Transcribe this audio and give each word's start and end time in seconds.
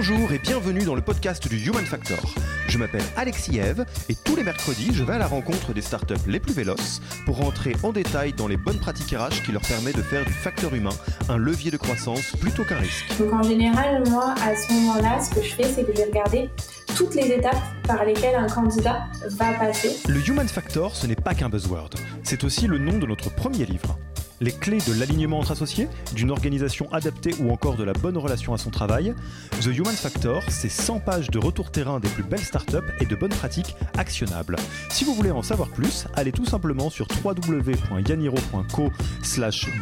Bonjour 0.00 0.32
et 0.32 0.38
bienvenue 0.38 0.84
dans 0.84 0.94
le 0.94 1.00
podcast 1.00 1.48
du 1.48 1.58
Human 1.58 1.84
Factor. 1.84 2.20
Je 2.68 2.78
m'appelle 2.78 3.02
Alexis 3.16 3.58
Eve 3.58 3.84
et 4.08 4.14
tous 4.14 4.36
les 4.36 4.44
mercredis, 4.44 4.94
je 4.94 5.02
vais 5.02 5.14
à 5.14 5.18
la 5.18 5.26
rencontre 5.26 5.72
des 5.74 5.80
startups 5.82 6.14
les 6.28 6.38
plus 6.38 6.52
véloces 6.52 7.00
pour 7.26 7.38
rentrer 7.38 7.74
en 7.82 7.90
détail 7.90 8.32
dans 8.32 8.46
les 8.46 8.56
bonnes 8.56 8.78
pratiques 8.78 9.10
RH 9.10 9.42
qui 9.44 9.50
leur 9.50 9.62
permettent 9.62 9.96
de 9.96 10.02
faire 10.02 10.24
du 10.24 10.32
facteur 10.32 10.72
humain 10.72 10.94
un 11.28 11.36
levier 11.36 11.72
de 11.72 11.78
croissance 11.78 12.30
plutôt 12.40 12.62
qu'un 12.62 12.76
risque. 12.76 13.06
Donc 13.18 13.32
en 13.32 13.42
général, 13.42 14.04
moi, 14.08 14.36
à 14.40 14.54
ce 14.54 14.72
moment-là, 14.72 15.18
ce 15.20 15.34
que 15.34 15.42
je 15.42 15.52
fais, 15.52 15.64
c'est 15.64 15.84
que 15.84 15.90
je 15.92 15.96
vais 15.96 16.04
regarder 16.04 16.48
toutes 16.96 17.14
les 17.14 17.26
étapes 17.26 17.62
par 17.86 18.04
lesquelles 18.04 18.36
un 18.36 18.48
candidat 18.48 19.06
va 19.30 19.52
passer. 19.54 19.96
Le 20.08 20.26
Human 20.28 20.48
Factor, 20.48 20.94
ce 20.94 21.06
n'est 21.06 21.16
pas 21.16 21.34
qu'un 21.34 21.48
buzzword, 21.48 21.90
c'est 22.22 22.44
aussi 22.44 22.66
le 22.66 22.78
nom 22.78 22.98
de 22.98 23.06
notre 23.06 23.34
premier 23.34 23.64
livre 23.64 23.98
les 24.40 24.52
clés 24.52 24.78
de 24.86 24.98
l'alignement 24.98 25.40
entre 25.40 25.52
associés, 25.52 25.88
d'une 26.14 26.30
organisation 26.30 26.90
adaptée 26.92 27.34
ou 27.40 27.50
encore 27.50 27.76
de 27.76 27.84
la 27.84 27.92
bonne 27.92 28.16
relation 28.16 28.54
à 28.54 28.58
son 28.58 28.70
travail. 28.70 29.14
The 29.60 29.66
Human 29.66 29.94
Factor, 29.94 30.42
c'est 30.48 30.68
100 30.68 31.00
pages 31.00 31.30
de 31.30 31.38
retour 31.38 31.70
terrain 31.70 32.00
des 32.00 32.08
plus 32.08 32.22
belles 32.22 32.38
startups 32.40 32.76
et 33.00 33.06
de 33.06 33.16
bonnes 33.16 33.30
pratiques 33.30 33.74
actionnables. 33.96 34.56
Si 34.90 35.04
vous 35.04 35.14
voulez 35.14 35.30
en 35.30 35.42
savoir 35.42 35.68
plus, 35.70 36.06
allez 36.14 36.32
tout 36.32 36.44
simplement 36.44 36.90
sur 36.90 37.06
www.yaniro.co 37.24 38.90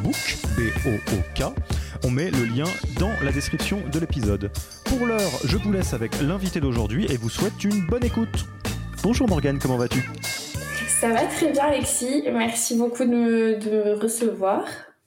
book, 0.02 0.38
B-O-O-K. 0.56 1.52
On 2.06 2.10
met 2.10 2.30
le 2.30 2.44
lien 2.44 2.66
dans 3.00 3.10
la 3.24 3.32
description 3.32 3.82
de 3.92 3.98
l'épisode. 3.98 4.52
Pour 4.84 5.08
l'heure, 5.08 5.40
je 5.44 5.56
vous 5.56 5.72
laisse 5.72 5.92
avec 5.92 6.22
l'invité 6.22 6.60
d'aujourd'hui 6.60 7.04
et 7.10 7.16
vous 7.16 7.28
souhaite 7.28 7.64
une 7.64 7.84
bonne 7.84 8.04
écoute. 8.04 8.46
Bonjour 9.02 9.28
Morgane, 9.28 9.58
comment 9.58 9.76
vas-tu? 9.76 10.08
Ça 10.86 11.08
va 11.08 11.24
très 11.24 11.50
bien, 11.50 11.64
Alexis. 11.64 12.22
Merci 12.32 12.76
beaucoup 12.76 13.02
de 13.02 13.08
me, 13.08 14.00
recevoir. 14.00 14.62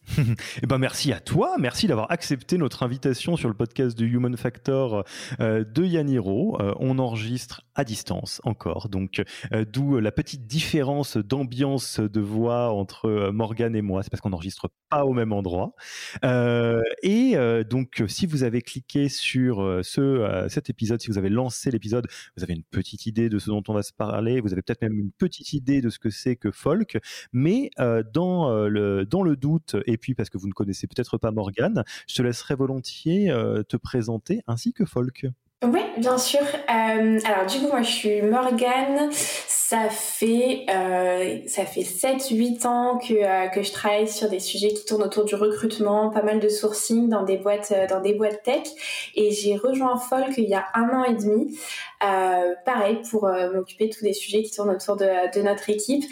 eh 0.64 0.66
ben 0.66 0.78
merci 0.78 1.12
à 1.12 1.20
toi, 1.20 1.56
merci 1.60 1.88
d'avoir 1.88 2.12
accepté 2.12 2.58
notre 2.58 2.84
invitation 2.84 3.36
sur 3.36 3.48
le 3.48 3.54
podcast 3.54 3.98
de 3.98 4.06
Human 4.06 4.36
Factor 4.38 5.04
euh, 5.40 5.64
de 5.64 5.84
Yaniro. 5.84 6.60
Euh, 6.60 6.74
on 6.80 7.00
enregistre 7.00 7.62
à 7.76 7.84
distance 7.84 8.42
encore, 8.44 8.90
donc 8.90 9.22
euh, 9.54 9.66
d'où 9.66 10.00
la 10.00 10.12
petite 10.12 10.48
différence 10.48 11.18
d'ambiance 11.18 12.00
de 12.00 12.20
voix 12.22 12.72
entre 12.72 13.30
Morgan 13.32 13.76
et 13.76 13.82
moi, 13.82 14.04
c'est 14.04 14.10
parce 14.10 14.22
qu'on 14.22 14.32
n'enregistre 14.32 14.70
pas 14.90 15.06
au 15.06 15.14
même 15.14 15.32
endroit. 15.32 15.74
et 16.24 17.36
donc 17.70 18.04
si 18.08 18.26
vous 18.26 18.44
avez 18.44 18.62
cliqué 18.62 19.10
sur 19.10 19.80
ce, 19.84 20.46
cet 20.50 20.70
épisode, 20.70 21.02
si 21.02 21.10
vous 21.10 21.18
avez 21.18 21.30
lancé 21.30 21.72
l'épisode, 21.72 22.08
vous 22.36 22.44
avez 22.44 22.54
une 22.54 22.64
petite 22.64 23.06
idée 23.06 23.30
de 23.30 23.40
ce 23.40 23.50
dont 23.50 23.64
on 23.68 23.74
va 23.74 23.84
se 23.84 23.94
parler, 23.94 24.42
vous 24.42 24.52
avez 24.52 24.62
peut-être 24.62 24.81
même 24.81 24.98
une 24.98 25.12
petite 25.12 25.53
idée 25.53 25.81
de 25.81 25.90
ce 25.90 26.00
que 26.00 26.09
c'est 26.09 26.36
que 26.36 26.52
folk, 26.52 26.98
mais 27.31 27.69
dans, 28.14 28.68
le, 28.68 29.06
dans 29.06 29.22
le 29.22 29.36
doute 29.36 29.75
et 29.86 29.99
puis 30.00 30.16
parce 30.16 30.30
que 30.30 30.38
vous 30.38 30.48
ne 30.48 30.54
connaissez 30.54 30.88
peut-être 30.88 31.18
pas 31.18 31.32
Morgane, 31.32 31.84
je 32.08 32.16
te 32.16 32.22
laisserai 32.22 32.56
volontiers 32.56 33.30
euh, 33.30 33.64
te 33.64 33.78
présenter 33.78 34.42
ainsi 34.48 34.74
que 34.74 34.86
Folk. 34.86 35.28
Oui, 35.62 35.81
bien 35.97 36.18
sûr. 36.18 36.40
Euh, 36.40 37.20
alors 37.25 37.46
du 37.46 37.59
coup, 37.59 37.68
moi 37.68 37.81
je 37.81 37.92
suis 37.92 38.22
Morgane. 38.22 39.09
Ça 39.12 39.90
fait 39.90 40.66
euh, 40.70 41.40
ça 41.47 41.66
fait 41.66 41.81
7-8 41.81 42.66
ans 42.66 42.97
que, 42.97 43.14
euh, 43.14 43.50
que 43.50 43.62
je 43.62 43.74
travaille 43.74 44.08
sur 44.08 44.30
des 44.30 44.40
sujets 44.40 44.69
qui 44.69 44.86
tournent 44.86 45.03
autour 45.03 45.25
du 45.25 45.36
recrutement, 45.36 46.12
pas 46.12 46.22
mal 46.22 46.40
de 46.40 46.48
sourcing 46.48 47.09
dans 47.09 47.24
des 47.24 47.36
boîtes 47.36 47.74
euh, 47.75 47.88
dans 47.88 48.00
des 48.00 48.14
boîtes 48.14 48.42
tech. 48.44 48.69
Et 49.16 49.31
j'ai 49.31 49.58
rejoint 49.58 49.98
Folk 49.98 50.38
il 50.38 50.46
y 50.46 50.53
a 50.56 50.66
un 50.75 50.90
an 50.98 51.03
et 51.03 51.14
demi. 51.16 51.59
Euh, 52.06 52.56
pareil 52.66 53.02
pour 53.12 53.28
m'occuper 53.53 53.90
de 53.90 53.94
tous 53.94 54.06
les 54.06 54.14
sujets 54.14 54.44
qui 54.44 54.52
tournent 54.56 54.69
autour 54.69 54.96
de, 54.96 55.38
de 55.38 55.42
notre 55.42 55.69
équipe. 55.69 56.06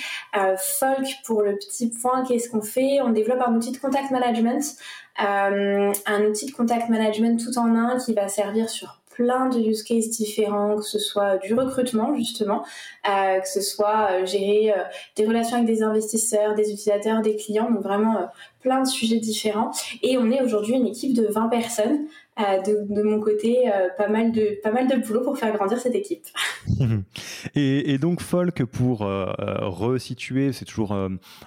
Folk, 0.57 1.07
pour 1.25 1.41
le 1.41 1.56
petit 1.56 1.90
point, 1.90 2.25
qu'est-ce 2.25 2.50
qu'on 2.50 2.62
fait? 2.62 3.00
On 3.02 3.12
développe 3.12 3.41
un 3.47 3.56
outil 3.56 3.72
de 3.72 3.78
contact 3.78 4.12
management, 4.12 4.75
un 5.18 6.25
outil 6.30 6.47
de 6.47 6.52
contact 6.52 6.90
management 6.90 7.40
tout 7.41 7.57
en 7.57 7.74
un 7.75 7.97
qui 7.97 8.13
va 8.13 8.28
servir 8.28 8.69
sur 8.69 9.00
plein 9.17 9.50
de 9.50 9.59
use 9.59 9.81
cases 9.81 10.09
différents, 10.11 10.75
que 10.75 10.83
ce 10.83 11.00
soit 11.00 11.38
du 11.38 11.55
recrutement 11.55 12.16
justement, 12.16 12.63
euh, 13.09 13.39
que 13.39 13.50
ce 13.50 13.61
soit 13.61 14.09
euh, 14.11 14.25
gérer 14.28 14.72
euh, 14.72 14.83
des 15.16 15.25
relations 15.25 15.55
avec 15.55 15.67
des 15.67 15.81
investisseurs, 15.81 16.53
des 16.53 16.72
utilisateurs, 16.72 17.23
des 17.23 17.35
clients, 17.35 17.72
donc 17.72 17.81
vraiment 17.81 18.29
plein 18.61 18.83
de 18.83 18.88
sujets 18.88 19.17
différents. 19.17 19.72
Et 20.03 20.19
on 20.19 20.29
est 20.29 20.44
aujourd'hui 20.44 20.75
une 20.75 20.85
équipe 20.85 21.16
de 21.16 21.25
20 21.25 21.50
personnes. 21.50 22.06
De, 22.39 22.94
de, 22.94 23.01
mon 23.01 23.19
côté, 23.19 23.63
pas, 23.97 24.09
mal 24.09 24.31
de, 24.31 24.61
pas 24.61 24.72
mal 24.72 24.88
de 24.88 24.95
boulot 24.97 25.22
pour 25.22 25.39
faire 25.39 25.51
grandir 25.56 25.79
cette 25.79 25.95
équipe. 25.95 26.23
et, 27.56 27.94
et, 27.94 27.97
donc, 27.97 28.22
Folk, 28.22 28.63
pour 28.66 29.00
resituer, 29.00 30.53
c'est 30.53 30.66
toujours 30.66 30.95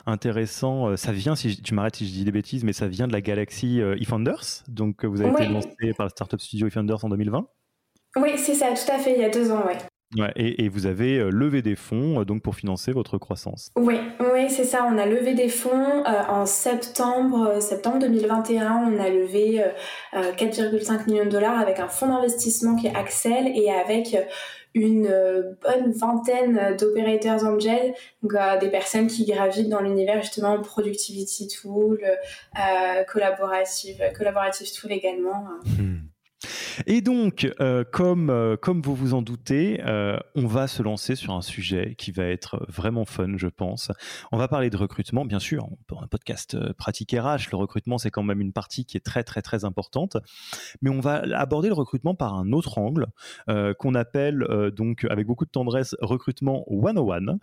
intéressant, 0.04 0.96
ça 0.96 1.12
vient, 1.12 1.36
si 1.36 1.62
tu 1.62 1.74
m'arrêtes 1.74 1.94
si 1.94 2.08
je 2.08 2.12
dis 2.12 2.24
des 2.24 2.32
bêtises, 2.32 2.64
mais 2.64 2.72
ça 2.72 2.88
vient 2.88 3.06
de 3.06 3.12
la 3.12 3.20
galaxie 3.20 3.80
eFounders. 4.00 4.64
Donc, 4.66 5.04
vous 5.04 5.20
avez 5.20 5.30
été 5.30 5.46
lancé 5.46 5.94
par 5.96 6.06
le 6.06 6.10
Startup 6.10 6.40
Studio 6.40 6.66
eFounders 6.66 7.04
en 7.04 7.08
2020 7.08 7.46
oui, 8.16 8.32
c'est 8.36 8.54
ça, 8.54 8.68
tout 8.68 8.92
à 8.92 8.98
fait, 8.98 9.14
il 9.14 9.20
y 9.20 9.24
a 9.24 9.30
deux 9.30 9.50
ans, 9.50 9.62
oui. 9.66 9.74
Ouais, 10.18 10.32
et, 10.34 10.68
vous 10.68 10.86
avez 10.86 11.18
euh, 11.18 11.30
levé 11.30 11.62
des 11.62 11.76
fonds 11.76 12.20
euh, 12.20 12.24
donc 12.24 12.42
pour 12.42 12.56
financer 12.56 12.90
votre 12.90 13.16
croissance. 13.16 13.70
Oui, 13.76 13.96
oui, 14.18 14.50
c'est 14.50 14.64
ça. 14.64 14.84
On 14.90 14.98
a 14.98 15.06
levé 15.06 15.34
des 15.34 15.48
fonds 15.48 16.04
euh, 16.04 16.22
en 16.28 16.46
septembre, 16.46 17.62
septembre 17.62 18.00
2021. 18.00 18.90
On 18.92 18.98
a 18.98 19.08
levé 19.08 19.64
4,5 20.12 21.08
millions 21.08 21.26
de 21.26 21.30
dollars 21.30 21.60
avec 21.60 21.78
un 21.78 21.86
fonds 21.86 22.08
d'investissement 22.08 22.74
qui 22.74 22.88
est 22.88 22.94
Axel 22.94 23.52
et 23.54 23.70
avec 23.70 24.16
une 24.74 25.08
bonne 25.62 25.92
vingtaine 25.92 26.76
d'opérateurs 26.76 27.44
angel, 27.44 27.94
donc 28.22 28.32
des 28.60 28.68
personnes 28.68 29.06
qui 29.06 29.24
gravitent 29.24 29.68
dans 29.68 29.80
l'univers 29.80 30.22
justement 30.22 30.60
productivity 30.60 31.46
tool, 31.46 32.00
collaborative, 33.06 34.02
collaborative 34.16 34.72
tool 34.72 34.92
également. 34.92 35.44
Hmm. 35.64 36.09
Et 36.86 37.00
donc, 37.00 37.52
euh, 37.60 37.84
comme, 37.84 38.30
euh, 38.30 38.56
comme 38.56 38.80
vous 38.80 38.94
vous 38.94 39.14
en 39.14 39.22
doutez, 39.22 39.80
euh, 39.84 40.18
on 40.34 40.46
va 40.46 40.66
se 40.66 40.82
lancer 40.82 41.14
sur 41.14 41.34
un 41.34 41.42
sujet 41.42 41.94
qui 41.98 42.12
va 42.12 42.24
être 42.24 42.64
vraiment 42.68 43.04
fun, 43.04 43.36
je 43.36 43.48
pense. 43.48 43.92
On 44.32 44.38
va 44.38 44.48
parler 44.48 44.70
de 44.70 44.76
recrutement, 44.76 45.24
bien 45.24 45.38
sûr. 45.38 45.68
Pour 45.86 46.02
un 46.02 46.06
podcast 46.06 46.56
pratique 46.74 47.12
RH, 47.12 47.50
le 47.52 47.56
recrutement, 47.56 47.98
c'est 47.98 48.10
quand 48.10 48.22
même 48.22 48.40
une 48.40 48.52
partie 48.52 48.84
qui 48.84 48.96
est 48.96 49.04
très, 49.04 49.24
très, 49.24 49.42
très 49.42 49.64
importante. 49.64 50.16
Mais 50.80 50.90
on 50.90 51.00
va 51.00 51.22
aborder 51.34 51.68
le 51.68 51.74
recrutement 51.74 52.14
par 52.14 52.34
un 52.34 52.52
autre 52.52 52.78
angle, 52.78 53.06
qu'on 53.78 53.94
appelle 53.94 54.46
donc, 54.74 55.04
avec 55.10 55.26
beaucoup 55.26 55.44
de 55.44 55.50
tendresse, 55.50 55.96
recrutement 56.00 56.64
101. 56.70 57.38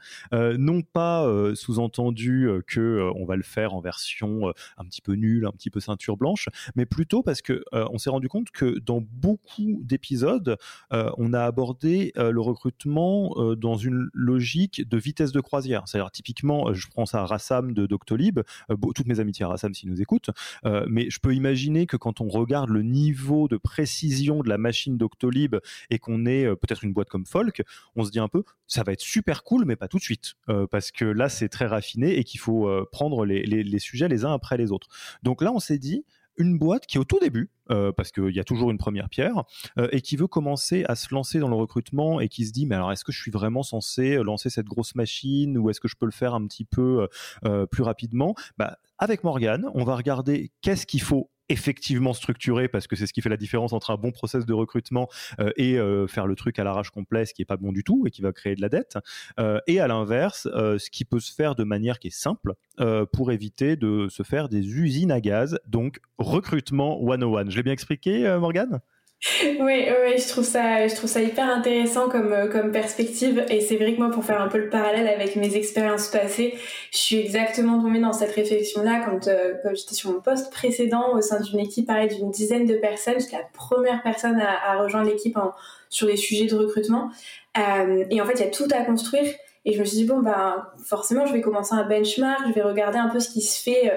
non 0.58 0.81
pas 0.81 1.28
sous-entendu 1.56 2.50
que 2.68 3.12
on 3.16 3.25
va 3.25 3.35
le 3.35 3.44
faire 3.44 3.74
en 3.74 3.81
version 3.81 4.53
un 4.78 4.85
petit 4.85 5.02
peu 5.02 5.14
nulle, 5.14 5.46
un 5.46 5.52
petit 5.52 5.69
peu 5.69 5.79
ceinture 5.79 6.18
blanche, 6.18 6.50
mais 6.75 6.85
plutôt 6.85 7.23
parce 7.23 7.41
que 7.41 7.64
on 7.72 7.97
s'est 7.97 8.09
rendu 8.09 8.29
compte 8.29 8.52
que 8.52 8.79
dans 8.87 9.01
beaucoup 9.01 9.81
d'épisodes, 9.84 10.57
euh, 10.93 11.11
on 11.17 11.34
a 11.34 11.41
abordé 11.41 12.13
euh, 12.17 12.31
le 12.31 12.41
recrutement 12.41 13.34
euh, 13.35 13.55
dans 13.55 13.75
une 13.75 14.09
logique 14.13 14.87
de 14.87 14.97
vitesse 14.97 15.31
de 15.31 15.41
croisière. 15.41 15.84
C'est-à-dire, 15.85 16.09
typiquement, 16.09 16.73
je 16.73 16.87
prends 16.87 17.05
ça 17.05 17.22
à 17.22 17.25
Rassam 17.25 17.73
de 17.73 17.85
Doctolib, 17.85 18.39
toutes 18.95 19.07
mes 19.07 19.19
amitiés 19.19 19.45
à 19.45 19.49
Rassam 19.49 19.73
s'ils 19.73 19.89
nous 19.89 20.01
écoutent, 20.01 20.29
mais 20.87 21.09
je 21.09 21.19
peux 21.19 21.35
imaginer 21.35 21.85
que 21.85 21.97
quand 21.97 22.22
on 22.22 22.28
regarde 22.28 22.69
le 22.69 22.81
niveau 22.81 23.47
de 23.47 23.57
précision 23.57 24.41
de 24.41 24.49
la 24.49 24.57
machine 24.57 24.97
Doctolib 24.97 25.57
et 25.90 25.99
qu'on 25.99 26.25
est 26.25 26.47
peut-être 26.55 26.83
une 26.83 26.93
boîte 26.93 27.09
comme 27.09 27.25
Folk, 27.25 27.63
on 27.95 28.05
se 28.05 28.11
dit 28.11 28.19
un 28.19 28.29
peu, 28.29 28.43
ça 28.67 28.83
va 28.83 28.93
être 28.93 29.01
super 29.01 29.43
cool, 29.43 29.66
mais 29.66 29.75
pas 29.75 29.87
tout 29.87 29.97
de 29.97 30.03
suite, 30.03 30.35
parce 30.72 30.91
que 30.91 31.05
là, 31.05 31.28
c'est 31.28 31.49
très 31.49 31.66
raffiné 31.66 32.17
et 32.17 32.23
qu'il 32.23 32.40
faut 32.40 32.69
prendre 32.91 33.25
les 33.25 33.79
sujets 33.79 34.07
les 34.07 34.23
uns 34.23 34.33
après 34.33 34.57
les 34.57 34.72
autres. 34.72 34.87
Donc 35.23 35.41
là, 35.41 35.51
on 35.51 35.59
s'est 35.59 35.79
dit, 35.79 36.05
une 36.37 36.57
boîte 36.57 36.85
qui 36.85 36.97
est 36.97 36.99
au 36.99 37.05
tout 37.05 37.19
début, 37.19 37.51
euh, 37.72 37.91
parce 37.91 38.11
qu'il 38.11 38.35
y 38.35 38.39
a 38.39 38.43
toujours 38.43 38.72
une 38.72 38.78
première 38.78 39.09
pierre, 39.09 39.43
euh, 39.78 39.87
et 39.91 40.01
qui 40.01 40.16
veut 40.16 40.28
commencer 40.28 40.85
à 40.87 40.95
se 40.95 41.13
lancer 41.13 41.39
dans 41.39 41.49
le 41.49 41.55
recrutement 41.55 42.19
et 42.19 42.29
qui 42.29 42.45
se 42.45 42.51
dit, 42.51 42.66
mais 42.66 42.75
alors 42.75 42.91
est-ce 42.91 43.03
que 43.03 43.11
je 43.11 43.19
suis 43.19 43.31
vraiment 43.31 43.63
censé 43.63 44.17
lancer 44.17 44.49
cette 44.49 44.67
grosse 44.67 44.95
machine 44.95 45.57
ou 45.57 45.69
est-ce 45.69 45.79
que 45.79 45.87
je 45.87 45.95
peux 45.95 46.05
le 46.05 46.11
faire 46.11 46.34
un 46.34 46.45
petit 46.47 46.66
peu 46.66 47.07
euh, 47.45 47.66
plus 47.66 47.84
rapidement? 47.84 48.35
Bah, 48.57 48.78
Avec 48.97 49.23
Morgane, 49.23 49.66
on 49.73 49.84
va 49.84 49.95
regarder 49.95 50.51
qu'est-ce 50.61 50.85
qu'il 50.85 51.01
faut 51.01 51.29
effectivement 51.49 52.14
structuré 52.14 52.67
parce 52.67 52.88
que 52.88 52.96
c'est 52.96 53.08
ce 53.08 53.14
qui 53.14 53.22
fait 53.22 53.29
la 53.29 53.38
différence 53.38 53.73
entre 53.73 53.91
un 53.91 53.96
bon 53.96 54.11
process 54.11 54.46
de 54.46 54.53
recrutement 54.53 55.09
euh, 55.40 55.52
et 55.55 55.78
euh, 55.78 56.08
faire 56.08 56.28
le 56.28 56.35
truc 56.35 56.59
à 56.59 56.64
l'arrache 56.64 56.90
complet, 56.90 57.26
ce 57.26 57.34
qui 57.34 57.41
est 57.41 57.46
pas 57.46 57.58
bon 57.58 57.72
du 57.72 57.84
tout 57.84 58.05
et 58.05 58.11
qui 58.11 58.22
va 58.22 58.32
créer 58.32 58.55
de 58.55 58.61
la 58.61 58.70
dette. 58.70 58.97
Euh, 59.40 59.59
et 59.67 59.79
à 59.79 59.88
l'inverse, 59.88 60.47
ce 60.53 60.90
qui 60.90 61.05
peut 61.05 61.20
se 61.20 61.34
faire 61.34 61.55
de 61.55 61.64
manière 61.64 61.99
qui 61.99 62.08
est 62.08 62.11
simple 62.11 62.53
pour 63.11 63.32
éviter 63.32 63.76
de 63.76 64.08
se 64.09 64.23
faire 64.23 64.49
des 64.49 64.59
usines 64.59 65.11
à 65.11 65.20
gaz. 65.20 65.59
Donc 65.67 65.99
recrutement 66.17 66.99
101. 66.99 67.50
Je 67.50 67.58
l'ai 67.58 67.64
bien 67.64 67.73
expliqué, 67.73 68.38
Morgane? 68.40 68.82
oui, 69.43 69.58
oui, 69.59 70.17
je 70.17 70.28
trouve 70.29 70.43
ça, 70.43 70.87
je 70.87 70.93
trouve 70.93 71.09
ça 71.09 71.22
hyper 71.22 71.49
intéressant 71.49 72.08
comme 72.08 72.31
euh, 72.31 72.47
comme 72.47 72.72
perspective. 72.72 73.43
Et 73.49 73.61
c'est 73.61 73.75
vrai 73.75 73.93
que 73.96 73.97
moi, 73.97 74.11
pour 74.11 74.23
faire 74.23 74.40
un 74.40 74.47
peu 74.47 74.59
le 74.59 74.69
parallèle 74.69 75.08
avec 75.08 75.35
mes 75.35 75.55
expériences 75.55 76.08
passées, 76.09 76.53
je 76.91 76.97
suis 76.97 77.16
exactement 77.17 77.81
tombée 77.81 77.99
dans 77.99 78.14
cette 78.14 78.31
réflexion-là 78.31 79.03
quand, 79.05 79.28
euh, 79.28 79.55
quand 79.64 79.73
j'étais 79.73 79.96
sur 79.96 80.11
mon 80.11 80.22
poste 80.22 80.52
précédent 80.52 81.16
au 81.16 81.22
sein 81.22 81.41
d'une 81.41 81.59
équipe, 81.59 81.87
pareil, 81.87 82.16
d'une 82.16 82.29
dizaine 82.29 82.67
de 82.67 82.75
personnes. 82.75 83.19
J'étais 83.19 83.37
la 83.37 83.49
première 83.53 84.03
personne 84.03 84.40
à, 84.40 84.72
à 84.72 84.84
rejoindre 84.84 85.09
l'équipe 85.09 85.37
sur 85.90 86.08
les 86.08 86.17
sujets 86.17 86.46
de 86.46 86.55
recrutement. 86.55 87.09
Euh, 87.58 88.05
et 88.11 88.22
en 88.22 88.25
fait, 88.25 88.34
il 88.34 88.41
y 88.41 88.47
a 88.47 88.52
tout 88.52 88.67
à 88.72 88.84
construire. 88.84 89.34
Et 89.67 89.73
je 89.73 89.79
me 89.81 89.84
suis 89.84 89.97
dit, 89.97 90.05
bon, 90.05 90.19
ben, 90.19 90.66
forcément, 90.85 91.25
je 91.25 91.34
vais 91.34 91.41
commencer 91.41 91.75
un 91.75 91.84
benchmark, 91.84 92.40
je 92.47 92.53
vais 92.53 92.61
regarder 92.61 92.99
un 92.99 93.09
peu 93.09 93.19
ce 93.19 93.28
qui 93.29 93.41
se 93.41 93.61
fait, 93.61 93.91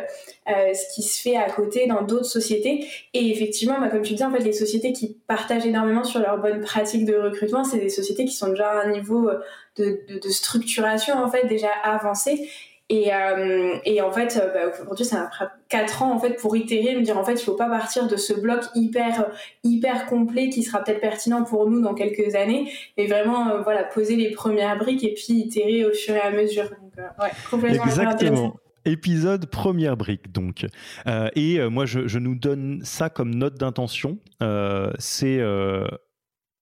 euh, 0.48 0.72
euh 0.72 1.36
à 1.38 1.50
côté 1.52 1.86
dans 1.86 2.02
d'autres 2.02 2.24
sociétés. 2.24 2.88
Et 3.14 3.30
effectivement, 3.30 3.78
bah, 3.78 3.88
comme 3.88 4.02
tu 4.02 4.14
dis, 4.14 4.24
en 4.24 4.32
fait, 4.32 4.40
les 4.40 4.52
sociétés 4.52 4.92
qui 4.92 5.16
partagent 5.28 5.66
énormément 5.66 6.02
sur 6.02 6.18
leurs 6.18 6.38
bonnes 6.38 6.60
pratiques 6.60 7.04
de 7.04 7.14
recrutement, 7.14 7.62
c'est 7.62 7.78
des 7.78 7.88
sociétés 7.88 8.24
qui 8.24 8.34
sont 8.34 8.48
déjà 8.48 8.68
à 8.68 8.84
un 8.84 8.90
niveau 8.90 9.30
de, 9.76 10.00
de, 10.08 10.18
de 10.18 10.28
structuration, 10.28 11.14
en 11.14 11.30
fait, 11.30 11.46
déjà 11.46 11.70
avancé. 11.84 12.50
Et, 12.90 13.14
euh, 13.14 13.76
et 13.84 14.02
en 14.02 14.10
fait, 14.10 14.36
euh, 14.36 14.52
bah, 14.52 14.72
aujourd'hui, 14.82 15.04
ça 15.04 15.20
m'a 15.20 15.26
pris 15.26 15.44
4 15.68 16.02
ans 16.02 16.12
en 16.12 16.18
fait 16.18 16.34
pour 16.34 16.56
itérer, 16.56 16.96
me 16.96 17.02
dire 17.02 17.16
en 17.16 17.24
fait, 17.24 17.34
il 17.34 17.44
faut 17.44 17.54
pas 17.54 17.68
partir 17.68 18.08
de 18.08 18.16
ce 18.16 18.32
bloc 18.32 18.62
hyper 18.74 19.30
hyper 19.62 20.06
complet 20.06 20.48
qui 20.48 20.64
sera 20.64 20.82
peut-être 20.82 21.00
pertinent 21.00 21.44
pour 21.44 21.70
nous 21.70 21.80
dans 21.80 21.94
quelques 21.94 22.34
années, 22.34 22.72
mais 22.98 23.06
vraiment 23.06 23.48
euh, 23.48 23.62
voilà 23.62 23.84
poser 23.84 24.16
les 24.16 24.32
premières 24.32 24.76
briques 24.76 25.04
et 25.04 25.14
puis 25.14 25.34
itérer 25.34 25.84
au 25.84 25.92
fur 25.92 26.16
et 26.16 26.20
à 26.20 26.32
mesure. 26.32 26.64
Donc, 26.64 27.06
ouais, 27.22 27.30
complètement. 27.48 27.84
Exactement. 27.84 28.56
Épisode 28.84 29.46
première 29.46 29.96
brique 29.96 30.32
donc. 30.32 30.66
Euh, 31.06 31.28
et 31.36 31.60
moi 31.68 31.86
je, 31.86 32.08
je, 32.08 32.18
nous 32.18 32.34
donne 32.34 32.80
ça 32.82 33.08
comme 33.08 33.32
note 33.34 33.54
d'intention. 33.54 34.18
Euh, 34.42 34.90
c'est 34.98 35.38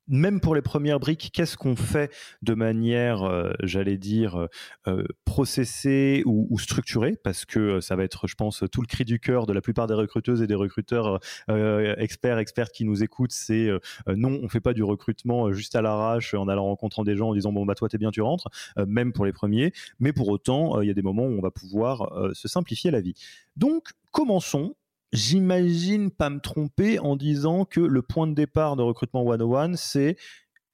même 0.08 0.40
pour 0.40 0.54
les 0.54 0.62
premières 0.62 1.00
briques, 1.00 1.30
qu'est-ce 1.32 1.56
qu'on 1.56 1.76
fait 1.76 2.12
de 2.42 2.54
manière, 2.54 3.22
euh, 3.22 3.52
j'allais 3.62 3.98
dire, 3.98 4.36
euh, 4.36 4.46
euh, 4.86 5.04
processée 5.24 6.22
ou, 6.26 6.58
structurée? 6.58 7.16
Parce 7.22 7.44
que 7.44 7.80
ça 7.80 7.96
va 7.96 8.04
être, 8.04 8.26
je 8.26 8.34
pense, 8.34 8.64
tout 8.72 8.80
le 8.80 8.86
cri 8.86 9.04
du 9.04 9.20
cœur 9.20 9.46
de 9.46 9.52
la 9.52 9.60
plupart 9.60 9.86
des 9.86 9.94
recruteuses 9.94 10.42
et 10.42 10.46
des 10.46 10.54
recruteurs 10.54 11.20
experts, 11.48 12.38
expertes 12.38 12.72
qui 12.72 12.84
nous 12.84 13.02
écoutent, 13.02 13.32
c'est 13.32 13.70
non, 14.06 14.40
on 14.42 14.48
fait 14.48 14.60
pas 14.60 14.72
du 14.72 14.82
recrutement 14.82 15.52
juste 15.52 15.76
à 15.76 15.82
l'arrache 15.82 16.34
en 16.34 16.48
allant 16.48 16.64
rencontrant 16.64 17.04
des 17.04 17.16
gens 17.16 17.28
en 17.30 17.34
disant 17.34 17.52
bon 17.52 17.64
bah 17.64 17.74
toi 17.74 17.88
t'es 17.88 17.98
bien, 17.98 18.10
tu 18.10 18.20
rentres, 18.20 18.48
même 18.86 19.12
pour 19.12 19.24
les 19.24 19.32
premiers. 19.32 19.72
Mais 20.00 20.12
pour 20.12 20.28
autant, 20.28 20.80
il 20.80 20.88
y 20.88 20.90
a 20.90 20.94
des 20.94 21.02
moments 21.02 21.24
où 21.24 21.38
on 21.38 21.40
va 21.40 21.50
pouvoir 21.50 22.10
se 22.32 22.48
simplifier 22.48 22.90
la 22.90 23.00
vie. 23.00 23.14
Donc 23.56 23.90
commençons 24.10 24.74
j'imagine 25.12 26.10
pas 26.10 26.30
me 26.30 26.40
tromper 26.40 26.98
en 26.98 27.16
disant 27.16 27.64
que 27.64 27.80
le 27.80 28.02
point 28.02 28.26
de 28.26 28.34
départ 28.34 28.76
de 28.76 28.82
recrutement 28.82 29.24
101, 29.24 29.76
c'est 29.76 30.16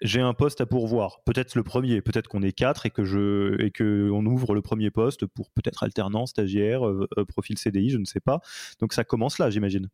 j'ai 0.00 0.20
un 0.20 0.34
poste 0.34 0.60
à 0.60 0.66
pourvoir. 0.66 1.20
Peut-être 1.24 1.54
le 1.54 1.62
premier, 1.62 2.02
peut-être 2.02 2.28
qu'on 2.28 2.42
est 2.42 2.52
quatre 2.52 2.84
et 2.86 2.90
que 2.90 3.04
je 3.04 3.60
et 3.62 3.70
que 3.70 4.10
on 4.12 4.26
ouvre 4.26 4.54
le 4.54 4.60
premier 4.60 4.90
poste 4.90 5.24
pour 5.26 5.50
peut-être 5.50 5.82
alternance, 5.82 6.30
stagiaire, 6.30 6.86
euh, 6.86 7.08
euh, 7.16 7.24
profil 7.24 7.58
CDI, 7.58 7.90
je 7.90 7.98
ne 7.98 8.04
sais 8.04 8.20
pas. 8.20 8.40
Donc 8.80 8.92
ça 8.92 9.04
commence 9.04 9.38
là, 9.38 9.50
j'imagine. 9.50 9.88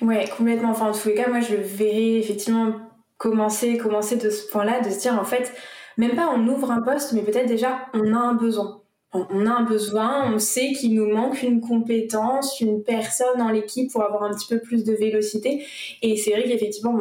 Ouais, 0.00 0.26
complètement. 0.36 0.70
Enfin, 0.70 0.90
en 0.90 0.92
tous 0.92 1.08
les 1.08 1.14
cas, 1.14 1.28
moi, 1.28 1.40
je 1.40 1.54
verrais 1.54 2.14
effectivement 2.14 2.74
commencer, 3.18 3.76
commencer 3.76 4.16
de 4.16 4.30
ce 4.30 4.48
point-là, 4.50 4.80
de 4.80 4.88
se 4.88 5.00
dire 5.00 5.18
en 5.18 5.24
fait, 5.24 5.52
même 5.98 6.16
pas 6.16 6.32
on 6.34 6.46
ouvre 6.48 6.70
un 6.70 6.80
poste, 6.80 7.12
mais 7.12 7.22
peut-être 7.22 7.46
déjà 7.46 7.88
on 7.92 8.14
a 8.14 8.18
un 8.18 8.34
besoin 8.34 8.80
on 9.12 9.46
a 9.46 9.50
un 9.50 9.64
besoin, 9.64 10.32
on 10.32 10.38
sait 10.38 10.72
qu'il 10.72 10.94
nous 10.94 11.08
manque 11.12 11.42
une 11.42 11.60
compétence, 11.60 12.60
une 12.60 12.84
personne 12.84 13.38
dans 13.38 13.48
l'équipe 13.48 13.90
pour 13.90 14.04
avoir 14.04 14.22
un 14.22 14.30
petit 14.30 14.46
peu 14.46 14.60
plus 14.60 14.84
de 14.84 14.92
vélocité. 14.92 15.66
Et 16.00 16.16
c'est 16.16 16.30
vrai 16.30 16.44
qu'effectivement, 16.44 16.98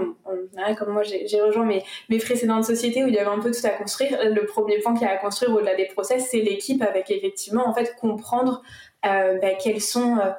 comme 0.77 0.93
moi 0.93 1.03
j'ai 1.03 1.41
rejoint 1.41 1.65
mes, 1.65 1.83
mes 2.09 2.17
précédentes 2.17 2.65
sociétés 2.65 3.03
où 3.03 3.07
il 3.07 3.13
y 3.13 3.19
avait 3.19 3.29
un 3.29 3.39
peu 3.39 3.51
tout 3.51 3.65
à 3.65 3.69
construire, 3.69 4.17
le 4.23 4.45
premier 4.45 4.79
point 4.79 4.93
qu'il 4.93 5.03
y 5.03 5.05
a 5.05 5.13
à 5.13 5.17
construire 5.17 5.53
au-delà 5.53 5.75
des 5.75 5.85
process, 5.85 6.27
c'est 6.31 6.41
l'équipe 6.41 6.81
avec 6.81 7.11
effectivement 7.11 7.67
en 7.67 7.73
fait 7.75 7.95
comprendre 7.99 8.63
euh, 9.05 9.37
bah, 9.39 9.53
quelles 9.61 9.81
sont, 9.81 10.17
euh, 10.17 10.31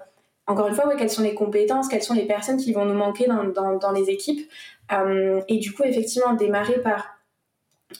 encore 0.47 0.67
une 0.67 0.75
fois, 0.75 0.93
quelles 0.97 1.11
sont 1.11 1.23
les 1.23 1.35
compétences, 1.35 1.89
quelles 1.89 2.03
sont 2.03 2.15
les 2.15 2.27
personnes 2.27 2.57
qui 2.57 2.73
vont 2.73 2.85
nous 2.85 2.95
manquer 2.95 3.27
dans, 3.27 3.45
dans, 3.45 3.79
dans 3.79 3.93
les 3.93 4.11
équipes. 4.11 4.51
Euh, 4.93 5.41
et 5.49 5.59
du 5.59 5.73
coup, 5.73 5.85
effectivement, 5.85 6.35
démarrer 6.35 6.81
par 6.83 7.20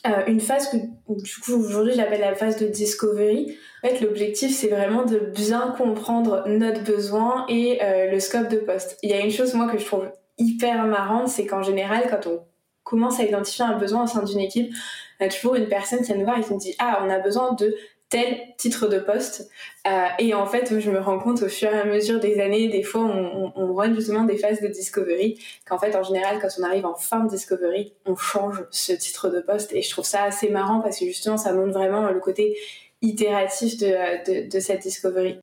euh, 0.07 0.25
une 0.27 0.41
phase 0.41 0.71
que 0.71 0.77
du 0.77 1.35
coup 1.43 1.53
aujourd'hui 1.53 1.93
j'appelle 1.95 2.21
la 2.21 2.35
phase 2.35 2.57
de 2.57 2.67
discovery. 2.67 3.57
En 3.83 3.89
fait, 3.89 4.01
l'objectif 4.01 4.55
c'est 4.55 4.69
vraiment 4.69 5.05
de 5.05 5.19
bien 5.19 5.75
comprendre 5.77 6.45
notre 6.47 6.83
besoin 6.85 7.45
et 7.49 7.83
euh, 7.83 8.11
le 8.11 8.21
scope 8.21 8.49
de 8.49 8.59
poste. 8.59 8.99
Il 9.03 9.11
y 9.11 9.15
a 9.15 9.21
une 9.21 9.31
chose 9.31 9.55
moi 9.55 9.69
que 9.71 9.79
je 9.79 9.85
trouve 9.85 10.11
hyper 10.39 10.85
marrante, 10.85 11.29
c'est 11.29 11.47
qu'en 11.47 11.63
général 11.63 12.05
quand 12.09 12.27
on 12.27 12.41
commence 12.85 13.21
à 13.21 13.25
identifier 13.25 13.65
un 13.65 13.77
besoin 13.77 14.05
au 14.05 14.07
sein 14.07 14.23
d'une 14.23 14.41
équipe, 14.41 14.73
y 15.21 15.25
a 15.25 15.29
toujours 15.29 15.55
une 15.55 15.69
personne 15.69 15.99
qui 16.01 16.07
vient 16.07 16.17
nous 16.17 16.25
voir 16.25 16.39
et 16.39 16.43
qui 16.43 16.53
nous 16.53 16.59
dit 16.59 16.75
ah 16.79 17.03
on 17.05 17.11
a 17.11 17.19
besoin 17.19 17.53
de 17.55 17.75
tel 18.11 18.55
titre 18.59 18.89
de 18.89 18.99
poste. 18.99 19.49
Euh, 19.87 20.07
et 20.19 20.35
en 20.35 20.45
fait, 20.45 20.79
je 20.81 20.91
me 20.91 21.01
rends 21.01 21.19
compte 21.19 21.43
au 21.43 21.49
fur 21.49 21.73
et 21.73 21.79
à 21.79 21.85
mesure 21.85 22.21
des 22.21 22.41
années, 22.41 22.69
des 22.69 22.83
fois, 22.83 23.03
on, 23.03 23.53
on, 23.55 23.73
run 23.73 23.95
justement 23.95 24.25
des 24.25 24.37
phases 24.37 24.61
de 24.61 24.67
discovery, 24.67 25.39
qu'en 25.65 25.79
fait, 25.79 25.95
en 25.95 26.03
général, 26.03 26.39
quand 26.43 26.49
on 26.59 26.65
arrive 26.65 26.85
en 26.85 26.97
fin 26.97 27.25
de 27.25 27.31
discovery, 27.31 27.95
on 28.05 28.17
change 28.17 28.65
ce 28.71 28.93
titre 28.93 29.31
de 29.31 29.41
poste. 29.41 29.73
Et 29.73 29.83
je 29.83 29.91
trouve 29.91 30.05
ça 30.05 30.25
assez 30.25 30.51
marrant 30.51 30.81
parce 30.81 30.99
que 30.99 31.07
justement, 31.07 31.39
ça 31.39 31.53
montre 31.53 31.73
vraiment 31.73 32.11
le 32.11 32.19
côté 32.19 32.59
itératif 33.01 33.79
de, 33.79 34.51
de, 34.51 34.61
cette 34.61 34.83
discovery. 34.83 35.39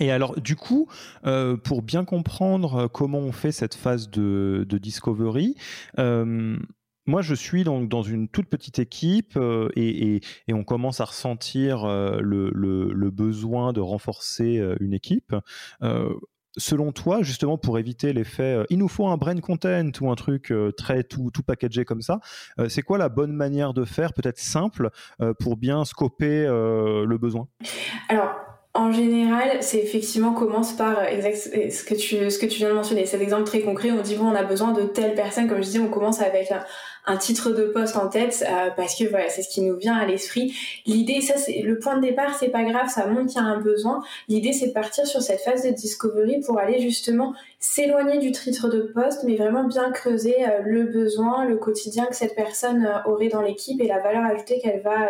Et 0.00 0.10
alors, 0.10 0.38
du 0.40 0.56
coup, 0.56 0.88
euh, 1.24 1.56
pour 1.56 1.80
bien 1.80 2.04
comprendre 2.04 2.88
comment 2.88 3.20
on 3.20 3.32
fait 3.32 3.52
cette 3.52 3.76
phase 3.76 4.10
de, 4.10 4.66
de 4.68 4.78
discovery, 4.78 5.54
euh, 6.00 6.58
moi, 7.06 7.22
je 7.22 7.34
suis 7.34 7.64
donc 7.64 7.88
dans 7.88 8.02
une 8.02 8.28
toute 8.28 8.48
petite 8.48 8.78
équipe 8.78 9.36
euh, 9.36 9.68
et, 9.76 10.20
on 10.50 10.64
commence 10.64 11.00
à 11.00 11.04
ressentir 11.04 11.84
euh, 11.84 12.18
le, 12.20 13.10
besoin 13.10 13.72
de 13.72 13.80
renforcer 13.80 14.58
euh, 14.58 14.76
une 14.80 14.94
équipe. 14.94 15.34
selon 16.56 16.92
toi, 16.92 17.22
justement, 17.22 17.58
pour 17.58 17.78
éviter 17.78 18.12
l'effet 18.12 18.64
il 18.70 18.78
nous 18.78 18.88
faut 18.88 19.08
un 19.08 19.16
brain 19.16 19.38
content 19.40 19.90
ou 20.00 20.10
un 20.10 20.14
truc 20.14 20.52
très 20.76 21.02
tout, 21.02 21.30
tout 21.32 21.42
packagé 21.42 21.84
comme 21.84 22.00
ça, 22.00 22.20
c'est 22.68 22.82
quoi 22.82 22.96
la 22.96 23.08
bonne 23.08 23.32
manière 23.32 23.74
de 23.74 23.84
faire, 23.84 24.12
peut-être 24.12 24.38
simple, 24.38 24.90
pour 25.40 25.56
bien 25.56 25.84
scoper 25.84 26.46
le 26.46 27.16
besoin? 27.18 27.48
Alors, 28.08 28.34
en 28.76 28.90
général, 28.90 29.58
c'est 29.62 29.78
effectivement 29.78 30.32
commence 30.32 30.72
par 30.72 31.04
exact, 31.04 31.36
ce 31.36 31.84
que 31.84 31.94
tu 31.94 32.28
ce 32.28 32.38
que 32.40 32.46
tu 32.46 32.58
viens 32.58 32.70
de 32.70 32.74
mentionner. 32.74 33.06
Cet 33.06 33.20
exemple 33.20 33.44
très 33.44 33.60
concret, 33.60 33.92
on 33.92 34.02
dit 34.02 34.16
bon, 34.16 34.26
on 34.26 34.34
a 34.34 34.42
besoin 34.42 34.72
de 34.72 34.82
telle 34.82 35.14
personne. 35.14 35.46
Comme 35.46 35.62
je 35.62 35.70
dis, 35.70 35.78
on 35.78 35.88
commence 35.88 36.20
avec 36.20 36.50
un, 36.50 36.64
un 37.06 37.16
titre 37.16 37.50
de 37.50 37.64
poste 37.64 37.96
en 37.96 38.08
tête 38.08 38.44
euh, 38.48 38.70
parce 38.76 38.94
que 38.96 39.04
voilà, 39.04 39.28
c'est 39.28 39.42
ce 39.42 39.48
qui 39.48 39.60
nous 39.60 39.76
vient 39.76 39.94
à 39.94 40.06
l'esprit. 40.06 40.54
L'idée, 40.86 41.20
ça 41.20 41.36
c'est 41.36 41.60
le 41.60 41.78
point 41.78 41.96
de 41.96 42.02
départ, 42.02 42.34
c'est 42.38 42.48
pas 42.48 42.64
grave, 42.64 42.88
ça 42.88 43.06
montre 43.06 43.26
qu'il 43.26 43.40
y 43.40 43.44
a 43.44 43.46
un 43.46 43.60
besoin. 43.60 44.02
L'idée, 44.28 44.52
c'est 44.52 44.68
de 44.68 44.72
partir 44.72 45.06
sur 45.06 45.20
cette 45.22 45.40
phase 45.40 45.64
de 45.64 45.70
discovery 45.70 46.40
pour 46.40 46.58
aller 46.58 46.80
justement 46.80 47.34
s'éloigner 47.58 48.18
du 48.18 48.32
titre 48.32 48.68
de 48.68 48.80
poste, 48.82 49.24
mais 49.24 49.36
vraiment 49.36 49.64
bien 49.64 49.90
creuser 49.90 50.44
euh, 50.44 50.60
le 50.64 50.84
besoin, 50.84 51.44
le 51.44 51.56
quotidien 51.56 52.06
que 52.06 52.16
cette 52.16 52.34
personne 52.34 52.84
euh, 52.84 53.10
aurait 53.10 53.28
dans 53.28 53.42
l'équipe 53.42 53.80
et 53.80 53.86
la 53.86 54.00
valeur 54.00 54.24
ajoutée 54.24 54.58
qu'elle 54.60 54.80
va 54.80 55.08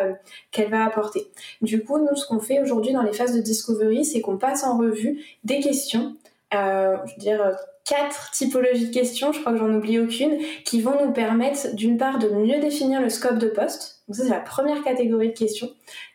qu'elle 0.51 0.71
va 0.71 0.85
apporter. 0.85 1.29
Du 1.63 1.85
coup, 1.85 1.99
nous, 1.99 2.15
ce 2.17 2.27
qu'on 2.27 2.41
fait 2.41 2.61
aujourd'hui 2.61 2.93
dans 2.93 3.03
les 3.03 3.13
phases 3.13 3.35
de 3.35 3.41
discovery, 3.41 4.05
c'est 4.05 4.21
qu'on 4.21 4.39
passe 4.39 4.65
en 4.65 4.79
revue 4.79 5.25
des 5.45 5.61
questions. 5.61 6.17
Euh, 6.55 6.97
je 7.07 7.13
veux 7.15 7.21
dire 7.21 7.57
quatre 7.85 8.31
typologies 8.31 8.89
de 8.89 8.95
questions, 8.95 9.33
je 9.33 9.41
crois 9.41 9.53
que 9.53 9.59
j'en 9.59 9.73
oublie 9.73 9.99
aucune, 9.99 10.39
qui 10.65 10.81
vont 10.81 11.05
nous 11.05 11.13
permettre 11.13 11.75
d'une 11.75 11.99
part 11.99 12.19
de 12.19 12.29
mieux 12.29 12.59
définir 12.61 13.01
le 13.01 13.11
scope 13.11 13.39
de 13.39 13.49
poste. 13.49 14.03
Donc 14.09 14.17
ça 14.17 14.25
c'est 14.25 14.31
la 14.31 14.41
première 14.41 14.83
catégorie 14.83 15.29
de 15.29 15.39
questions. 15.39 15.71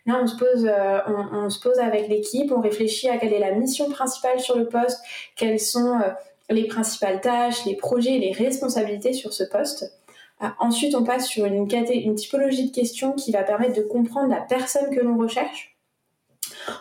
Là 0.05 0.19
on 0.21 0.27
se 0.27 0.35
pose, 0.35 0.65
euh, 0.65 0.99
on, 1.07 1.49
se 1.49 1.59
pose 1.59 1.77
avec 1.79 2.07
l'équipe, 2.07 2.51
on 2.51 2.61
réfléchit 2.61 3.09
à 3.09 3.17
quelle 3.17 3.33
est 3.33 3.39
la 3.39 3.51
mission 3.51 3.89
principale 3.89 4.39
sur 4.39 4.57
le 4.57 4.67
poste, 4.67 4.99
quelles 5.35 5.59
sont 5.59 5.99
euh, 5.99 6.09
les 6.49 6.65
principales 6.65 7.21
tâches, 7.21 7.65
les 7.65 7.75
projets, 7.75 8.17
les 8.17 8.31
responsabilités 8.31 9.13
sur 9.13 9.33
ce 9.33 9.43
poste. 9.43 9.91
Euh, 10.41 10.47
ensuite 10.59 10.95
on 10.95 11.03
passe 11.03 11.27
sur 11.27 11.45
une, 11.45 11.67
une 11.91 12.15
typologie 12.15 12.69
de 12.69 12.75
questions 12.75 13.13
qui 13.13 13.31
va 13.31 13.43
permettre 13.43 13.75
de 13.75 13.81
comprendre 13.81 14.29
la 14.29 14.41
personne 14.41 14.95
que 14.95 15.01
l'on 15.01 15.17
recherche. 15.17 15.68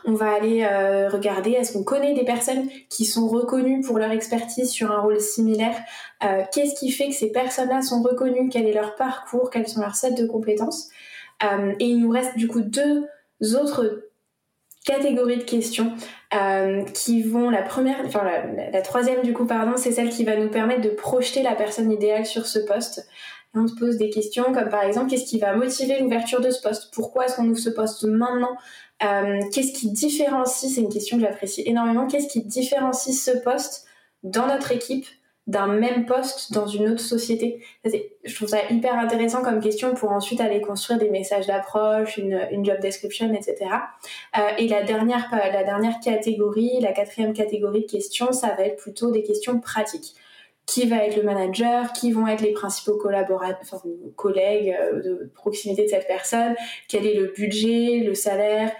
On 0.05 0.13
va 0.13 0.33
aller 0.33 0.65
euh, 0.65 1.09
regarder 1.09 1.53
est-ce 1.53 1.73
qu'on 1.73 1.85
connaît 1.85 2.15
des 2.15 2.25
personnes 2.25 2.69
qui 2.89 3.05
sont 3.05 3.29
reconnues 3.29 3.81
pour 3.81 3.99
leur 3.99 4.11
expertise 4.11 4.71
sur 4.71 4.91
un 4.91 5.01
rôle 5.01 5.21
similaire. 5.21 5.77
Euh, 6.25 6.43
qu'est-ce 6.53 6.75
qui 6.79 6.91
fait 6.91 7.09
que 7.09 7.15
ces 7.15 7.31
personnes-là 7.31 7.83
sont 7.83 8.03
reconnues 8.03 8.49
Quel 8.51 8.67
est 8.67 8.73
leur 8.73 8.95
parcours 8.95 9.51
Quels 9.51 9.69
sont 9.69 9.81
leurs 9.81 9.97
sets 9.97 10.13
de 10.13 10.27
compétences 10.27 10.89
euh, 11.43 11.75
Et 11.81 11.87
il 11.87 12.01
nous 12.01 12.11
reste 12.11 12.37
du 12.37 12.49
coup 12.49 12.61
deux 12.61 13.07
autres 13.55 14.05
catégories 14.85 15.39
de 15.39 15.43
questions 15.43 15.93
qui 16.95 17.23
vont 17.23 17.51
la 17.51 17.63
première, 17.63 17.99
la 18.73 18.83
troisième 18.83 19.23
du 19.23 19.35
coup 19.35 19.45
pardon, 19.45 19.73
c'est 19.77 19.93
celle 19.93 20.09
qui 20.09 20.25
va 20.25 20.37
nous 20.37 20.49
permettre 20.49 20.81
de 20.81 20.89
projeter 20.89 21.43
la 21.43 21.55
personne 21.55 21.93
idéale 21.93 22.25
sur 22.25 22.47
ce 22.47 22.59
poste 22.59 23.07
on 23.55 23.67
se 23.67 23.75
pose 23.75 23.97
des 23.97 24.11
questions 24.11 24.53
comme 24.53 24.69
par 24.69 24.83
exemple 24.83 25.11
qu'est-ce 25.11 25.25
qui 25.25 25.39
va 25.39 25.55
motiver 25.55 25.99
l'ouverture 26.01 26.41
de 26.41 26.51
ce 26.51 26.61
poste? 26.61 26.93
Pourquoi 26.93 27.27
est-ce 27.27 27.37
qu'on 27.37 27.49
ouvre 27.49 27.59
ce 27.59 27.71
poste 27.71 28.05
maintenant? 28.05 28.57
Euh, 29.03 29.41
Qu'est-ce 29.53 29.73
qui 29.73 29.91
différencie 29.91 30.73
C'est 30.73 30.81
une 30.81 30.89
question 30.89 31.17
que 31.17 31.23
j'apprécie 31.23 31.63
énormément. 31.67 32.07
Qu'est-ce 32.07 32.29
qui 32.29 32.45
différencie 32.45 33.17
ce 33.17 33.31
poste 33.39 33.87
dans 34.23 34.47
notre 34.47 34.73
équipe 34.73 35.07
d'un 35.47 35.67
même 35.67 36.05
poste 36.05 36.53
dans 36.53 36.67
une 36.67 36.91
autre 36.91 37.01
société? 37.01 37.65
Je 37.85 38.35
trouve 38.35 38.49
ça 38.49 38.59
hyper 38.71 38.99
intéressant 38.99 39.43
comme 39.43 39.61
question 39.61 39.95
pour 39.95 40.13
ensuite 40.13 40.41
aller 40.41 40.61
construire 40.61 40.99
des 40.99 41.09
messages 41.09 41.47
d'approche, 41.47 42.19
une, 42.19 42.65
job 42.65 42.79
description, 42.81 43.33
etc. 43.33 43.57
Euh, 44.37 44.41
et 44.59 44.69
la 44.69 44.83
dernière, 44.83 45.27
la 45.33 45.65
dernière 45.65 46.01
catégorie, 46.01 46.81
la 46.81 46.93
quatrième 46.93 47.33
catégorie 47.33 47.83
de 47.83 47.91
questions, 47.91 48.33
ça 48.33 48.49
va 48.49 48.65
être 48.65 48.77
plutôt 48.77 49.11
des 49.11 49.23
questions 49.23 49.59
pratiques 49.59 50.17
qui 50.69 50.87
va 50.87 50.97
être 51.07 51.17
le 51.17 51.23
manager, 51.23 51.95
qui 51.95 52.13
vont 52.13 52.27
être 52.29 52.43
les 52.43 52.53
principaux 52.53 52.99
collaborateurs, 52.99 53.83
collègues 54.17 54.77
euh, 54.79 55.03
de 55.03 55.31
proximité 55.35 55.85
de 55.85 55.89
cette 55.89 56.07
personne, 56.07 56.55
quel 56.89 57.07
est 57.07 57.15
le 57.15 57.33
budget, 57.35 58.03
le 58.07 58.15
salaire, 58.15 58.71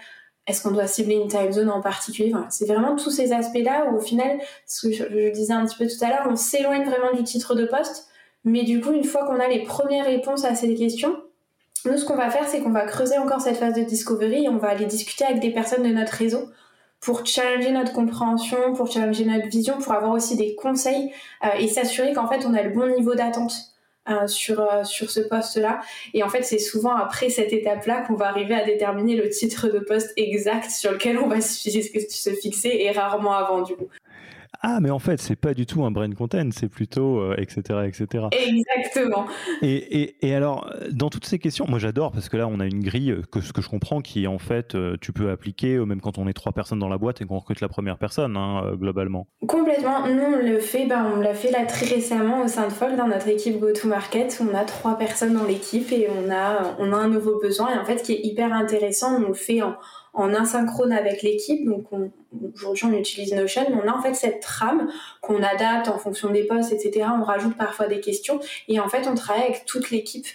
est-ce 0.45 0.61
qu'on 0.61 0.71
doit 0.71 0.85
cibler 0.85 1.15
une 1.15 1.27
time 1.27 1.51
zone 1.51 1.69
en 1.69 1.81
particulier 1.81 2.31
C'est 2.49 2.67
vraiment 2.67 2.95
tous 2.95 3.09
ces 3.09 3.33
aspects-là 3.33 3.87
où 3.89 3.97
au 3.97 4.01
final, 4.01 4.39
ce 4.67 4.87
que 4.87 4.93
je, 4.93 5.31
disais 5.31 5.53
un 5.53 5.65
petit 5.65 5.77
peu 5.77 5.87
tout 5.87 6.05
à 6.05 6.09
l'heure, 6.09 6.27
on 6.29 6.35
s'éloigne 6.35 6.85
vraiment 6.85 7.11
du 7.11 7.23
titre 7.23 7.55
de 7.55 7.65
poste, 7.65 8.07
mais 8.45 8.63
du 8.63 8.81
coup, 8.81 8.91
une 8.91 9.03
fois 9.03 9.25
qu'on 9.25 9.39
a 9.39 9.47
les 9.47 9.63
premières 9.63 10.05
réponses 10.05 10.45
à 10.45 10.53
ces 10.53 10.73
questions, 10.75 11.17
nous, 11.85 11.97
ce 11.97 12.05
qu'on 12.05 12.15
va 12.15 12.29
faire, 12.29 12.47
c'est 12.47 12.61
qu'on 12.61 12.71
va 12.71 12.85
creuser 12.85 13.17
encore 13.17 13.41
cette 13.41 13.57
phase 13.57 13.73
de 13.73 13.81
discovery 13.81 14.45
et 14.45 14.49
on 14.49 14.57
va 14.57 14.69
aller 14.69 14.85
discuter 14.85 15.25
avec 15.25 15.39
des 15.39 15.51
personnes 15.51 15.83
de 15.83 15.89
notre 15.89 16.13
réseau 16.13 16.49
pour 16.99 17.25
challenger 17.25 17.71
notre 17.71 17.93
compréhension, 17.93 18.73
pour 18.73 18.91
challenger 18.91 19.25
notre 19.25 19.47
vision, 19.47 19.77
pour 19.77 19.93
avoir 19.93 20.11
aussi 20.11 20.35
des 20.35 20.55
conseils 20.55 21.11
euh, 21.45 21.49
et 21.59 21.67
s'assurer 21.67 22.13
qu'en 22.13 22.27
fait 22.27 22.45
on 22.45 22.53
a 22.53 22.61
le 22.61 22.71
bon 22.71 22.87
niveau 22.95 23.15
d'attente 23.15 23.53
euh, 24.09 24.27
sur, 24.27 24.59
euh, 24.59 24.83
sur 24.83 25.11
ce 25.11 25.19
poste-là. 25.19 25.81
Et 26.13 26.23
en 26.23 26.29
fait, 26.29 26.41
c'est 26.41 26.57
souvent 26.57 26.95
après 26.95 27.29
cette 27.29 27.53
étape-là 27.53 28.01
qu'on 28.01 28.15
va 28.15 28.27
arriver 28.27 28.55
à 28.55 28.65
déterminer 28.65 29.15
le 29.15 29.29
titre 29.29 29.67
de 29.67 29.77
poste 29.77 30.13
exact 30.17 30.71
sur 30.71 30.91
lequel 30.91 31.19
on 31.19 31.27
va 31.27 31.41
se 31.41 32.31
fixer 32.41 32.77
et 32.79 32.91
rarement 32.91 33.33
avant 33.33 33.61
du 33.61 33.75
coup 33.75 33.87
ah 34.61 34.79
mais 34.81 34.89
en 34.89 34.99
fait 34.99 35.21
c'est 35.21 35.35
pas 35.35 35.53
du 35.53 35.65
tout 35.65 35.83
un 35.83 35.91
brain 35.91 36.11
content, 36.11 36.49
c'est 36.51 36.67
plutôt 36.67 37.33
etc 37.33 37.61
euh, 37.71 37.83
etc. 37.83 38.25
Exactement. 38.31 39.25
Et, 39.61 40.15
et, 40.27 40.35
alors 40.35 40.69
dans 40.91 41.09
toutes 41.09 41.25
ces 41.25 41.39
questions, 41.39 41.65
moi 41.67 41.79
j'adore 41.79 42.11
parce 42.11 42.29
que 42.29 42.37
là 42.37 42.47
on 42.47 42.59
a 42.59 42.65
une 42.65 42.83
grille 42.83 43.15
que 43.31 43.41
ce 43.41 43.53
que 43.53 43.61
je 43.61 43.69
comprends 43.69 44.01
qui 44.01 44.27
en 44.27 44.39
fait 44.39 44.75
euh, 44.75 44.97
tu 44.99 45.13
peux 45.13 45.29
appliquer 45.29 45.75
euh, 45.75 45.85
même 45.85 46.01
quand 46.01 46.17
on 46.17 46.27
est 46.27 46.33
trois 46.33 46.51
personnes 46.51 46.79
dans 46.79 46.89
la 46.89 46.97
boîte 46.97 47.21
et 47.21 47.25
qu'on 47.25 47.37
recrute 47.37 47.61
la 47.61 47.69
première 47.69 47.97
personne 47.97 48.35
hein, 48.35 48.73
globalement. 48.75 49.27
Complètement. 49.47 50.07
Nous 50.07 50.21
on 50.21 50.45
le 50.45 50.59
fait, 50.59 50.87
ben, 50.87 51.11
on 51.15 51.21
l'a 51.21 51.33
fait 51.33 51.51
là 51.51 51.65
très 51.65 51.85
récemment 51.85 52.43
au 52.43 52.47
sein 52.47 52.67
de 52.67 52.73
Fold 52.73 52.97
dans 52.97 53.07
notre 53.07 53.27
équipe 53.27 53.59
Go 53.59 53.71
to 53.71 53.87
Market. 53.87 54.41
On 54.41 54.55
a 54.55 54.65
trois 54.65 54.97
personnes 54.97 55.35
dans 55.35 55.45
l'équipe 55.45 55.91
et 55.91 56.07
on 56.09 56.31
a 56.31 56.75
on 56.79 56.91
a 56.91 56.97
un 56.97 57.07
nouveau 57.07 57.39
besoin 57.39 57.75
et 57.75 57.77
en 57.77 57.85
fait 57.85 58.01
qui 58.01 58.13
est 58.13 58.21
hyper 58.23 58.51
intéressant, 58.51 59.21
on 59.23 59.27
le 59.29 59.33
fait 59.33 59.61
en 59.61 59.75
en 60.19 60.33
asynchrone 60.33 60.91
avec 60.91 61.21
l'équipe. 61.21 61.65
Donc 61.65 61.85
aujourd'hui 62.55 62.85
on 62.85 62.93
utilise 62.93 63.33
Notion, 63.33 63.65
mais 63.69 63.75
on 63.83 63.87
a 63.87 63.95
en 63.95 64.01
fait 64.01 64.13
cette 64.13 64.41
trame 64.41 64.89
qu'on 65.21 65.41
adapte 65.41 65.87
en 65.87 65.97
fonction 65.97 66.29
des 66.29 66.43
postes, 66.43 66.71
etc. 66.73 67.07
On 67.19 67.23
rajoute 67.23 67.57
parfois 67.57 67.87
des 67.87 67.99
questions 67.99 68.39
et 68.67 68.79
en 68.79 68.87
fait 68.87 69.07
on 69.07 69.15
travaille 69.15 69.43
avec 69.43 69.65
toute 69.65 69.91
l'équipe. 69.91 70.27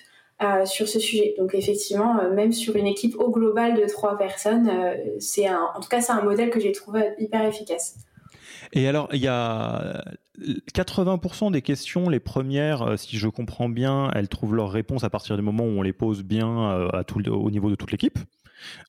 Euh, 0.42 0.66
sur 0.66 0.88
ce 0.88 0.98
sujet. 0.98 1.36
Donc 1.38 1.54
effectivement, 1.54 2.18
euh, 2.18 2.34
même 2.34 2.52
sur 2.52 2.74
une 2.74 2.88
équipe 2.88 3.14
au 3.20 3.30
global 3.30 3.80
de 3.80 3.86
trois 3.86 4.18
personnes, 4.18 4.68
euh, 4.68 4.96
c'est 5.20 5.46
un, 5.46 5.60
en 5.76 5.80
tout 5.80 5.88
cas 5.88 6.00
c'est 6.00 6.10
un 6.10 6.22
modèle 6.22 6.50
que 6.50 6.58
j'ai 6.58 6.72
trouvé 6.72 7.10
hyper 7.20 7.46
efficace. 7.46 7.98
Et 8.72 8.88
alors, 8.88 9.08
il 9.12 9.20
y 9.20 9.28
a 9.28 10.02
80% 10.74 11.52
des 11.52 11.62
questions, 11.62 12.08
les 12.08 12.18
premières, 12.18 12.98
si 12.98 13.16
je 13.16 13.28
comprends 13.28 13.68
bien, 13.68 14.10
elles 14.16 14.28
trouvent 14.28 14.56
leur 14.56 14.72
réponse 14.72 15.04
à 15.04 15.08
partir 15.08 15.36
du 15.36 15.42
moment 15.42 15.62
où 15.62 15.68
on 15.68 15.82
les 15.82 15.92
pose 15.92 16.24
bien 16.24 16.88
à 16.92 17.04
tout, 17.04 17.26
au 17.28 17.50
niveau 17.52 17.70
de 17.70 17.76
toute 17.76 17.92
l'équipe. 17.92 18.18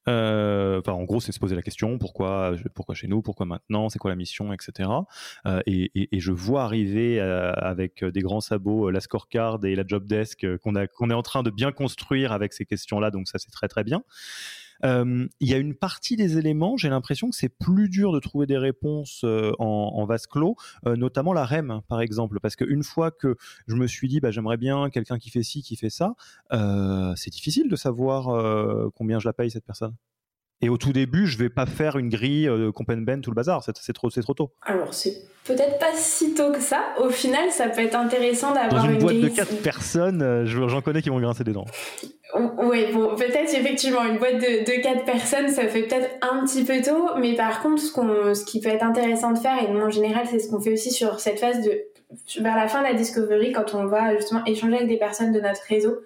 Euh, 0.07 0.79
enfin, 0.79 0.93
en 0.93 1.03
gros, 1.03 1.19
c'est 1.19 1.31
se 1.31 1.39
poser 1.39 1.55
la 1.55 1.61
question 1.61 1.97
pourquoi, 1.97 2.53
pourquoi 2.73 2.95
chez 2.95 3.07
nous, 3.07 3.21
pourquoi 3.21 3.45
maintenant, 3.45 3.89
c'est 3.89 3.99
quoi 3.99 4.09
la 4.09 4.15
mission, 4.15 4.53
etc. 4.53 4.89
Euh, 5.45 5.61
et, 5.65 6.07
je 6.19 6.31
vois 6.31 6.63
arriver 6.63 7.19
euh, 7.19 7.51
avec 7.53 8.03
des 8.03 8.21
grands 8.21 8.41
sabots 8.41 8.89
la 8.89 8.99
scorecard 8.99 9.63
et 9.63 9.75
la 9.75 9.83
job 9.85 10.07
desk 10.07 10.45
qu'on 10.57 10.75
est 10.75 11.13
en 11.13 11.21
train 11.21 11.43
de 11.43 11.49
bien 11.49 11.71
construire 11.71 12.31
avec 12.31 12.53
ces 12.53 12.65
questions-là. 12.65 13.11
Donc 13.11 13.27
ça, 13.27 13.37
c'est 13.37 13.51
très 13.51 13.67
très 13.67 13.83
bien. 13.83 14.03
Euh, 14.85 15.27
il 15.39 15.49
y 15.49 15.53
a 15.53 15.57
une 15.57 15.75
partie 15.75 16.15
des 16.15 16.37
éléments, 16.37 16.77
j'ai 16.77 16.89
l'impression 16.89 17.29
que 17.29 17.35
c'est 17.35 17.49
plus 17.49 17.89
dur 17.89 18.11
de 18.11 18.19
trouver 18.19 18.45
des 18.45 18.57
réponses 18.57 19.21
euh, 19.23 19.51
en, 19.57 20.05
vase 20.05 20.27
clos, 20.27 20.55
euh, 20.85 20.95
notamment 20.95 21.33
la 21.33 21.45
REM, 21.45 21.81
par 21.87 22.01
exemple, 22.01 22.39
parce 22.39 22.55
qu'une 22.55 22.83
fois 22.83 23.11
que 23.11 23.35
je 23.67 23.75
me 23.75 23.87
suis 23.87 24.07
dit, 24.07 24.19
bah, 24.19 24.31
j'aimerais 24.31 24.57
bien 24.57 24.89
quelqu'un 24.89 25.17
qui 25.17 25.29
fait 25.31 25.43
ci, 25.43 25.63
qui 25.63 25.75
fait 25.75 25.89
ça, 25.89 26.15
c'est 27.15 27.31
difficile 27.31 27.69
de 27.69 27.75
savoir 27.75 28.91
combien 28.93 29.19
je 29.19 29.27
la 29.27 29.33
paye 29.33 29.49
cette 29.49 29.65
personne. 29.65 29.95
Et 30.61 30.69
au 30.69 30.77
tout 30.77 30.93
début, 30.93 31.27
je 31.27 31.37
vais 31.37 31.49
pas 31.49 31.65
faire 31.65 31.97
une 31.97 32.09
grille 32.09 32.47
euh, 32.47 32.71
Ben 32.87 33.21
tout 33.21 33.29
le 33.29 33.35
bazar, 33.35 33.63
c'est 33.63 33.93
trop, 33.93 34.09
trop 34.09 34.33
tôt. 34.33 34.51
Alors 34.61 34.93
c'est 34.93 35.13
peut-être 35.43 35.77
pas 35.79 35.93
si 35.93 36.33
tôt 36.33 36.51
que 36.51 36.61
ça. 36.61 36.81
Au 36.99 37.09
final, 37.09 37.51
ça 37.51 37.67
peut 37.67 37.81
être 37.81 37.95
intéressant 37.95 38.53
d'avoir 38.53 38.85
une, 38.85 38.93
une 38.93 38.99
boîte 38.99 39.19
de 39.19 39.27
4 39.27 39.61
personnes, 39.61 40.21
euh, 40.21 40.45
j'en 40.45 40.81
connais 40.81 41.01
qui 41.01 41.09
vont 41.09 41.19
grincer 41.19 41.43
des 41.43 41.53
dents. 41.53 41.65
Oui, 42.35 42.91
bon, 42.91 43.15
peut-être 43.15 43.53
effectivement 43.53 44.03
une 44.03 44.17
boîte 44.17 44.35
de, 44.35 44.65
de 44.65 44.81
4 44.81 45.05
personnes, 45.05 45.49
ça 45.49 45.67
fait 45.67 45.83
peut-être 45.83 46.09
un 46.21 46.45
petit 46.45 46.63
peu 46.63 46.81
tôt, 46.81 47.09
mais 47.19 47.35
par 47.35 47.61
contre, 47.61 47.81
ce, 47.81 47.91
qu'on, 47.91 48.33
ce 48.33 48.43
qui 48.45 48.59
peut 48.59 48.69
être 48.69 48.83
intéressant 48.83 49.31
de 49.31 49.39
faire, 49.39 49.61
et 49.61 49.67
en 49.67 49.89
général, 49.89 50.25
c'est 50.29 50.39
ce 50.39 50.49
qu'on 50.49 50.59
fait 50.59 50.73
aussi 50.73 50.91
sur 50.91 51.19
cette 51.19 51.39
phase 51.39 51.63
de 51.63 51.81
vers 52.39 52.55
la 52.55 52.67
fin 52.67 52.79
de 52.79 52.87
la 52.87 52.93
discovery, 52.93 53.51
quand 53.51 53.73
on 53.73 53.85
va 53.85 54.15
justement 54.15 54.43
échanger 54.45 54.75
avec 54.75 54.87
des 54.87 54.97
personnes 54.97 55.31
de 55.31 55.39
notre 55.39 55.61
réseau, 55.67 55.99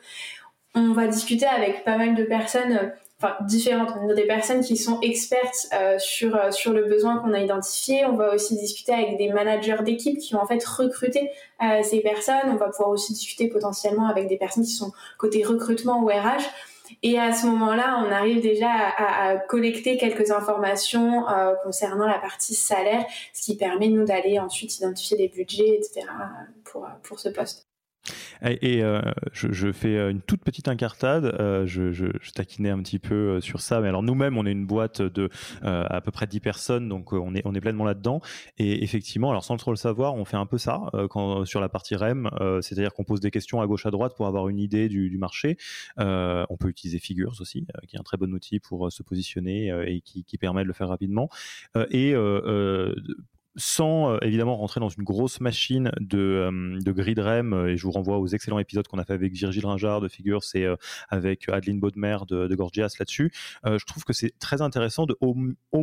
on 0.76 0.94
va 0.94 1.08
discuter 1.08 1.46
avec 1.46 1.84
pas 1.84 1.98
mal 1.98 2.16
de 2.16 2.24
personnes 2.24 2.92
enfin 3.22 3.36
différentes. 3.42 3.90
On 4.02 4.10
a 4.10 4.14
des 4.14 4.26
personnes 4.26 4.62
qui 4.62 4.78
sont 4.78 5.00
expertes 5.02 5.68
euh, 5.74 6.00
sur 6.00 6.36
euh, 6.36 6.52
sur 6.52 6.74
le 6.74 6.86
besoin 6.86 7.18
qu'on 7.18 7.34
a 7.34 7.40
identifié. 7.40 8.06
On 8.06 8.16
va 8.16 8.34
aussi 8.34 8.58
discuter 8.58 8.94
avec 8.94 9.18
des 9.18 9.30
managers 9.30 9.84
d'équipe 9.84 10.18
qui 10.18 10.34
vont 10.34 10.42
en 10.42 10.48
fait 10.48 10.64
recruter 10.64 11.30
euh, 11.62 11.84
ces 11.84 12.00
personnes. 12.00 12.50
On 12.50 12.56
va 12.56 12.70
pouvoir 12.70 12.90
aussi 12.90 13.14
discuter 13.14 13.48
potentiellement 13.48 14.08
avec 14.08 14.28
des 14.28 14.38
personnes 14.38 14.64
qui 14.64 14.72
sont 14.72 14.92
côté 15.18 15.44
recrutement 15.44 16.02
ou 16.02 16.08
RH. 16.08 16.44
Et 17.04 17.20
à 17.20 17.34
ce 17.34 17.46
moment-là, 17.46 18.04
on 18.04 18.12
arrive 18.12 18.42
déjà 18.42 18.72
à, 18.72 19.30
à, 19.30 19.38
collecter 19.38 19.98
quelques 19.98 20.32
informations 20.32 21.30
euh, 21.30 21.54
concernant 21.64 22.08
la 22.08 22.18
partie 22.18 22.56
salaire, 22.56 23.06
ce 23.32 23.44
qui 23.44 23.58
permet 23.58 23.90
nous 23.90 24.06
d'aller 24.06 24.40
ensuite 24.40 24.76
identifier 24.78 25.16
des 25.16 25.28
budgets, 25.28 25.76
etc. 25.76 26.08
pour 26.64 26.88
pour 27.04 27.20
ce 27.20 27.30
poste. 27.30 27.69
Et, 28.42 28.84
euh, 28.84 29.02
je, 29.34 29.72
fais 29.72 29.98
euh, 29.98 30.12
une 30.12 30.22
toute 30.22 30.42
petite 30.42 30.68
incartade. 30.68 31.26
Euh, 31.26 31.66
je, 31.66 31.92
je, 31.92 32.08
taquinais 32.34 32.70
un 32.70 32.82
petit 32.82 33.00
peu 33.00 33.42
sur 33.42 33.62
ça. 33.62 33.82
Mais 33.82 33.88
alors 33.88 34.04
nous-mêmes, 34.04 34.38
on 34.38 34.46
est 34.46 34.52
une 34.52 34.66
boîte 34.66 35.02
de 35.02 35.30
à 35.62 36.02
peu 36.02 36.12
près 36.12 36.28
10 36.28 36.40
personnes, 36.40 36.90
donc 36.90 37.14
on 37.14 37.36
est 37.36 37.42
on 37.46 37.54
est 37.54 37.62
pleinement 37.62 37.86
là-dedans. 37.86 38.22
Et 38.58 38.84
effectivement, 38.84 39.30
alors 39.30 39.44
sans 39.44 39.58
trop 39.58 39.72
le 39.72 39.78
savoir, 39.78 40.16
on 40.16 40.26
fait 40.26 40.38
un 40.38 40.46
peu 40.46 40.58
ça 40.58 40.82
sur 41.46 41.60
la 41.60 41.70
partie 41.70 41.96
REM, 41.96 42.30
c'est-à-dire 42.62 42.94
qu'on 42.94 43.04
pose 43.04 43.20
des 43.20 43.32
questions 43.32 43.62
à 43.62 43.68
gauche 43.68 43.86
à 43.86 43.92
droite 43.92 44.14
pour 44.16 44.28
avoir 44.28 44.48
une 44.48 44.60
idée 44.60 44.90
du, 44.90 45.10
du 45.10 45.18
marché. 45.18 45.58
on 45.98 46.58
peut 46.60 46.70
utiliser 46.70 47.00
Figures 47.00 47.36
aussi, 47.40 47.66
qui 47.88 47.96
est 47.96 48.00
un 48.00 48.04
très 48.04 48.18
bon 48.18 48.34
outil 48.34 48.60
pour 48.60 48.92
se 48.92 49.04
positionner 49.04 49.70
et 49.88 50.02
qui, 50.02 50.24
qui 50.24 50.38
permet 50.38 50.64
de 50.64 50.68
le 50.68 50.74
faire 50.74 50.90
rapidement. 50.90 51.30
et 51.92 52.14
sans 53.56 54.14
euh, 54.14 54.18
évidemment 54.22 54.58
rentrer 54.58 54.80
dans 54.80 54.90
une 54.90 55.04
grosse 55.04 55.42
machine 55.42 55.92
de, 56.00 56.18
euh, 56.18 56.80
de 56.80 56.92
grid 56.92 57.20
REM, 57.20 57.54
euh, 57.54 57.68
et 57.68 57.78
je 57.78 57.84
vous 57.84 57.92
renvoie 57.92 58.20
aux 58.20 58.28
excellents 58.28 58.60
épisodes 58.60 58.88
qu'on 58.88 59.00
a 59.00 59.06
fait 59.06 59.14
avec 59.14 59.34
Virgile 59.34 59.66
Ringard 59.66 60.02
de 60.02 60.08
Figures 60.08 60.42
et 60.54 60.68
avec 61.10 61.50
Adeline 61.50 61.80
Baudemer 61.80 62.18
de, 62.28 62.56
Gorgias 62.56 62.96
là-dessus. 63.00 63.32
je 63.66 63.86
trouve 63.86 64.04
que 64.04 64.14
c'est 64.14 64.38
très 64.40 64.62
intéressant 64.62 65.06
de 65.06 65.16
au, 65.22 65.34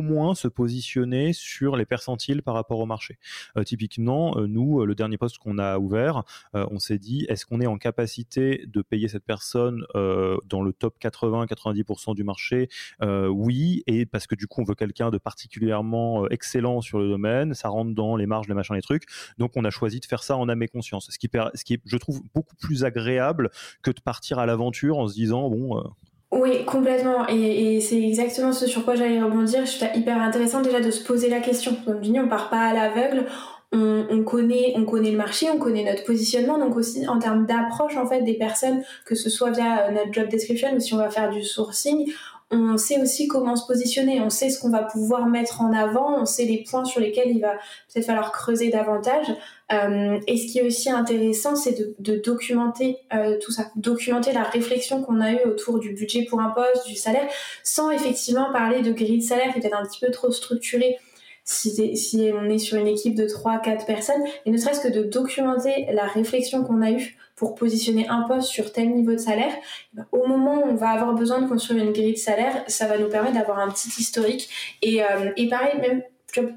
moins 0.01 0.35
se 0.35 0.47
positionner 0.47 1.33
sur 1.33 1.75
les 1.75 1.85
percentiles 1.85 2.41
par 2.41 2.53
rapport 2.53 2.79
au 2.79 2.85
marché. 2.85 3.17
typiquement, 3.65 4.35
nous, 4.47 4.85
le 4.85 4.95
dernier 4.95 5.17
poste 5.17 5.37
qu'on 5.37 5.57
a 5.57 5.77
ouvert, 5.77 6.23
on 6.53 6.79
s'est 6.79 6.99
dit 6.99 7.25
est-ce 7.29 7.45
qu'on 7.45 7.61
est 7.61 7.67
en 7.67 7.77
capacité 7.77 8.65
de 8.67 8.81
payer 8.81 9.07
cette 9.07 9.25
personne 9.25 9.85
dans 9.93 10.61
le 10.61 10.73
top 10.73 10.97
80-90% 11.01 12.15
du 12.15 12.23
marché? 12.23 12.69
Oui, 13.01 13.83
et 13.87 14.05
parce 14.05 14.27
que 14.27 14.35
du 14.35 14.47
coup, 14.47 14.61
on 14.61 14.65
veut 14.65 14.75
quelqu'un 14.75 15.09
de 15.09 15.17
particulièrement 15.17 16.27
excellent 16.29 16.81
sur 16.81 16.99
le 16.99 17.09
domaine 17.09 17.53
ça 17.57 17.69
rentre 17.69 17.93
dans 17.93 18.15
les 18.15 18.25
marges, 18.25 18.47
les 18.47 18.53
machins, 18.53 18.75
les 18.75 18.81
trucs. 18.81 19.03
Donc 19.37 19.51
on 19.55 19.65
a 19.65 19.69
choisi 19.69 19.99
de 19.99 20.05
faire 20.05 20.23
ça 20.23 20.37
en 20.37 20.47
âme 20.49 20.61
et 20.63 20.67
conscience, 20.67 21.09
ce 21.11 21.19
qui, 21.19 21.29
ce 21.53 21.63
qui 21.63 21.73
est, 21.75 21.81
je 21.85 21.97
trouve, 21.97 22.21
beaucoup 22.33 22.55
plus 22.55 22.85
agréable 22.85 23.49
que 23.81 23.91
de 23.91 23.99
partir 23.99 24.39
à 24.39 24.45
l'aventure 24.45 24.97
en 24.97 25.07
se 25.07 25.13
disant 25.13 25.49
bon. 25.49 25.77
Euh, 25.77 25.81
oui, 26.31 26.65
complètement. 26.65 27.25
Et, 27.29 27.79
c'est 27.79 28.01
exactement 28.01 28.51
ce 28.51 28.67
sur 28.67 28.83
quoi 28.83 28.95
j'allais 28.95 29.21
rebondir. 29.21 29.65
Je 29.65 29.77
trouve 29.77 29.95
hyper 29.95 30.21
intéressant 30.21 30.61
déjà 30.61 30.81
de 30.81 30.91
se 30.91 31.03
poser 31.03 31.29
la 31.29 31.39
question. 31.39 31.75
Comme 31.85 32.03
je 32.03 32.11
dis, 32.11 32.19
on 32.19 32.27
part 32.27 32.49
pas 32.49 32.59
à 32.59 32.73
l'aveugle. 32.73 33.25
On, 33.73 34.23
connaît, 34.23 34.73
on 34.75 34.85
connaît 34.85 35.11
le 35.11 35.17
marché, 35.17 35.47
on 35.53 35.59
connaît 35.59 35.83
notre 35.83 36.05
positionnement, 36.05 36.57
donc 36.57 36.77
aussi 36.77 37.05
en 37.05 37.19
termes 37.19 37.45
d'approche 37.45 37.97
en 37.97 38.07
fait 38.07 38.21
des 38.21 38.35
personnes, 38.35 38.81
que 39.05 39.13
ce 39.13 39.29
soit 39.29 39.51
via 39.51 39.87
euh, 39.87 39.91
notre 39.91 40.13
job 40.13 40.29
description 40.29 40.73
ou 40.73 40.79
si 40.79 40.93
on 40.93 40.97
va 40.97 41.09
faire 41.09 41.29
du 41.29 41.43
sourcing, 41.43 42.09
on 42.49 42.77
sait 42.77 43.01
aussi 43.01 43.27
comment 43.27 43.55
se 43.57 43.67
positionner, 43.67 44.21
on 44.21 44.29
sait 44.29 44.49
ce 44.49 44.59
qu'on 44.59 44.69
va 44.69 44.83
pouvoir 44.83 45.25
mettre 45.27 45.61
en 45.61 45.73
avant, 45.73 46.21
on 46.21 46.25
sait 46.25 46.45
les 46.45 46.63
points 46.63 46.85
sur 46.85 47.01
lesquels 47.01 47.29
il 47.29 47.41
va 47.41 47.53
peut-être 47.91 48.05
falloir 48.05 48.31
creuser 48.31 48.69
davantage. 48.69 49.27
Euh, 49.73 50.17
et 50.27 50.37
ce 50.37 50.49
qui 50.49 50.59
est 50.59 50.63
aussi 50.63 50.89
intéressant, 50.89 51.57
c'est 51.57 51.77
de, 51.99 52.21
documenter 52.23 52.99
euh, 53.13 53.37
tout 53.41 53.51
ça, 53.51 53.69
documenter 53.75 54.31
la 54.31 54.43
réflexion 54.43 55.03
qu'on 55.03 55.19
a 55.19 55.33
eue 55.33 55.43
autour 55.45 55.79
du 55.79 55.93
budget 55.93 56.23
pour 56.23 56.39
un 56.39 56.51
poste, 56.51 56.87
du 56.87 56.95
salaire, 56.95 57.27
sans 57.63 57.91
effectivement 57.91 58.51
parler 58.53 58.81
de 58.81 58.93
grille 58.93 59.19
de 59.19 59.23
salaire 59.23 59.53
qui 59.53 59.59
est 59.59 59.73
un 59.73 59.83
petit 59.83 59.99
peu 59.99 60.11
trop 60.11 60.31
structurée 60.31 60.97
si, 61.47 61.95
si 61.95 62.31
on 62.35 62.49
est 62.49 62.57
sur 62.57 62.77
une 62.77 62.87
équipe 62.87 63.15
de 63.15 63.25
3-4 63.25 63.85
personnes, 63.85 64.21
et 64.45 64.51
ne 64.51 64.57
serait-ce 64.57 64.81
que 64.81 64.93
de 64.93 65.01
documenter 65.01 65.87
la 65.93 66.03
réflexion 66.03 66.63
qu'on 66.63 66.81
a 66.81 66.91
eue 66.91 67.17
pour 67.37 67.55
positionner 67.55 68.05
un 68.09 68.23
poste 68.23 68.49
sur 68.49 68.73
tel 68.73 68.93
niveau 68.93 69.13
de 69.13 69.17
salaire, 69.17 69.53
au 70.11 70.27
moment 70.27 70.55
où 70.55 70.67
on 70.69 70.75
va 70.75 70.89
avoir 70.89 71.13
besoin 71.13 71.41
de 71.41 71.47
construire 71.47 71.83
une 71.83 71.93
grille 71.93 72.13
de 72.13 72.17
salaire, 72.17 72.63
ça 72.67 72.87
va 72.87 72.97
nous 72.97 73.07
permettre 73.07 73.35
d'avoir 73.35 73.59
un 73.59 73.69
petit 73.69 73.89
historique. 73.97 74.49
Et, 74.81 75.01
euh, 75.01 75.31
et 75.37 75.47
pareil, 75.47 75.79
même 75.79 76.03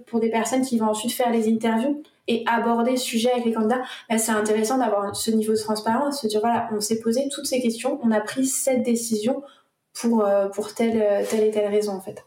pour 0.07 0.19
des 0.19 0.31
personnes 0.31 0.63
qui 0.63 0.77
vont 0.77 0.89
ensuite 0.89 1.13
faire 1.13 1.31
les 1.31 1.49
interviews 1.49 2.03
et 2.27 2.43
aborder 2.47 2.97
ce 2.97 3.05
sujet 3.05 3.31
avec 3.31 3.45
les 3.45 3.53
candidats, 3.53 3.83
ben, 4.09 4.19
c'est 4.19 4.33
intéressant 4.33 4.79
d'avoir 4.79 5.15
ce 5.15 5.31
niveau 5.31 5.53
de 5.53 5.59
transparence, 5.59 6.23
se 6.23 6.27
dire 6.27 6.41
voilà, 6.41 6.69
on 6.73 6.81
s'est 6.81 6.99
posé 6.99 7.29
toutes 7.33 7.47
ces 7.47 7.61
questions, 7.63 8.01
on 8.03 8.11
a 8.11 8.21
pris 8.21 8.47
cette 8.47 8.83
décision 8.83 9.43
pour, 9.93 10.25
euh, 10.25 10.49
pour 10.49 10.75
telle, 10.75 11.25
telle 11.29 11.45
et 11.45 11.51
telle 11.53 11.71
raison 11.71 11.93
en 11.93 12.01
fait. 12.01 12.25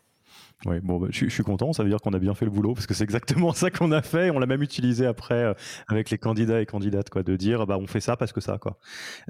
Bon, 0.65 0.97
bah, 0.97 1.07
je, 1.09 1.27
suis 1.27 1.43
content. 1.43 1.73
Ça 1.73 1.83
veut 1.83 1.89
dire 1.89 1.99
qu'on 1.99 2.13
a 2.13 2.19
bien 2.19 2.33
fait 2.33 2.45
le 2.45 2.51
boulot 2.51 2.73
parce 2.73 2.87
que 2.87 2.93
c'est 2.93 3.03
exactement 3.03 3.53
ça 3.53 3.69
qu'on 3.69 3.91
a 3.91 4.01
fait. 4.01 4.29
On 4.29 4.39
l'a 4.39 4.45
même 4.45 4.61
utilisé 4.61 5.05
après 5.05 5.43
euh, 5.43 5.53
avec 5.87 6.09
les 6.09 6.17
candidats 6.17 6.61
et 6.61 6.65
candidates, 6.65 7.09
quoi, 7.09 7.23
de 7.23 7.35
dire 7.35 7.65
bah 7.65 7.77
on 7.79 7.87
fait 7.87 7.99
ça 7.99 8.15
parce 8.15 8.31
que 8.31 8.41
ça, 8.41 8.57
quoi. 8.57 8.77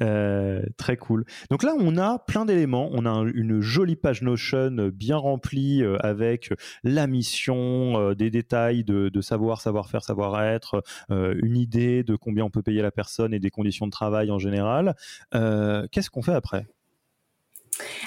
Euh, 0.02 0.62
très 0.78 0.98
cool. 0.98 1.25
Donc 1.50 1.63
là, 1.63 1.74
on 1.80 1.98
a 1.98 2.20
plein 2.20 2.46
d'éléments. 2.46 2.90
On 2.92 3.06
a 3.06 3.24
une 3.34 3.62
jolie 3.62 3.96
page 3.96 4.22
Notion 4.22 4.92
bien 4.94 5.18
remplie 5.18 5.84
euh, 5.84 5.98
avec 6.02 6.54
la 6.84 7.08
mission, 7.08 8.13
des 8.13 8.30
détails 8.30 8.84
de, 8.84 9.10
de 9.10 9.22
savoir, 9.22 9.62
savoir-faire, 9.62 10.04
savoir-être, 10.04 10.84
une 11.10 11.58
idée 11.58 12.04
de 12.04 12.16
combien 12.16 12.44
on 12.46 12.50
peut 12.50 12.62
payer 12.62 12.82
la 12.82 12.92
personne 12.92 13.34
et 13.34 13.40
des 13.40 13.50
conditions 13.50 13.86
de 13.86 13.92
travail 13.92 14.32
en 14.32 14.40
général. 14.40 14.96
Qu'est-ce 15.32 16.10
qu'on 16.10 16.22
fait 16.22 16.34
après? 16.34 16.66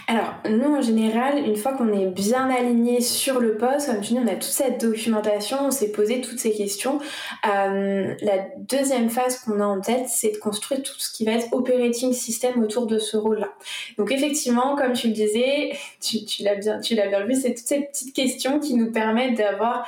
Alors, 0.06 0.34
nous, 0.48 0.74
en 0.74 0.82
général, 0.82 1.38
une 1.38 1.56
fois 1.56 1.72
qu'on 1.72 1.92
est 1.92 2.06
bien 2.06 2.48
aligné 2.50 3.00
sur 3.00 3.40
le 3.40 3.56
poste, 3.56 3.86
comme 3.86 4.02
je 4.02 4.08
dis, 4.08 4.18
on 4.18 4.28
a 4.28 4.34
toute 4.34 4.44
cette 4.44 4.80
documentation, 4.80 5.58
on 5.62 5.70
s'est 5.70 5.90
posé 5.90 6.20
toutes 6.20 6.38
ces 6.38 6.52
questions. 6.52 6.98
Euh, 7.46 8.14
la 8.20 8.46
deuxième 8.58 9.10
phase 9.10 9.40
qu'on 9.40 9.60
a 9.60 9.64
en 9.64 9.80
tête, 9.80 10.06
c'est 10.08 10.32
de 10.32 10.36
construire 10.38 10.82
tout 10.82 10.94
ce 10.98 11.10
qui 11.12 11.24
va 11.24 11.32
être 11.32 11.48
operating 11.52 12.12
system 12.12 12.62
autour 12.62 12.86
de 12.86 12.98
ce 12.98 13.16
rôle-là. 13.16 13.50
Donc, 13.98 14.12
effectivement, 14.12 14.76
comme 14.76 14.92
tu 14.92 15.08
le 15.08 15.12
disais, 15.12 15.72
tu, 16.00 16.24
tu 16.24 16.42
l'as 16.42 16.56
bien, 16.56 16.80
tu 16.80 16.94
l'as 16.94 17.08
bien 17.08 17.24
vu, 17.24 17.34
c'est 17.34 17.54
toutes 17.54 17.66
ces 17.66 17.80
petites 17.80 18.14
questions 18.14 18.60
qui 18.60 18.74
nous 18.74 18.92
permettent 18.92 19.36
d'avoir 19.36 19.86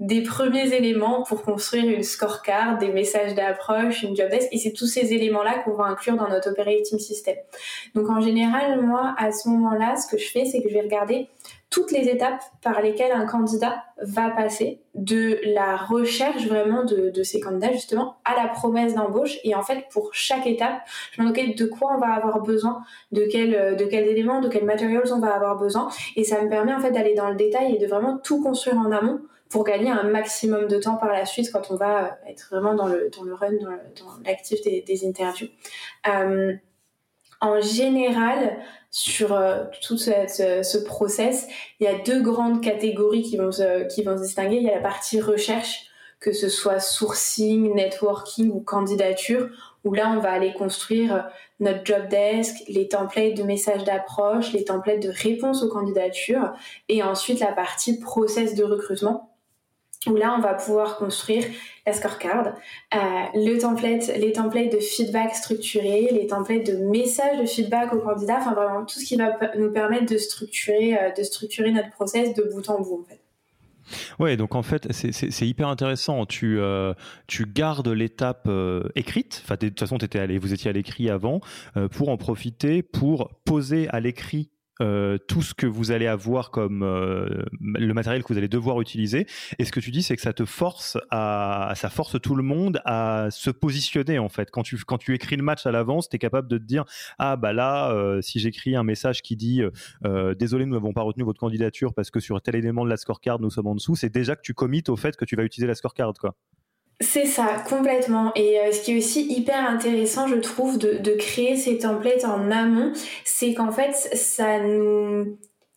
des 0.00 0.22
premiers 0.22 0.74
éléments 0.74 1.22
pour 1.22 1.42
construire 1.42 1.88
une 1.88 2.02
scorecard, 2.02 2.78
des 2.78 2.88
messages 2.88 3.34
d'approche, 3.34 4.02
une 4.02 4.16
job 4.16 4.28
desk, 4.28 4.48
et 4.50 4.58
c'est 4.58 4.72
tous 4.72 4.86
ces 4.86 5.12
éléments-là 5.12 5.60
qu'on 5.64 5.74
va 5.74 5.84
inclure 5.84 6.16
dans 6.16 6.28
notre 6.28 6.50
operating 6.50 6.98
system. 6.98 7.36
Donc 7.94 8.10
en 8.10 8.20
général, 8.20 8.80
moi, 8.82 9.14
à 9.18 9.30
ce 9.30 9.48
moment-là, 9.48 9.94
ce 9.96 10.08
que 10.08 10.20
je 10.20 10.28
fais, 10.28 10.44
c'est 10.46 10.62
que 10.62 10.68
je 10.68 10.74
vais 10.74 10.80
regarder 10.80 11.28
toutes 11.70 11.92
les 11.92 12.08
étapes 12.08 12.40
par 12.62 12.80
lesquelles 12.82 13.12
un 13.12 13.26
candidat 13.26 13.84
va 14.00 14.30
passer, 14.30 14.80
de 14.94 15.40
la 15.44 15.76
recherche 15.76 16.46
vraiment 16.46 16.84
de, 16.84 17.10
de 17.10 17.22
ces 17.24 17.40
candidats 17.40 17.72
justement 17.72 18.16
à 18.24 18.40
la 18.40 18.48
promesse 18.48 18.94
d'embauche. 18.94 19.38
Et 19.42 19.54
en 19.56 19.62
fait, 19.62 19.86
pour 19.90 20.10
chaque 20.12 20.46
étape, 20.46 20.82
je 21.12 21.22
me 21.22 21.32
demande 21.32 21.54
de 21.56 21.66
quoi 21.66 21.92
on 21.96 21.98
va 21.98 22.12
avoir 22.12 22.40
besoin, 22.42 22.82
de, 23.10 23.26
quel, 23.30 23.76
de 23.76 23.84
quels 23.86 24.06
éléments, 24.06 24.40
de 24.40 24.48
quels 24.48 24.64
matériaux 24.64 25.02
on 25.12 25.18
va 25.18 25.34
avoir 25.34 25.56
besoin. 25.56 25.88
Et 26.14 26.22
ça 26.22 26.40
me 26.42 26.48
permet 26.48 26.72
en 26.72 26.80
fait 26.80 26.92
d'aller 26.92 27.14
dans 27.14 27.28
le 27.28 27.36
détail 27.36 27.74
et 27.74 27.78
de 27.78 27.86
vraiment 27.86 28.18
tout 28.18 28.40
construire 28.40 28.78
en 28.78 28.92
amont 28.92 29.20
pour 29.50 29.64
gagner 29.64 29.90
un 29.90 30.04
maximum 30.04 30.66
de 30.66 30.78
temps 30.78 30.96
par 30.96 31.12
la 31.12 31.26
suite 31.26 31.52
quand 31.52 31.70
on 31.70 31.76
va 31.76 32.18
être 32.26 32.48
vraiment 32.50 32.74
dans 32.74 32.88
le, 32.88 33.10
dans 33.16 33.22
le 33.22 33.34
run, 33.34 33.52
dans 33.62 34.22
l'actif 34.24 34.62
des, 34.62 34.82
des, 34.82 35.06
interviews. 35.06 35.48
Euh, 36.08 36.54
en 37.40 37.60
général, 37.60 38.58
sur 38.90 39.32
euh, 39.32 39.64
tout 39.82 39.98
ce, 39.98 40.84
process, 40.84 41.46
il 41.78 41.84
y 41.84 41.88
a 41.88 41.98
deux 41.98 42.22
grandes 42.22 42.62
catégories 42.62 43.22
qui 43.22 43.36
vont, 43.36 43.52
se, 43.52 43.86
qui 43.92 44.02
vont 44.02 44.16
se 44.16 44.22
distinguer. 44.22 44.56
Il 44.56 44.62
y 44.62 44.70
a 44.70 44.76
la 44.76 44.80
partie 44.80 45.20
recherche, 45.20 45.86
que 46.20 46.32
ce 46.32 46.48
soit 46.48 46.80
sourcing, 46.80 47.74
networking 47.74 48.50
ou 48.50 48.60
candidature, 48.60 49.50
où 49.84 49.92
là, 49.92 50.14
on 50.16 50.20
va 50.20 50.30
aller 50.30 50.54
construire 50.54 51.28
notre 51.60 51.84
job 51.84 52.08
desk, 52.08 52.64
les 52.68 52.88
templates 52.88 53.34
de 53.34 53.42
messages 53.42 53.84
d'approche, 53.84 54.52
les 54.52 54.64
templates 54.64 55.02
de 55.02 55.10
réponse 55.10 55.62
aux 55.62 55.68
candidatures, 55.68 56.52
et 56.88 57.02
ensuite 57.02 57.40
la 57.40 57.52
partie 57.52 58.00
process 58.00 58.54
de 58.54 58.64
recrutement, 58.64 59.33
où 60.06 60.16
là, 60.16 60.34
on 60.36 60.40
va 60.40 60.54
pouvoir 60.54 60.96
construire 60.96 61.44
la 61.86 61.92
scorecard, 61.92 62.54
euh, 62.94 62.98
le 63.34 63.58
template, 63.58 64.08
les 64.16 64.32
templates 64.32 64.72
de 64.72 64.78
feedback 64.78 65.34
structurés, 65.34 66.08
les 66.10 66.26
templates 66.26 66.66
de 66.66 66.76
messages 66.76 67.38
de 67.38 67.46
feedback 67.46 67.92
aux 67.92 68.00
candidats, 68.00 68.38
enfin 68.38 68.54
vraiment 68.54 68.84
tout 68.84 68.98
ce 68.98 69.04
qui 69.04 69.16
va 69.16 69.36
nous 69.58 69.70
permettre 69.70 70.10
de 70.10 70.18
structurer, 70.18 70.96
euh, 70.96 71.10
de 71.16 71.22
structurer 71.22 71.72
notre 71.72 71.90
process 71.90 72.34
de 72.34 72.42
bout 72.42 72.68
en 72.70 72.80
bout 72.80 73.00
en 73.02 73.08
fait. 73.08 73.20
Ouais, 74.18 74.38
donc 74.38 74.54
en 74.54 74.62
fait, 74.62 74.90
c'est 74.92 75.46
hyper 75.46 75.68
intéressant. 75.68 76.24
Tu, 76.24 76.58
euh, 76.58 76.94
gardes 77.54 77.88
l'étape 77.88 78.48
écrite. 78.94 79.42
Enfin, 79.44 79.56
de 79.60 79.68
toute 79.68 79.78
façon, 79.78 79.98
étais 79.98 80.18
allé, 80.18 80.38
vous 80.38 80.54
étiez 80.54 80.70
à 80.70 80.72
l'écrit 80.72 81.10
avant 81.10 81.40
pour 81.90 82.08
en 82.08 82.16
profiter, 82.16 82.82
pour 82.82 83.28
poser 83.44 83.86
à 83.90 84.00
l'écrit 84.00 84.48
euh, 84.80 85.18
tout 85.28 85.42
ce 85.42 85.54
que 85.54 85.66
vous 85.66 85.92
allez 85.92 86.06
avoir 86.06 86.50
comme 86.50 86.82
euh, 86.82 87.44
le 87.60 87.94
matériel 87.94 88.24
que 88.24 88.32
vous 88.32 88.38
allez 88.38 88.48
devoir 88.48 88.80
utiliser. 88.80 89.26
Et 89.58 89.64
ce 89.64 89.72
que 89.72 89.80
tu 89.80 89.90
dis, 89.90 90.02
c'est 90.02 90.16
que 90.16 90.22
ça 90.22 90.32
te 90.32 90.44
force 90.44 90.98
à, 91.10 91.72
ça 91.76 91.90
force 91.90 92.20
tout 92.20 92.34
le 92.34 92.42
monde 92.42 92.80
à 92.84 93.28
se 93.30 93.50
positionner 93.50 94.18
en 94.18 94.28
fait. 94.28 94.50
Quand 94.50 94.62
tu 94.62 94.76
quand 94.84 94.98
tu 94.98 95.14
écris 95.14 95.36
le 95.36 95.42
match 95.42 95.66
à 95.66 95.70
l'avance, 95.70 96.08
tu 96.08 96.16
es 96.16 96.18
capable 96.18 96.48
de 96.48 96.58
te 96.58 96.64
dire 96.64 96.84
ah 97.18 97.36
bah 97.36 97.52
là, 97.52 97.92
euh, 97.92 98.20
si 98.20 98.40
j'écris 98.40 98.74
un 98.74 98.82
message 98.82 99.22
qui 99.22 99.36
dit 99.36 99.62
désolé, 100.38 100.66
nous 100.66 100.74
n'avons 100.74 100.92
pas 100.92 101.02
retenu 101.02 101.24
votre 101.24 101.40
candidature 101.40 101.94
parce 101.94 102.10
que 102.10 102.20
sur 102.20 102.40
tel 102.42 102.56
élément 102.56 102.84
de 102.84 102.90
la 102.90 102.96
scorecard 102.96 103.40
nous 103.40 103.50
sommes 103.50 103.68
en 103.68 103.74
dessous, 103.74 103.96
c'est 103.96 104.12
déjà 104.12 104.36
que 104.36 104.42
tu 104.42 104.54
commites 104.54 104.88
au 104.88 104.96
fait 104.96 105.16
que 105.16 105.24
tu 105.24 105.36
vas 105.36 105.44
utiliser 105.44 105.66
la 105.66 105.74
scorecard 105.74 106.12
quoi. 106.18 106.34
C'est 107.00 107.26
ça, 107.26 107.62
complètement. 107.68 108.32
Et 108.36 108.60
euh, 108.60 108.72
ce 108.72 108.80
qui 108.80 108.92
est 108.92 108.98
aussi 108.98 109.26
hyper 109.26 109.68
intéressant, 109.68 110.28
je 110.28 110.36
trouve, 110.36 110.78
de, 110.78 110.98
de 110.98 111.12
créer 111.12 111.56
ces 111.56 111.78
templates 111.78 112.24
en 112.24 112.50
amont, 112.50 112.92
c'est 113.24 113.52
qu'en 113.54 113.72
fait, 113.72 113.92
ça 113.92 114.60
nous 114.60 115.36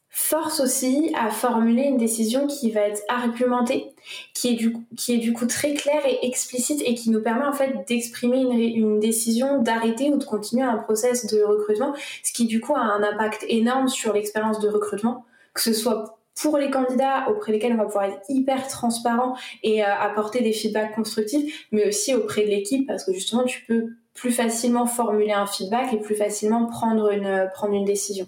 force 0.09 0.59
aussi 0.61 1.13
à 1.15 1.29
formuler 1.29 1.83
une 1.83 1.97
décision 1.97 2.47
qui 2.47 2.71
va 2.71 2.81
être 2.81 3.03
argumentée, 3.07 3.93
qui 4.33 4.49
est 4.49 4.53
du, 4.55 4.75
qui 4.97 5.13
est 5.13 5.17
du 5.19 5.31
coup 5.31 5.45
très 5.45 5.75
claire 5.75 6.03
et 6.07 6.25
explicite 6.25 6.81
et 6.83 6.95
qui 6.95 7.11
nous 7.11 7.21
permet 7.21 7.45
en 7.45 7.53
fait 7.53 7.85
d'exprimer 7.87 8.41
une, 8.41 8.53
une 8.53 8.99
décision 8.99 9.61
d'arrêter 9.61 10.09
ou 10.09 10.17
de 10.17 10.23
continuer 10.23 10.63
un 10.63 10.77
process 10.77 11.27
de 11.27 11.43
recrutement, 11.43 11.93
ce 12.23 12.33
qui 12.33 12.47
du 12.47 12.59
coup 12.59 12.73
a 12.75 12.79
un 12.79 13.03
impact 13.03 13.45
énorme 13.47 13.89
sur 13.89 14.13
l'expérience 14.13 14.59
de 14.59 14.69
recrutement, 14.69 15.25
que 15.53 15.61
ce 15.61 15.73
soit 15.73 16.16
pour 16.41 16.57
les 16.57 16.69
candidats 16.69 17.29
auprès 17.29 17.51
desquels 17.51 17.73
on 17.73 17.77
va 17.77 17.85
pouvoir 17.85 18.05
être 18.05 18.21
hyper 18.29 18.67
transparent 18.67 19.35
et 19.63 19.83
euh, 19.83 19.87
apporter 19.87 20.41
des 20.41 20.53
feedbacks 20.53 20.95
constructifs, 20.95 21.67
mais 21.71 21.87
aussi 21.87 22.13
auprès 22.13 22.43
de 22.43 22.49
l'équipe 22.49 22.87
parce 22.87 23.03
que 23.03 23.13
justement 23.13 23.43
tu 23.43 23.63
peux 23.65 23.87
plus 24.13 24.31
facilement 24.31 24.85
formuler 24.85 25.33
un 25.33 25.45
feedback 25.45 25.93
et 25.93 25.97
plus 25.97 26.15
facilement 26.15 26.65
prendre 26.65 27.11
une, 27.11 27.49
prendre 27.53 27.73
une 27.73 27.85
décision. 27.85 28.27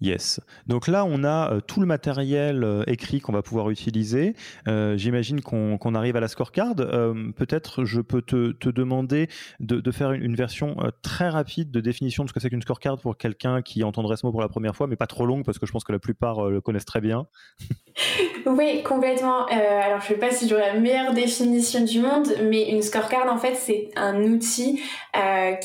Yes. 0.00 0.40
Donc 0.66 0.88
là, 0.88 1.04
on 1.04 1.24
a 1.24 1.52
euh, 1.52 1.60
tout 1.60 1.80
le 1.80 1.86
matériel 1.86 2.64
euh, 2.64 2.82
écrit 2.86 3.20
qu'on 3.20 3.32
va 3.32 3.42
pouvoir 3.42 3.68
utiliser. 3.68 4.34
Euh, 4.66 4.96
j'imagine 4.96 5.42
qu'on 5.42 5.94
arrive 5.94 6.16
à 6.16 6.20
la 6.20 6.28
scorecard. 6.28 6.74
Peut-être 6.74 7.84
je 7.84 8.00
peux 8.00 8.22
te, 8.22 8.70
demander 8.70 9.28
de, 9.58 9.90
faire 9.90 10.12
une, 10.12 10.34
version 10.34 10.76
très 11.02 11.28
rapide 11.28 11.70
de 11.70 11.80
définition 11.80 12.24
de 12.24 12.28
ce 12.28 12.32
que 12.32 12.40
c'est 12.40 12.48
qu'une 12.48 12.62
scorecard 12.62 12.98
pour 12.98 13.16
quelqu'un 13.16 13.60
qui 13.62 13.84
entendrait 13.84 14.16
ce 14.16 14.24
mot 14.24 14.32
pour 14.32 14.40
la 14.40 14.48
première 14.48 14.74
fois, 14.74 14.86
mais 14.86 14.96
pas 14.96 15.06
trop 15.06 15.26
longue 15.26 15.44
parce 15.44 15.58
que 15.58 15.66
je 15.66 15.72
pense 15.72 15.84
que 15.84 15.92
la 15.92 15.98
plupart 15.98 16.48
le 16.48 16.60
connaissent 16.60 16.84
très 16.84 17.00
bien. 17.00 17.26
oui, 18.46 18.82
complètement. 18.82 19.46
alors, 19.46 20.00
je 20.00 20.04
ne 20.04 20.14
sais 20.14 20.20
pas 20.20 20.30
si 20.30 20.48
j'aurai 20.48 20.72
la 20.74 20.80
meilleure 20.80 21.12
définition 21.12 21.84
du 21.84 22.00
monde, 22.00 22.28
mais 22.48 22.70
une 22.70 22.82
scorecard, 22.82 23.30
en 23.30 23.38
fait, 23.38 23.54
c'est 23.54 23.90
un 23.96 24.22
outil 24.22 24.80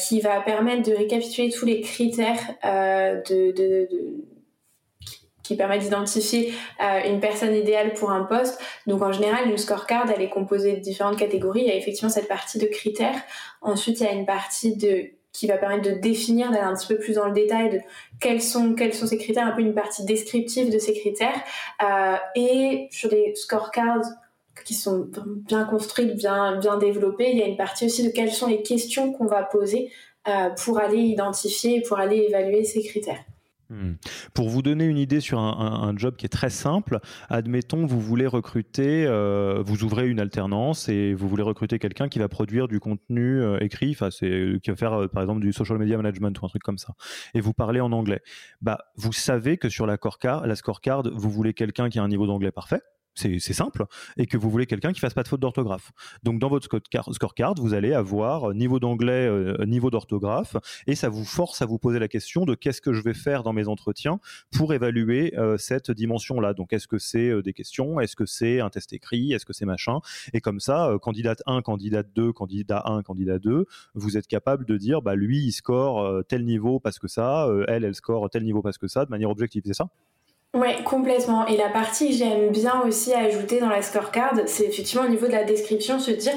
qui 0.08 0.20
va 0.20 0.42
permettre 0.42 0.90
de 0.90 0.96
récapituler 0.96 1.50
tous 1.50 1.66
les 1.66 1.82
critères 1.82 2.56
de 2.64 4.25
qui 5.46 5.56
permet 5.56 5.78
d'identifier 5.78 6.54
euh, 6.84 7.08
une 7.08 7.20
personne 7.20 7.54
idéale 7.54 7.94
pour 7.94 8.10
un 8.10 8.24
poste. 8.24 8.60
Donc 8.88 9.04
en 9.04 9.12
général, 9.12 9.48
une 9.48 9.58
scorecard, 9.58 10.10
elle 10.14 10.24
est 10.24 10.30
composée 10.30 10.74
de 10.74 10.80
différentes 10.80 11.18
catégories. 11.18 11.62
Il 11.62 11.68
y 11.68 11.72
a 11.72 11.76
effectivement 11.76 12.10
cette 12.10 12.28
partie 12.28 12.58
de 12.58 12.66
critères. 12.66 13.22
Ensuite, 13.62 14.00
il 14.00 14.06
y 14.06 14.10
a 14.10 14.14
une 14.14 14.26
partie 14.26 14.76
de 14.76 15.12
qui 15.32 15.48
va 15.48 15.58
permettre 15.58 15.84
de 15.84 15.92
définir, 15.92 16.50
d'aller 16.50 16.64
un 16.64 16.74
petit 16.74 16.88
peu 16.88 16.98
plus 16.98 17.16
dans 17.16 17.26
le 17.26 17.34
détail 17.34 17.70
de 17.70 17.80
quels 18.22 18.42
sont 18.42 18.74
quels 18.74 18.94
sont 18.94 19.06
ces 19.06 19.18
critères, 19.18 19.46
un 19.46 19.52
peu 19.52 19.62
une 19.62 19.74
partie 19.76 20.04
descriptive 20.06 20.72
de 20.72 20.80
ces 20.80 20.94
critères. 20.94 21.40
Euh, 21.84 22.16
et 22.36 22.88
sur 22.90 23.12
les 23.12 23.36
scorecards 23.36 24.06
qui 24.66 24.74
sont 24.74 25.10
bien 25.26 25.66
construites, 25.66 26.16
bien 26.16 26.58
bien 26.58 26.78
développées, 26.78 27.30
il 27.32 27.38
y 27.38 27.44
a 27.44 27.48
une 27.48 27.58
partie 27.58 27.86
aussi 27.86 28.04
de 28.04 28.10
quelles 28.10 28.32
sont 28.32 28.48
les 28.48 28.64
questions 28.64 29.12
qu'on 29.12 29.26
va 29.28 29.44
poser 29.44 29.92
euh, 30.28 30.50
pour 30.64 30.80
aller 30.80 31.02
identifier, 31.02 31.82
pour 31.82 32.00
aller 32.00 32.26
évaluer 32.30 32.64
ces 32.64 32.82
critères. 32.82 33.20
Hmm. 33.70 33.94
Pour 34.36 34.50
vous 34.50 34.62
donner 34.62 34.86
une 34.86 34.98
idée 34.98 35.20
sur 35.20 35.40
un, 35.40 35.94
job 35.98 36.16
qui 36.18 36.26
est 36.26 36.30
très 36.30 36.52
simple, 36.52 37.00
admettons 37.30 37.86
vous 37.86 38.00
voulez 38.00 38.28
recruter, 38.28 39.06
euh, 39.08 39.64
vous 39.66 39.84
ouvrez 39.84 40.08
une 40.08 40.20
alternance 40.20 40.88
et 40.88 41.14
vous 41.16 41.28
voulez 41.28 41.42
recruter 41.42 41.80
quelqu'un 41.80 42.08
qui 42.08 42.20
va 42.20 42.28
produire 42.28 42.68
du 42.68 42.80
contenu 42.80 43.42
euh, 43.42 43.58
écrit, 43.62 43.98
c'est 44.12 44.60
qui 44.62 44.70
va 44.70 44.76
faire 44.76 44.94
euh, 44.94 45.08
par 45.08 45.24
exemple 45.24 45.42
du 45.42 45.52
social 45.52 45.80
media 45.80 45.98
management 45.98 46.40
ou 46.40 46.46
un 46.46 46.50
truc 46.50 46.62
comme 46.62 46.78
ça, 46.78 46.94
et 47.34 47.42
vous 47.42 47.54
parlez 47.54 47.80
en 47.80 47.92
anglais. 47.92 48.22
Bah 48.62 48.78
vous 48.98 49.14
savez 49.14 49.58
que 49.58 49.70
sur 49.70 49.88
la 49.88 49.98
la 50.46 50.56
scorecard, 50.56 51.04
vous 51.12 51.30
voulez 51.32 51.54
quelqu'un 51.54 51.90
qui 51.90 51.98
a 51.98 52.04
un 52.04 52.08
niveau 52.08 52.28
d'anglais 52.28 52.52
parfait 52.52 52.82
c'est 53.16 53.40
simple, 53.54 53.86
et 54.18 54.26
que 54.26 54.38
vous 54.38 54.50
voulez 54.50 54.66
quelqu'un 54.66 54.94
qui 54.94 55.00
fasse 55.00 55.14
pas 55.14 55.24
de 55.24 55.28
faute 55.28 55.40
d'orthographe. 55.40 55.92
Donc 56.24 56.40
dans 56.40 56.50
votre 56.50 56.66
scorecard, 56.66 57.56
vous 57.58 57.74
allez 57.74 57.94
avoir 57.94 58.54
niveau 58.54 58.80
d'anglais, 58.80 59.28
euh, 59.28 59.66
niveau 59.66 59.90
d'orthographe, 59.90 60.58
et 60.88 60.96
ça 60.96 61.10
vous 61.10 61.26
force 61.26 61.62
à 61.62 61.66
vous 61.66 61.80
poser 61.80 62.00
la 62.00 62.08
question 62.08 62.46
de 62.46 62.56
qu'est-ce 62.56 62.82
que 62.82 62.94
je 62.94 63.02
vais 63.02 63.14
faire 63.14 63.44
dans 63.44 63.54
mes 63.54 63.68
entretiens 63.68 64.20
pour 64.52 64.74
évaluer 64.74 65.34
euh, 65.38 65.58
cette 65.58 65.92
dimension-là. 65.92 66.54
Donc 66.54 66.74
est-ce 66.74 66.88
que 66.88 66.98
c'est 66.98 67.30
euh, 67.30 67.42
des 67.42 67.54
questions, 67.54 68.00
est-ce 68.00 68.16
que 68.16 68.26
c'est 68.26 68.60
un 68.60 68.70
test 68.70 68.94
écrit, 68.94 69.34
est-ce 69.34 69.46
que 69.46 69.54
c'est 69.54 69.66
machin, 69.66 70.00
et 70.34 70.42
comme 70.42 70.60
ça, 70.60 70.94
candidate 71.02 71.42
1, 71.46 71.62
candidate 71.62 72.08
2, 72.16 72.34
candidat 72.34 72.84
1, 72.86 73.04
candidat 73.04 73.40
2, 73.40 73.66
vous 73.94 74.18
êtes 74.18 74.28
capable 74.28 74.66
de 74.66 74.78
dire, 74.78 75.02
bah 75.02 75.16
lui 75.16 75.40
il 75.40 75.52
score 75.52 76.24
tel 76.28 76.46
niveau 76.46 76.80
parce 76.80 77.00
que 77.00 77.08
ça, 77.08 77.48
elle 77.68 77.86
elle 77.86 77.96
score 77.96 78.30
tel 78.30 78.44
niveau 78.44 78.62
parce 78.62 78.78
que 78.78 78.88
ça, 78.88 79.06
de 79.06 79.10
manière 79.10 79.30
objective, 79.30 79.64
c'est 79.66 79.74
ça? 79.74 79.90
Ouais, 80.56 80.82
complètement. 80.86 81.46
Et 81.48 81.58
la 81.58 81.68
partie 81.68 82.12
que 82.12 82.16
j'aime 82.16 82.50
bien 82.50 82.82
aussi 82.84 83.14
ajouter 83.14 83.60
dans 83.60 83.68
la 83.68 83.82
scorecard, 83.82 84.34
c'est 84.46 84.64
effectivement 84.64 85.04
au 85.06 85.10
niveau 85.10 85.28
de 85.28 85.34
la 85.34 85.44
description, 85.44 86.00
se 86.00 86.12
dire 86.12 86.32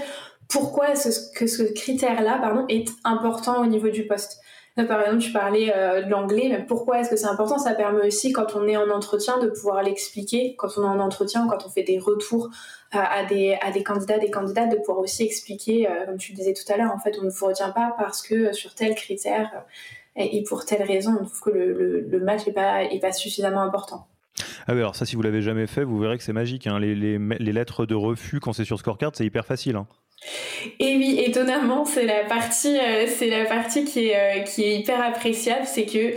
pourquoi 0.49 0.91
est-ce 0.91 1.31
que 1.31 1.47
ce 1.47 1.63
critère-là 1.63 2.39
pardon, 2.41 2.65
est 2.69 2.89
important 3.05 3.63
au 3.63 3.67
niveau 3.67 3.91
du 3.91 4.09
poste. 4.09 4.41
par 4.75 5.03
exemple, 5.03 5.23
tu 5.23 5.31
parlais 5.31 5.73
euh, 5.73 6.03
de 6.03 6.11
l'anglais, 6.11 6.49
mais 6.51 6.65
pourquoi 6.67 6.99
est-ce 6.99 7.11
que 7.11 7.17
c'est 7.17 7.27
important? 7.27 7.59
Ça 7.59 7.75
permet 7.75 8.09
aussi, 8.09 8.33
quand 8.33 8.57
on 8.57 8.67
est 8.67 8.77
en 8.77 8.91
entretien, 8.91 9.39
de 9.39 9.51
pouvoir 9.51 9.85
l'expliquer, 9.85 10.57
quand 10.57 10.77
on 10.79 10.83
est 10.83 10.89
en 10.89 10.99
entretien, 10.99 11.47
quand 11.49 11.65
on 11.65 11.69
fait 11.69 11.85
des 11.85 12.01
retours 12.01 12.51
euh, 12.97 12.99
à, 12.99 13.23
des, 13.25 13.57
à 13.63 13.71
des 13.71 13.85
candidats, 13.85 14.19
des 14.19 14.33
candidates, 14.33 14.71
de 14.71 14.77
pouvoir 14.79 14.99
aussi 14.99 15.23
expliquer, 15.23 15.89
euh, 15.89 16.07
comme 16.07 16.17
tu 16.17 16.33
le 16.33 16.39
disais 16.39 16.55
tout 16.55 16.73
à 16.73 16.77
l'heure, 16.77 16.93
en 16.93 16.99
fait, 16.99 17.17
on 17.21 17.25
ne 17.25 17.31
vous 17.31 17.47
retient 17.47 17.71
pas 17.71 17.95
parce 17.97 18.21
que 18.21 18.53
sur 18.53 18.75
tel 18.75 18.97
critère 18.97 19.65
et 20.19 20.43
pour 20.43 20.65
telle 20.65 20.83
raison, 20.83 21.13
on 21.21 21.25
trouve 21.25 21.41
que 21.41 21.51
le, 21.51 22.21
match 22.21 22.47
n'est 22.47 22.53
pas, 22.53 22.85
est 22.85 23.01
pas 23.01 23.13
suffisamment 23.13 23.63
important. 23.63 24.07
Ah 24.67 24.75
oui, 24.75 24.79
alors 24.79 24.97
ça, 24.97 25.07
si 25.07 25.17
vous 25.17 25.23
l'avez 25.23 25.43
jamais 25.43 25.67
fait, 25.67 25.85
vous 25.85 25.99
verrez 25.99 26.19
que 26.19 26.25
c'est 26.25 26.33
magique. 26.33 26.67
Hein. 26.67 26.79
Les, 26.79 26.95
les, 26.95 27.19
les, 27.19 27.53
lettres 27.53 27.87
de 27.87 27.95
refus 27.95 28.41
quand 28.41 28.53
c'est 28.53 28.65
sur 28.65 28.79
Scorecard, 28.79 29.13
c'est 29.15 29.25
hyper 29.25 29.47
facile. 29.47 29.77
Hein. 29.77 29.87
Et 30.79 30.97
oui, 30.97 31.23
étonnamment, 31.25 31.85
c'est 31.85 32.07
la 32.07 32.25
partie, 32.25 32.79
euh, 32.79 33.07
c'est 33.07 33.31
la 33.31 33.45
partie 33.45 33.85
qui 33.85 34.09
est, 34.09 34.41
euh, 34.41 34.43
qui 34.43 34.65
est 34.65 34.81
hyper 34.81 35.01
appréciable, 35.01 35.67
c'est 35.67 35.87
que 35.87 36.15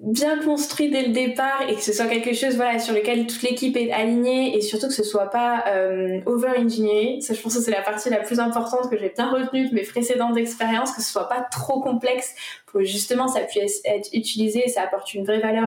bien 0.00 0.38
construit 0.42 0.90
dès 0.90 1.02
le 1.02 1.12
départ 1.12 1.62
et 1.68 1.74
que 1.74 1.82
ce 1.82 1.92
soit 1.92 2.06
quelque 2.06 2.32
chose 2.32 2.54
voilà 2.54 2.78
sur 2.78 2.94
lequel 2.94 3.26
toute 3.26 3.42
l'équipe 3.42 3.76
est 3.76 3.90
alignée 3.90 4.56
et 4.56 4.60
surtout 4.60 4.86
que 4.86 4.94
ce 4.94 5.02
soit 5.02 5.28
pas 5.28 5.64
euh, 5.66 6.20
over 6.24 6.50
engineering 6.56 7.20
ça 7.20 7.34
je 7.34 7.40
pense 7.40 7.56
que 7.56 7.60
c'est 7.60 7.72
la 7.72 7.82
partie 7.82 8.08
la 8.08 8.18
plus 8.18 8.38
importante 8.38 8.88
que 8.90 8.96
j'ai 8.96 9.08
bien 9.08 9.28
retenue 9.28 9.68
de 9.68 9.74
mes 9.74 9.82
précédentes 9.82 10.36
expériences 10.36 10.92
que 10.92 11.02
ce 11.02 11.10
soit 11.10 11.28
pas 11.28 11.40
trop 11.50 11.80
complexe 11.80 12.34
pour 12.66 12.82
justement 12.82 13.26
ça 13.26 13.40
puisse 13.40 13.80
être 13.84 14.08
utilisé 14.12 14.62
et 14.66 14.68
ça 14.68 14.82
apporte 14.82 15.12
une 15.14 15.24
vraie 15.24 15.40
valeur 15.40 15.67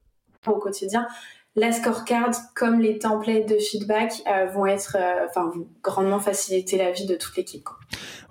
au 0.47 0.59
quotidien. 0.59 1.07
La 1.55 1.73
scorecard, 1.73 2.31
comme 2.55 2.79
les 2.79 2.97
templates 2.97 3.49
de 3.49 3.57
feedback, 3.57 4.13
euh, 4.25 4.45
vont 4.45 4.65
être, 4.67 4.95
euh, 4.97 5.27
enfin, 5.27 5.51
grandement 5.83 6.19
faciliter 6.19 6.77
la 6.77 6.91
vie 6.91 7.05
de 7.05 7.15
toute 7.15 7.35
l'équipe. 7.35 7.67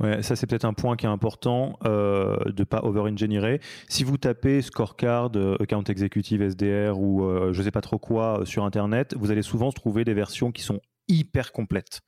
Ouais, 0.01 0.23
ça 0.23 0.37
c'est 0.37 0.47
peut-être 0.47 0.65
un 0.65 0.73
point 0.73 0.97
qui 0.97 1.05
est 1.05 1.11
important 1.11 1.79
euh, 1.85 2.39
de 2.47 2.65
pas 2.65 2.81
over-engineer. 2.83 3.61
Si 3.91 4.05
vous 4.05 4.17
tapez 4.17 4.63
scorecard, 4.63 5.33
euh, 5.37 5.59
account 5.61 5.85
executive 5.85 6.41
SDR 6.41 6.99
ou 6.99 7.23
je 7.53 7.63
sais 7.63 7.71
pas 7.71 7.83
trop 7.83 7.99
quoi 7.99 8.41
sur 8.45 8.65
internet, 8.65 9.15
vous 9.19 9.31
allez 9.31 9.43
souvent 9.43 9.71
trouver 9.71 10.05
des 10.05 10.15
versions 10.15 10.51
qui 10.51 10.63
sont 10.63 10.81
hyper 11.07 11.53
complètes. 11.53 12.01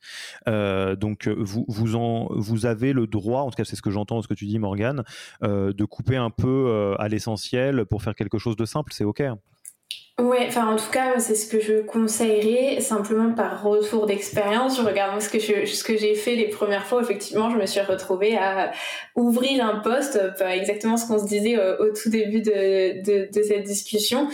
donc 0.47 1.27
vous 1.27 1.65
vous 1.67 2.65
avez 2.65 2.93
le 2.93 3.05
droit, 3.05 3.41
en 3.41 3.49
tout 3.51 3.55
cas 3.55 3.65
c'est 3.65 3.75
ce 3.75 3.81
que 3.81 3.91
j'entends 3.91 4.21
ce 4.21 4.27
que 4.27 4.33
tu 4.33 4.45
dis 4.45 4.57
Morgan, 4.57 5.03
de 5.41 5.85
couper 5.85 6.15
un 6.15 6.29
peu 6.29 6.95
à 6.97 7.07
l'essentiel 7.09 7.85
pour 7.85 8.01
faire 8.01 8.15
quelque 8.15 8.37
chose 8.37 8.55
de 8.55 8.65
simple, 8.65 8.93
c'est 8.93 9.03
ok. 9.03 9.23
Ouais, 10.19 10.45
enfin 10.47 10.67
en 10.71 10.75
tout 10.75 10.91
cas 10.91 11.19
c'est 11.19 11.33
ce 11.33 11.47
que 11.47 11.59
je 11.59 11.81
conseillerais 11.81 12.81
simplement 12.81 13.33
par 13.33 13.63
retour 13.63 14.05
d'expérience. 14.05 14.77
Je 14.77 14.83
regarde 14.83 15.19
ce 15.19 15.27
que 15.27 15.39
je, 15.39 15.65
ce 15.65 15.83
que 15.83 15.97
j'ai 15.97 16.13
fait 16.13 16.35
les 16.35 16.49
premières 16.49 16.85
fois. 16.85 17.01
Effectivement, 17.01 17.49
je 17.49 17.57
me 17.57 17.65
suis 17.65 17.81
retrouvée 17.81 18.37
à 18.37 18.71
ouvrir 19.15 19.65
un 19.65 19.79
poste, 19.79 20.19
exactement 20.39 20.97
ce 20.97 21.07
qu'on 21.07 21.17
se 21.17 21.25
disait 21.25 21.57
au, 21.57 21.91
tout 21.91 22.11
début 22.11 22.41
de, 22.41 23.01
de, 23.01 23.41
cette 23.41 23.63
discussion. 23.63 24.29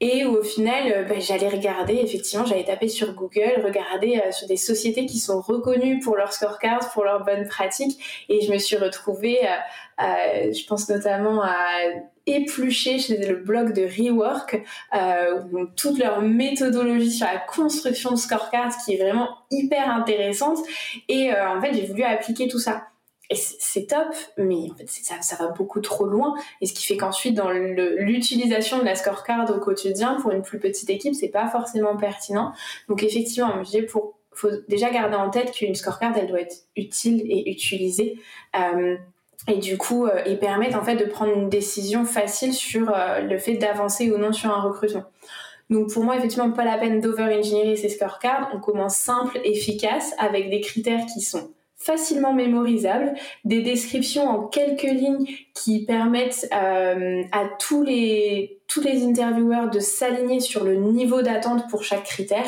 Et 0.00 0.24
au 0.24 0.42
final, 0.42 1.06
ben, 1.08 1.20
j'allais 1.20 1.48
regarder, 1.48 1.94
effectivement, 1.94 2.46
j'allais 2.46 2.64
taper 2.64 2.88
sur 2.88 3.12
Google, 3.14 3.62
regarder 3.64 4.22
euh, 4.24 4.32
sur 4.32 4.48
des 4.48 4.56
sociétés 4.56 5.06
qui 5.06 5.18
sont 5.18 5.40
reconnues 5.40 5.98
pour 6.00 6.16
leur 6.16 6.32
scorecard, 6.32 6.90
pour 6.92 7.04
leurs 7.04 7.24
bonnes 7.24 7.46
pratiques. 7.46 8.24
Et 8.28 8.40
je 8.40 8.50
me 8.50 8.58
suis 8.58 8.76
retrouvée, 8.76 9.38
euh, 10.00 10.52
je 10.52 10.66
pense 10.66 10.88
notamment 10.88 11.42
à 11.42 11.66
éplucher 12.26 12.98
chez 12.98 13.16
le 13.16 13.36
blog 13.36 13.72
de 13.72 13.82
Rework 13.82 14.62
euh, 14.94 15.66
toute 15.76 15.98
leur 15.98 16.20
méthodologie 16.22 17.10
sur 17.10 17.26
la 17.26 17.38
construction 17.38 18.10
de 18.12 18.16
scorecards 18.16 18.76
qui 18.84 18.94
est 18.94 19.02
vraiment 19.02 19.28
hyper 19.50 19.90
intéressante 19.90 20.58
et 21.08 21.32
euh, 21.32 21.48
en 21.50 21.60
fait 21.60 21.74
j'ai 21.74 21.86
voulu 21.86 22.02
appliquer 22.02 22.48
tout 22.48 22.58
ça 22.58 22.88
et 23.30 23.36
c'est 23.36 23.86
top, 23.86 24.12
mais 24.36 24.70
en 24.72 24.74
fait 24.74 24.88
ça, 24.88 25.36
va 25.36 25.48
beaucoup 25.48 25.80
trop 25.80 26.04
loin. 26.04 26.34
Et 26.60 26.66
ce 26.66 26.74
qui 26.74 26.84
fait 26.84 26.96
qu'ensuite 26.96 27.34
dans 27.34 27.50
l'utilisation 27.50 28.80
de 28.80 28.84
la 28.84 28.96
scorecard 28.96 29.48
au 29.50 29.60
quotidien 29.60 30.18
pour 30.20 30.32
une 30.32 30.42
plus 30.42 30.58
petite 30.58 30.90
équipe, 30.90 31.14
c'est 31.14 31.28
pas 31.28 31.46
forcément 31.46 31.96
pertinent. 31.96 32.52
Donc 32.88 33.04
effectivement, 33.04 33.62
je 33.62 33.82
pour 33.86 34.14
faut 34.32 34.50
déjà 34.68 34.90
garder 34.90 35.16
en 35.16 35.30
tête 35.30 35.52
qu'une 35.52 35.74
scorecard 35.74 36.16
elle 36.16 36.26
doit 36.26 36.40
être 36.40 36.56
utile 36.76 37.22
et 37.24 37.50
utilisée. 37.50 38.18
Euh, 38.56 38.96
et 39.46 39.58
du 39.58 39.78
coup 39.78 40.06
euh, 40.06 40.22
ils 40.26 40.38
permettent 40.38 40.74
en 40.74 40.82
fait 40.82 40.96
de 40.96 41.04
prendre 41.04 41.32
une 41.32 41.48
décision 41.48 42.04
facile 42.04 42.52
sur 42.52 42.90
euh, 42.90 43.20
le 43.20 43.38
fait 43.38 43.54
d'avancer 43.54 44.10
ou 44.10 44.18
non 44.18 44.32
sur 44.32 44.50
un 44.50 44.60
recrutement. 44.60 45.04
Donc 45.68 45.92
pour 45.92 46.02
moi 46.02 46.16
effectivement 46.16 46.50
pas 46.50 46.64
la 46.64 46.78
peine 46.78 47.00
d'over-engineer 47.00 47.76
ces 47.76 47.90
scorecards, 47.90 48.50
on 48.52 48.58
commence 48.58 48.96
simple, 48.96 49.38
efficace 49.44 50.14
avec 50.18 50.50
des 50.50 50.60
critères 50.60 51.06
qui 51.06 51.20
sont 51.20 51.50
facilement 51.80 52.34
mémorisables, 52.34 53.14
des 53.44 53.62
descriptions 53.62 54.28
en 54.28 54.46
quelques 54.46 54.82
lignes 54.82 55.26
qui 55.54 55.86
permettent 55.86 56.46
euh, 56.52 57.22
à 57.32 57.46
tous 57.58 57.82
les 57.82 58.58
tous 58.68 58.82
les 58.82 59.02
intervieweurs 59.02 59.68
de 59.68 59.80
s'aligner 59.80 60.38
sur 60.38 60.62
le 60.62 60.76
niveau 60.76 61.22
d'attente 61.22 61.68
pour 61.68 61.82
chaque 61.82 62.04
critère 62.04 62.46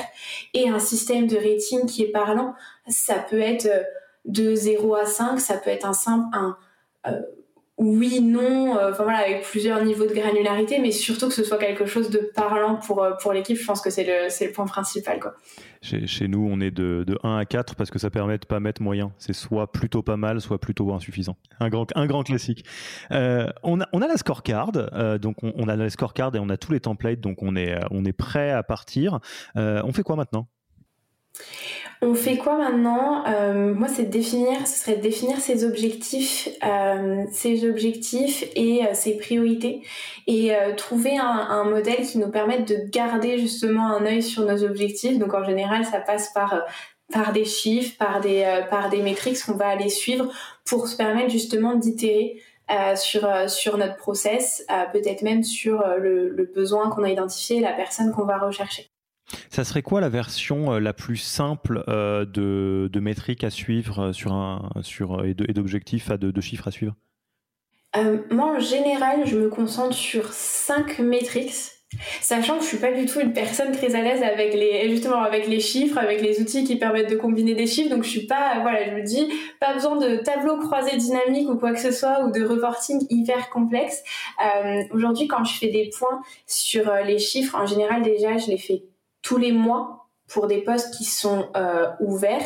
et 0.55 0.69
un 0.69 0.79
système 0.79 1.27
de 1.27 1.37
rating 1.37 1.87
qui 1.87 2.05
est 2.05 2.13
parlant. 2.13 2.55
Ça 2.87 3.15
peut 3.15 3.41
être 3.41 3.69
de 4.25 4.55
0 4.55 4.95
à 4.95 5.07
5, 5.07 5.41
ça 5.41 5.57
peut 5.57 5.71
être 5.71 5.87
un 5.87 5.95
simple 5.95 6.27
un 6.33 6.57
euh, 7.09 7.21
oui, 7.83 8.21
non, 8.21 8.77
euh, 8.79 8.93
enfin 8.93 9.03
voilà, 9.03 9.19
avec 9.19 9.43
plusieurs 9.43 9.85
niveaux 9.85 10.07
de 10.07 10.15
granularité, 10.15 10.79
mais 10.79 10.93
surtout 10.93 11.27
que 11.27 11.35
ce 11.35 11.43
soit 11.43 11.59
quelque 11.59 11.85
chose 11.85 12.11
de 12.11 12.19
parlant 12.35 12.77
pour, 12.77 13.03
euh, 13.03 13.11
pour 13.21 13.33
l'équipe, 13.33 13.57
je 13.57 13.67
pense 13.67 13.81
que 13.81 13.91
c'est 13.91 14.05
le, 14.05 14.29
le 14.29 14.53
point 14.53 14.67
principal. 14.67 15.19
Quoi. 15.19 15.35
Chez, 15.81 16.07
chez, 16.07 16.29
nous, 16.29 16.49
on 16.49 16.61
est 16.61 16.71
de, 16.71 17.03
de 17.05 17.19
1 17.25 17.39
à 17.39 17.45
4 17.45 17.75
parce 17.75 17.91
que 17.91 17.99
ça 17.99 18.09
permet 18.09 18.39
de 18.39 18.47
pas 18.47 18.61
mettre 18.61 18.83
moyen. 18.83 19.13
C'est 19.19 19.33
soit 19.33 19.73
plutôt 19.73 20.03
pas 20.03 20.17
mal, 20.17 20.41
soit 20.41 20.59
plutôt 20.59 20.93
insuffisant. 20.93 21.37
Un 21.59 21.71
grand, 21.71 21.87
un 21.97 22.07
grand 22.07 22.23
classique. 22.23 22.65
Euh, 23.11 23.49
on, 23.65 23.81
a, 23.81 23.89
on 23.93 24.01
a 24.01 24.07
la 24.07 24.17
scorecard, 24.17 24.71
donc 25.21 25.43
on, 25.43 25.53
on, 25.57 25.67
a 25.67 25.75
la 25.75 25.91
scorecard 25.91 26.35
et 26.37 26.39
on 26.39 26.51
a 26.51 26.57
tous 26.57 26.71
les 26.71 26.81
templates, 26.81 27.21
donc 27.21 27.43
on 27.43 27.57
est, 27.57 27.77
on 27.91 28.05
est 28.05 28.13
prêt 28.13 28.53
à 28.53 28.63
partir. 28.63 29.19
On 29.57 29.93
fait 29.93 30.05
quoi 30.05 30.15
maintenant? 30.15 30.47
On 32.05 32.15
fait 32.15 32.37
quoi 32.37 32.57
maintenant 32.59 33.25
euh, 33.29 33.73
Moi, 33.73 33.87
c'est 33.87 34.11
définir, 34.11 34.67
ce 34.67 34.81
serait 34.81 34.97
définir 34.97 35.39
ses 35.39 35.65
objectifs, 35.65 36.49
euh, 36.65 37.25
ses 37.31 37.69
objectifs 37.69 38.45
et 38.57 38.85
euh, 38.85 38.93
ses 38.93 39.17
priorités, 39.17 39.83
et 40.27 40.53
trouver 40.77 41.17
un, 41.17 41.65
modèle 41.65 42.05
qui 42.05 42.19
nous 42.19 42.31
permette 42.31 42.67
de 42.67 42.77
garder 42.91 43.39
justement 43.39 43.87
un 43.87 44.05
œil 44.05 44.23
sur 44.23 44.45
nos 44.45 44.65
objectifs. 44.65 45.19
Donc, 45.19 45.33
en 45.33 45.45
général, 45.45 45.85
ça 45.85 46.01
passe 46.01 46.33
par 46.33 46.63
par 47.13 47.33
des 47.33 47.45
chiffres, 47.45 47.97
par 47.99 48.21
des 48.21 48.63
par 48.71 48.89
des 48.89 49.03
métriques 49.03 49.45
qu'on 49.45 49.55
va 49.55 49.69
aller 49.69 49.89
suivre 49.89 50.29
pour 50.65 50.89
se 50.89 50.97
permettre 50.97 51.31
justement 51.31 51.75
d'itérer 51.75 52.41
sur, 52.97 53.29
sur 53.49 53.77
notre 53.77 53.97
process, 53.97 54.65
peut-être 54.93 55.23
même 55.23 55.43
sur 55.43 55.85
le, 55.99 56.31
le 56.31 56.45
besoin 56.45 56.89
qu'on 56.91 57.03
a 57.03 57.11
identifié, 57.11 57.61
la 57.61 57.73
personne 57.73 58.13
qu'on 58.13 58.25
va 58.25 58.39
rechercher. 58.39 58.92
Ça 59.51 59.65
serait 59.65 59.83
quoi 59.83 60.01
la 60.01 60.09
version 60.09 60.79
la 60.79 60.93
plus 60.93 61.17
simple 61.17 61.85
de, 61.87 62.89
de 62.93 63.01
métriques 63.01 63.45
à 63.45 63.51
suivre 63.51 64.13
sur 64.13 64.33
un, 64.33 64.71
et 65.25 65.35
d'objectifs, 65.35 66.11
de, 66.11 66.41
chiffres 66.41 66.69
à 66.69 66.71
suivre? 66.71 66.95
Moi, 68.31 68.57
en 68.57 68.61
général, 68.61 69.27
je 69.27 69.37
me 69.37 69.49
concentre 69.49 69.95
sur 69.95 70.33
cinq 70.33 70.99
métriques 70.99 71.73
Sachant 72.21 72.57
que 72.57 72.63
je 72.63 72.69
suis 72.69 72.79
pas 72.79 72.93
du 72.93 73.07
tout 73.07 73.21
une 73.21 73.33
personne 73.33 73.73
très 73.73 73.95
à 73.95 74.03
l'aise 74.03 74.23
avec 74.23 74.55
les 74.55 74.89
justement 74.89 75.23
avec 75.23 75.47
les 75.47 75.61
chiffres, 75.61 75.99
avec 75.99 76.23
les 76.23 76.41
outils 76.41 76.65
qui 76.65 76.77
permettent 76.77 77.11
de 77.11 77.17
combiner 77.17 77.55
des 77.55 77.67
chiffres, 77.67 77.91
donc 77.91 78.05
je 78.05 78.09
suis 78.09 78.27
pas 78.27 78.61
voilà, 78.61 78.89
je 78.89 78.95
me 78.95 79.03
dis 79.03 79.29
pas 79.61 79.75
besoin 79.75 79.97
de 79.97 80.17
tableau 80.17 80.57
croisé 80.59 80.97
dynamique 80.97 81.49
ou 81.49 81.57
quoi 81.57 81.73
que 81.73 81.81
ce 81.81 81.93
soit 81.93 82.25
ou 82.25 82.31
de 82.31 82.43
reporting 82.45 83.07
hyper 83.11 83.51
complexe. 83.51 84.03
Euh, 84.43 84.83
Aujourd'hui, 84.93 85.29
quand 85.29 85.45
je 85.45 85.55
fais 85.55 85.69
des 85.69 85.91
points 85.97 86.23
sur 86.47 86.89
euh, 86.89 87.03
les 87.03 87.19
chiffres, 87.19 87.57
en 87.57 87.67
général 87.67 88.03
déjà, 88.03 88.39
je 88.39 88.49
les 88.49 88.59
fais 88.59 88.83
tous 89.23 89.39
les 89.39 89.53
mois 89.53 90.03
pour 90.29 90.47
des 90.47 90.63
postes 90.63 90.95
qui 90.95 91.05
sont 91.05 91.49
euh, 91.57 91.87
ouverts 92.01 92.45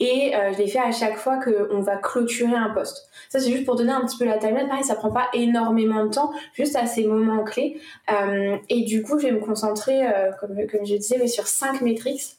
et 0.00 0.34
euh, 0.34 0.52
je 0.52 0.58
les 0.58 0.68
fais 0.68 0.78
à 0.78 0.90
chaque 0.90 1.16
fois 1.16 1.38
qu'on 1.38 1.80
va 1.80 1.96
clôturer 1.96 2.54
un 2.54 2.70
poste. 2.70 3.08
Ça 3.28 3.40
c'est 3.40 3.50
juste 3.50 3.66
pour 3.66 3.76
donner 3.76 3.92
un 3.92 4.04
petit 4.06 4.16
peu 4.16 4.24
la 4.24 4.38
timeline. 4.38 4.68
Pareil, 4.68 4.84
ça 4.84 4.94
prend 4.94 5.10
pas 5.10 5.28
énormément 5.34 6.04
de 6.04 6.10
temps, 6.10 6.32
juste 6.54 6.76
à 6.76 6.86
ces 6.86 7.04
moments 7.04 7.44
clés. 7.44 7.80
Euh, 8.10 8.56
et 8.68 8.82
du 8.84 9.02
coup, 9.02 9.18
je 9.18 9.26
vais 9.26 9.32
me 9.32 9.40
concentrer, 9.40 10.06
comme, 10.40 10.56
comme 10.66 10.86
je 10.86 10.94
disais, 10.94 11.18
mais 11.18 11.28
sur 11.28 11.46
cinq 11.46 11.82
métriques. 11.82 12.36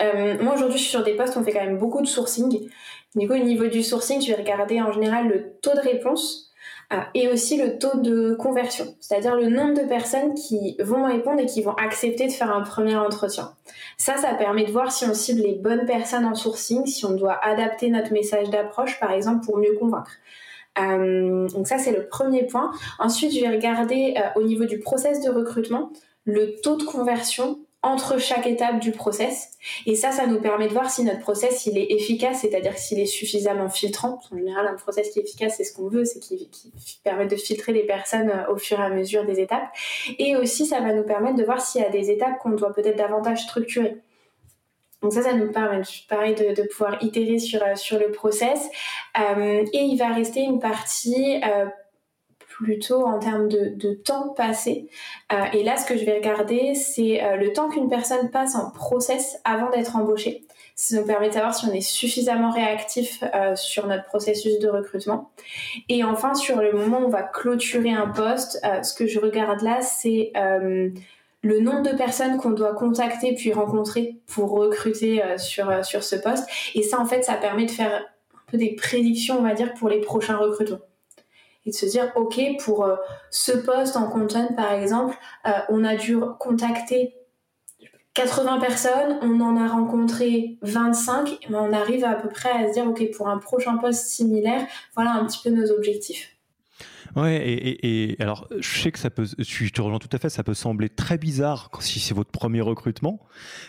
Moi 0.00 0.54
aujourd'hui, 0.54 0.78
je 0.78 0.82
suis 0.82 0.90
sur 0.90 1.02
des 1.02 1.16
postes 1.16 1.34
où 1.34 1.40
on 1.40 1.44
fait 1.44 1.52
quand 1.52 1.64
même 1.64 1.78
beaucoup 1.78 2.00
de 2.00 2.06
sourcing. 2.06 2.70
Du 3.16 3.26
coup, 3.26 3.34
au 3.34 3.38
niveau 3.38 3.66
du 3.66 3.82
sourcing, 3.82 4.20
je 4.20 4.28
vais 4.28 4.36
regarder 4.40 4.80
en 4.80 4.92
général 4.92 5.28
le 5.28 5.54
taux 5.60 5.74
de 5.74 5.80
réponse 5.80 6.47
et 7.14 7.28
aussi 7.28 7.58
le 7.58 7.78
taux 7.78 7.98
de 7.98 8.34
conversion, 8.34 8.86
c'est-à-dire 8.98 9.36
le 9.36 9.48
nombre 9.48 9.74
de 9.74 9.86
personnes 9.86 10.32
qui 10.34 10.76
vont 10.80 11.04
répondre 11.04 11.38
et 11.40 11.46
qui 11.46 11.62
vont 11.62 11.74
accepter 11.74 12.26
de 12.26 12.32
faire 12.32 12.50
un 12.50 12.62
premier 12.62 12.96
entretien. 12.96 13.52
Ça, 13.98 14.16
ça 14.16 14.32
permet 14.34 14.64
de 14.64 14.72
voir 14.72 14.90
si 14.90 15.04
on 15.04 15.12
cible 15.12 15.42
les 15.42 15.54
bonnes 15.54 15.84
personnes 15.84 16.24
en 16.24 16.34
sourcing, 16.34 16.86
si 16.86 17.04
on 17.04 17.12
doit 17.12 17.38
adapter 17.44 17.90
notre 17.90 18.12
message 18.12 18.48
d'approche, 18.48 18.98
par 19.00 19.12
exemple, 19.12 19.44
pour 19.44 19.58
mieux 19.58 19.74
convaincre. 19.78 20.12
Euh, 20.78 21.48
donc 21.48 21.66
ça, 21.66 21.78
c'est 21.78 21.92
le 21.92 22.06
premier 22.06 22.46
point. 22.46 22.70
Ensuite, 22.98 23.34
je 23.34 23.40
vais 23.40 23.48
regarder 23.48 24.14
euh, 24.16 24.40
au 24.40 24.42
niveau 24.44 24.64
du 24.64 24.78
process 24.78 25.22
de 25.22 25.30
recrutement 25.30 25.90
le 26.24 26.60
taux 26.62 26.76
de 26.76 26.84
conversion 26.84 27.58
entre 27.82 28.18
chaque 28.18 28.46
étape 28.46 28.80
du 28.80 28.90
process. 28.90 29.50
Et 29.86 29.94
ça, 29.94 30.10
ça 30.10 30.26
nous 30.26 30.40
permet 30.40 30.66
de 30.66 30.72
voir 30.72 30.90
si 30.90 31.04
notre 31.04 31.20
process 31.20 31.66
il 31.66 31.78
est 31.78 31.92
efficace, 31.92 32.40
c'est-à-dire 32.40 32.76
s'il 32.76 32.98
est 32.98 33.06
suffisamment 33.06 33.68
filtrant. 33.68 34.20
En 34.32 34.36
général, 34.36 34.66
un 34.66 34.74
process 34.74 35.10
qui 35.10 35.20
est 35.20 35.22
efficace, 35.22 35.54
c'est 35.56 35.64
ce 35.64 35.74
qu'on 35.74 35.88
veut, 35.88 36.04
c'est 36.04 36.18
qu'il 36.18 36.48
permet 37.04 37.26
de 37.26 37.36
filtrer 37.36 37.72
les 37.72 37.84
personnes 37.84 38.30
euh, 38.30 38.52
au 38.52 38.56
fur 38.56 38.80
et 38.80 38.84
à 38.84 38.90
mesure 38.90 39.24
des 39.24 39.40
étapes. 39.40 39.68
Et 40.18 40.36
aussi, 40.36 40.66
ça 40.66 40.80
va 40.80 40.92
nous 40.92 41.04
permettre 41.04 41.36
de 41.36 41.44
voir 41.44 41.60
s'il 41.60 41.80
y 41.80 41.84
a 41.84 41.90
des 41.90 42.10
étapes 42.10 42.38
qu'on 42.38 42.50
doit 42.50 42.72
peut-être 42.72 42.96
davantage 42.96 43.42
structurer. 43.44 44.02
Donc 45.02 45.12
ça, 45.12 45.22
ça 45.22 45.32
nous 45.32 45.52
permet, 45.52 45.82
pareil, 46.08 46.34
de, 46.34 46.60
de 46.60 46.66
pouvoir 46.66 47.02
itérer 47.02 47.38
sur, 47.38 47.62
euh, 47.62 47.76
sur 47.76 47.98
le 47.98 48.10
process. 48.10 48.68
Euh, 49.18 49.64
et 49.72 49.82
il 49.82 49.96
va 49.96 50.08
rester 50.08 50.40
une 50.40 50.58
partie 50.58 51.40
euh, 51.44 51.66
plutôt 52.58 53.06
en 53.06 53.18
termes 53.18 53.48
de, 53.48 53.94
temps 53.94 54.30
passé. 54.30 54.88
Euh, 55.32 55.44
et 55.52 55.62
là, 55.62 55.76
ce 55.76 55.86
que 55.86 55.96
je 55.96 56.04
vais 56.04 56.14
regarder, 56.14 56.74
c'est 56.74 57.22
euh, 57.22 57.36
le 57.36 57.52
temps 57.52 57.68
qu'une 57.68 57.88
personne 57.88 58.30
passe 58.30 58.56
en 58.56 58.70
process 58.70 59.40
avant 59.44 59.70
d'être 59.70 59.96
embauchée. 59.96 60.44
Ça 60.74 60.96
nous 60.96 61.06
permet 61.06 61.28
de 61.28 61.34
savoir 61.34 61.54
si 61.54 61.66
on 61.66 61.72
est 61.72 61.80
suffisamment 61.80 62.50
réactif 62.50 63.22
euh, 63.34 63.54
sur 63.54 63.86
notre 63.86 64.04
processus 64.06 64.58
de 64.58 64.68
recrutement. 64.68 65.30
Et 65.88 66.02
enfin, 66.02 66.34
sur 66.34 66.60
le 66.60 66.72
moment 66.72 67.00
où 67.00 67.06
on 67.06 67.08
va 67.08 67.22
clôturer 67.22 67.90
un 67.90 68.08
poste, 68.08 68.60
ce 68.82 68.94
que 68.94 69.06
je 69.06 69.18
regarde 69.18 69.62
là, 69.62 69.80
c'est 69.80 70.32
le 71.42 71.60
nombre 71.60 71.82
de 71.82 71.96
personnes 71.96 72.38
qu'on 72.38 72.50
doit 72.50 72.74
contacter 72.74 73.34
puis 73.34 73.52
rencontrer 73.52 74.16
pour 74.26 74.50
recruter 74.50 75.22
sur, 75.36 75.84
sur 75.84 76.04
ce 76.04 76.16
poste. 76.16 76.48
Et 76.74 76.82
ça, 76.82 77.00
en 77.00 77.06
fait, 77.06 77.22
ça 77.22 77.34
permet 77.34 77.66
de 77.66 77.72
faire 77.72 77.92
un 77.92 78.50
peu 78.50 78.56
des 78.56 78.74
prédictions, 78.76 79.38
on 79.38 79.42
va 79.42 79.54
dire, 79.54 79.74
pour 79.74 79.88
les 79.88 80.00
prochains 80.00 80.36
recrutements 80.36 80.78
et 81.64 81.70
de 81.70 81.74
se 81.74 81.86
dire, 81.86 82.12
OK, 82.16 82.40
pour 82.60 82.84
euh, 82.84 82.96
ce 83.30 83.52
poste 83.52 83.96
en 83.96 84.08
content, 84.08 84.48
par 84.56 84.72
exemple, 84.72 85.16
euh, 85.46 85.50
on 85.68 85.84
a 85.84 85.96
dû 85.96 86.18
contacter 86.38 87.14
80 88.14 88.58
personnes, 88.58 89.18
on 89.22 89.40
en 89.40 89.56
a 89.56 89.68
rencontré 89.68 90.58
25, 90.62 91.38
mais 91.50 91.56
on 91.56 91.72
arrive 91.72 92.04
à 92.04 92.14
peu 92.14 92.28
près 92.28 92.50
à 92.50 92.68
se 92.68 92.72
dire, 92.72 92.86
OK, 92.88 93.10
pour 93.16 93.28
un 93.28 93.38
prochain 93.38 93.76
poste 93.76 94.06
similaire, 94.06 94.66
voilà 94.94 95.12
un 95.12 95.24
petit 95.24 95.40
peu 95.42 95.50
nos 95.50 95.70
objectifs. 95.70 96.37
Ouais, 97.16 97.42
et, 97.42 98.16
alors 98.20 98.48
je 98.58 98.80
sais 98.80 98.92
que 98.92 98.98
ça 98.98 99.10
peut, 99.10 99.26
je 99.38 99.68
te 99.70 99.80
rejoins 99.80 99.98
tout 99.98 100.08
à 100.12 100.18
fait, 100.18 100.28
ça 100.28 100.42
peut 100.42 100.54
sembler 100.54 100.88
très 100.88 101.18
bizarre 101.18 101.70
si 101.80 102.00
c'est 102.00 102.14
votre 102.14 102.30
premier 102.30 102.60
recrutement, 102.60 103.20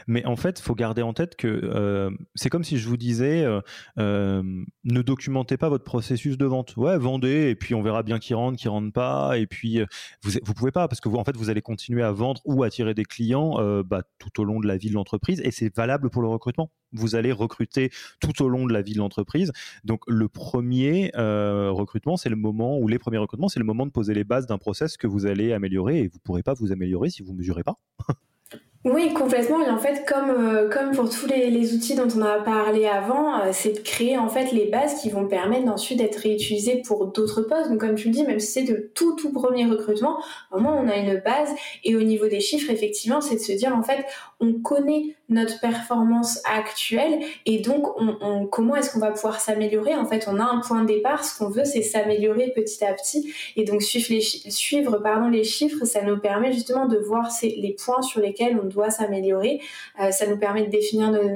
mais 0.07 0.25
en 0.25 0.35
fait, 0.35 0.59
il 0.59 0.63
faut 0.63 0.75
garder 0.75 1.01
en 1.01 1.13
tête 1.13 1.35
que 1.35 1.47
euh, 1.47 2.11
c'est 2.35 2.49
comme 2.49 2.63
si 2.63 2.77
je 2.77 2.87
vous 2.87 2.97
disais, 2.97 3.43
euh, 3.43 3.61
euh, 3.97 4.43
ne 4.83 5.01
documentez 5.01 5.57
pas 5.57 5.69
votre 5.69 5.83
processus 5.83 6.37
de 6.37 6.45
vente. 6.45 6.75
Ouais, 6.77 6.97
vendez, 6.97 7.49
et 7.49 7.55
puis 7.55 7.75
on 7.75 7.81
verra 7.81 8.03
bien 8.03 8.19
qui 8.19 8.33
rentre, 8.33 8.57
qui 8.57 8.67
rentre 8.67 8.91
pas, 8.91 9.37
et 9.37 9.47
puis 9.47 9.79
vous 10.23 10.31
vous 10.43 10.53
pouvez 10.53 10.71
pas 10.71 10.87
parce 10.87 10.99
que 10.99 11.09
vous 11.09 11.17
en 11.17 11.23
fait 11.23 11.37
vous 11.37 11.49
allez 11.49 11.61
continuer 11.61 12.03
à 12.03 12.11
vendre 12.11 12.41
ou 12.45 12.63
attirer 12.63 12.93
des 12.93 13.05
clients 13.05 13.57
bah, 13.83 14.03
tout 14.19 14.41
au 14.41 14.43
long 14.43 14.59
de 14.59 14.67
la 14.67 14.77
vie 14.77 14.89
de 14.89 14.95
l'entreprise, 14.95 15.41
et 15.43 15.51
c'est 15.51 15.73
valable 15.75 16.09
pour 16.09 16.21
le 16.21 16.27
recrutement. 16.27 16.71
Vous 16.93 17.15
allez 17.15 17.31
recruter 17.31 17.91
tout 18.19 18.41
au 18.43 18.49
long 18.49 18.65
de 18.65 18.73
la 18.73 18.81
vie 18.81 18.93
de 18.93 18.99
l'entreprise. 18.99 19.51
Donc 19.83 20.01
le 20.07 20.27
premier 20.27 21.11
recrutement, 21.15 22.17
c'est 22.17 22.29
le 22.29 22.35
moment 22.35 22.77
où 22.77 22.87
les 22.87 22.99
premiers 22.99 23.19
c'est 23.49 23.59
le 23.59 23.65
moment 23.65 23.85
de 23.85 23.91
poser 23.91 24.13
les 24.13 24.23
bases 24.23 24.47
d'un 24.47 24.57
process 24.57 24.97
que 24.97 25.07
vous 25.07 25.25
allez 25.25 25.53
améliorer 25.53 25.99
et 25.99 26.07
vous 26.07 26.17
ne 26.17 26.23
pourrez 26.23 26.43
pas 26.43 26.53
vous 26.53 26.71
améliorer 26.71 27.09
si 27.09 27.23
vous 27.23 27.33
ne 27.33 27.37
mesurez 27.37 27.63
pas. 27.63 27.75
Oui, 28.85 29.13
complètement. 29.13 29.61
Et 29.65 29.69
en 29.69 29.77
fait, 29.77 30.05
comme 30.07 30.29
euh, 30.29 30.69
comme 30.69 30.91
pour 30.91 31.09
tous 31.09 31.27
les, 31.27 31.49
les, 31.49 31.73
outils 31.73 31.95
dont 31.95 32.07
on 32.15 32.21
a 32.21 32.39
parlé 32.39 32.87
avant, 32.87 33.41
euh, 33.41 33.49
c'est 33.51 33.73
de 33.73 33.79
créer 33.79 34.17
en 34.17 34.29
fait 34.29 34.53
les 34.53 34.67
bases 34.67 35.01
qui 35.01 35.09
vont 35.09 35.27
permettre 35.27 35.67
ensuite 35.67 35.97
d'être 35.97 36.15
réutilisées 36.15 36.81
pour 36.87 37.07
d'autres 37.07 37.41
postes. 37.41 37.69
Donc, 37.69 37.81
comme 37.81 37.95
tu 37.95 38.07
le 38.07 38.13
dis, 38.13 38.23
même 38.23 38.39
si 38.39 38.47
c'est 38.47 38.63
de 38.63 38.89
tout 38.95 39.17
tout 39.17 39.33
premier 39.33 39.65
recrutement, 39.65 40.23
au 40.53 40.59
moins 40.61 40.77
on 40.77 40.87
a 40.87 40.95
une 40.95 41.19
base. 41.19 41.49
Et 41.83 41.97
au 41.97 42.03
niveau 42.03 42.27
des 42.29 42.39
chiffres, 42.39 42.71
effectivement, 42.71 43.19
c'est 43.19 43.35
de 43.35 43.41
se 43.41 43.51
dire 43.51 43.75
en 43.75 43.83
fait, 43.83 44.05
on 44.39 44.53
connaît 44.53 45.15
notre 45.27 45.59
performance 45.59 46.41
actuelle 46.45 47.19
et 47.45 47.59
donc 47.59 47.99
on, 47.99 48.17
on 48.21 48.47
comment 48.47 48.75
est-ce 48.75 48.91
qu'on 48.91 48.99
va 48.99 49.11
pouvoir 49.11 49.39
s'améliorer? 49.41 49.95
En 49.95 50.05
fait, 50.05 50.27
on 50.27 50.39
a 50.39 50.43
un 50.43 50.61
point 50.61 50.81
de 50.81 50.87
départ. 50.87 51.23
Ce 51.25 51.37
qu'on 51.37 51.49
veut, 51.49 51.65
c'est 51.65 51.81
s'améliorer 51.81 52.51
petit 52.55 52.83
à 52.85 52.93
petit. 52.93 53.33
Et 53.55 53.65
donc 53.65 53.81
suivre 53.81 54.07
les 54.09 54.21
suivre 54.21 54.97
les 55.31 55.43
chiffres, 55.43 55.85
ça 55.85 56.01
nous 56.03 56.17
permet 56.19 56.51
justement 56.53 56.85
de 56.85 56.97
voir 56.97 57.29
les 57.41 57.75
points 57.83 58.01
sur 58.01 58.21
lesquels 58.21 58.59
on 58.61 58.67
doit 58.67 58.89
s'améliorer. 58.89 59.61
Euh, 60.01 60.11
ça 60.11 60.27
nous 60.27 60.37
permet 60.37 60.63
de 60.63 60.69
définir 60.69 61.11
nos, 61.11 61.29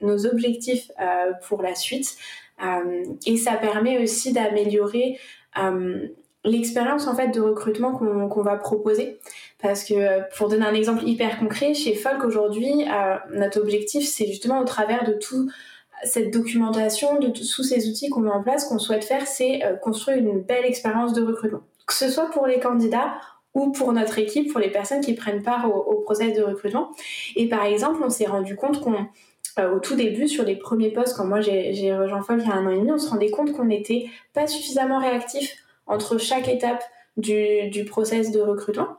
nos 0.00 0.26
objectifs 0.26 0.90
euh, 1.00 1.32
pour 1.48 1.62
la 1.62 1.74
suite. 1.74 2.16
Euh, 2.62 3.04
et 3.26 3.36
ça 3.36 3.52
permet 3.52 4.02
aussi 4.02 4.32
d'améliorer 4.32 5.18
l'expérience 6.44 7.06
en 7.06 7.16
fait 7.16 7.28
de 7.28 7.40
recrutement 7.40 7.92
qu'on 7.92 8.42
va 8.42 8.56
proposer 8.56 9.18
parce 9.60 9.84
que 9.84 10.36
pour 10.36 10.48
donner 10.48 10.66
un 10.66 10.74
exemple 10.74 11.02
hyper 11.06 11.38
concret 11.38 11.74
chez 11.74 11.94
Folk 11.94 12.24
aujourd'hui 12.24 12.84
notre 13.32 13.60
objectif 13.60 14.06
c'est 14.06 14.26
justement 14.26 14.60
au 14.60 14.64
travers 14.64 15.04
de 15.04 15.12
tout 15.12 15.50
cette 16.04 16.30
documentation 16.32 17.18
de 17.18 17.28
tous 17.28 17.62
ces 17.62 17.88
outils 17.88 18.10
qu'on 18.10 18.20
met 18.20 18.30
en 18.30 18.42
place 18.42 18.66
qu'on 18.66 18.78
souhaite 18.78 19.04
faire 19.04 19.26
c'est 19.26 19.62
construire 19.82 20.18
une 20.18 20.42
belle 20.42 20.64
expérience 20.64 21.14
de 21.14 21.22
recrutement 21.22 21.62
que 21.86 21.94
ce 21.94 22.10
soit 22.10 22.30
pour 22.30 22.46
les 22.46 22.60
candidats 22.60 23.14
ou 23.56 23.72
pour 23.72 23.92
notre 23.94 24.18
équipe, 24.18 24.52
pour 24.52 24.60
les 24.60 24.70
personnes 24.70 25.00
qui 25.00 25.14
prennent 25.14 25.42
part 25.42 25.74
au, 25.74 25.94
process 26.02 26.36
de 26.36 26.42
recrutement. 26.42 26.92
Et 27.36 27.48
par 27.48 27.64
exemple, 27.64 28.02
on 28.04 28.10
s'est 28.10 28.26
rendu 28.26 28.54
compte 28.54 28.80
qu'on 28.80 29.06
euh, 29.58 29.74
au 29.74 29.80
tout 29.80 29.96
début, 29.96 30.28
sur 30.28 30.44
les 30.44 30.56
premiers 30.56 30.90
postes, 30.90 31.16
quand 31.16 31.24
moi 31.24 31.40
j'ai 31.40 31.94
rejoint 31.96 32.22
Folk 32.22 32.42
il 32.42 32.48
y 32.48 32.52
a 32.52 32.54
un 32.54 32.66
an 32.66 32.70
et 32.70 32.78
demi, 32.78 32.92
on 32.92 32.98
se 32.98 33.08
rendait 33.08 33.30
compte 33.30 33.52
qu'on 33.52 33.64
n'était 33.64 34.10
pas 34.34 34.46
suffisamment 34.46 34.98
réactif 34.98 35.56
entre 35.86 36.18
chaque 36.18 36.48
étape 36.48 36.84
du, 37.16 37.70
du 37.70 37.86
process 37.86 38.30
de 38.30 38.40
recrutement. 38.40 38.98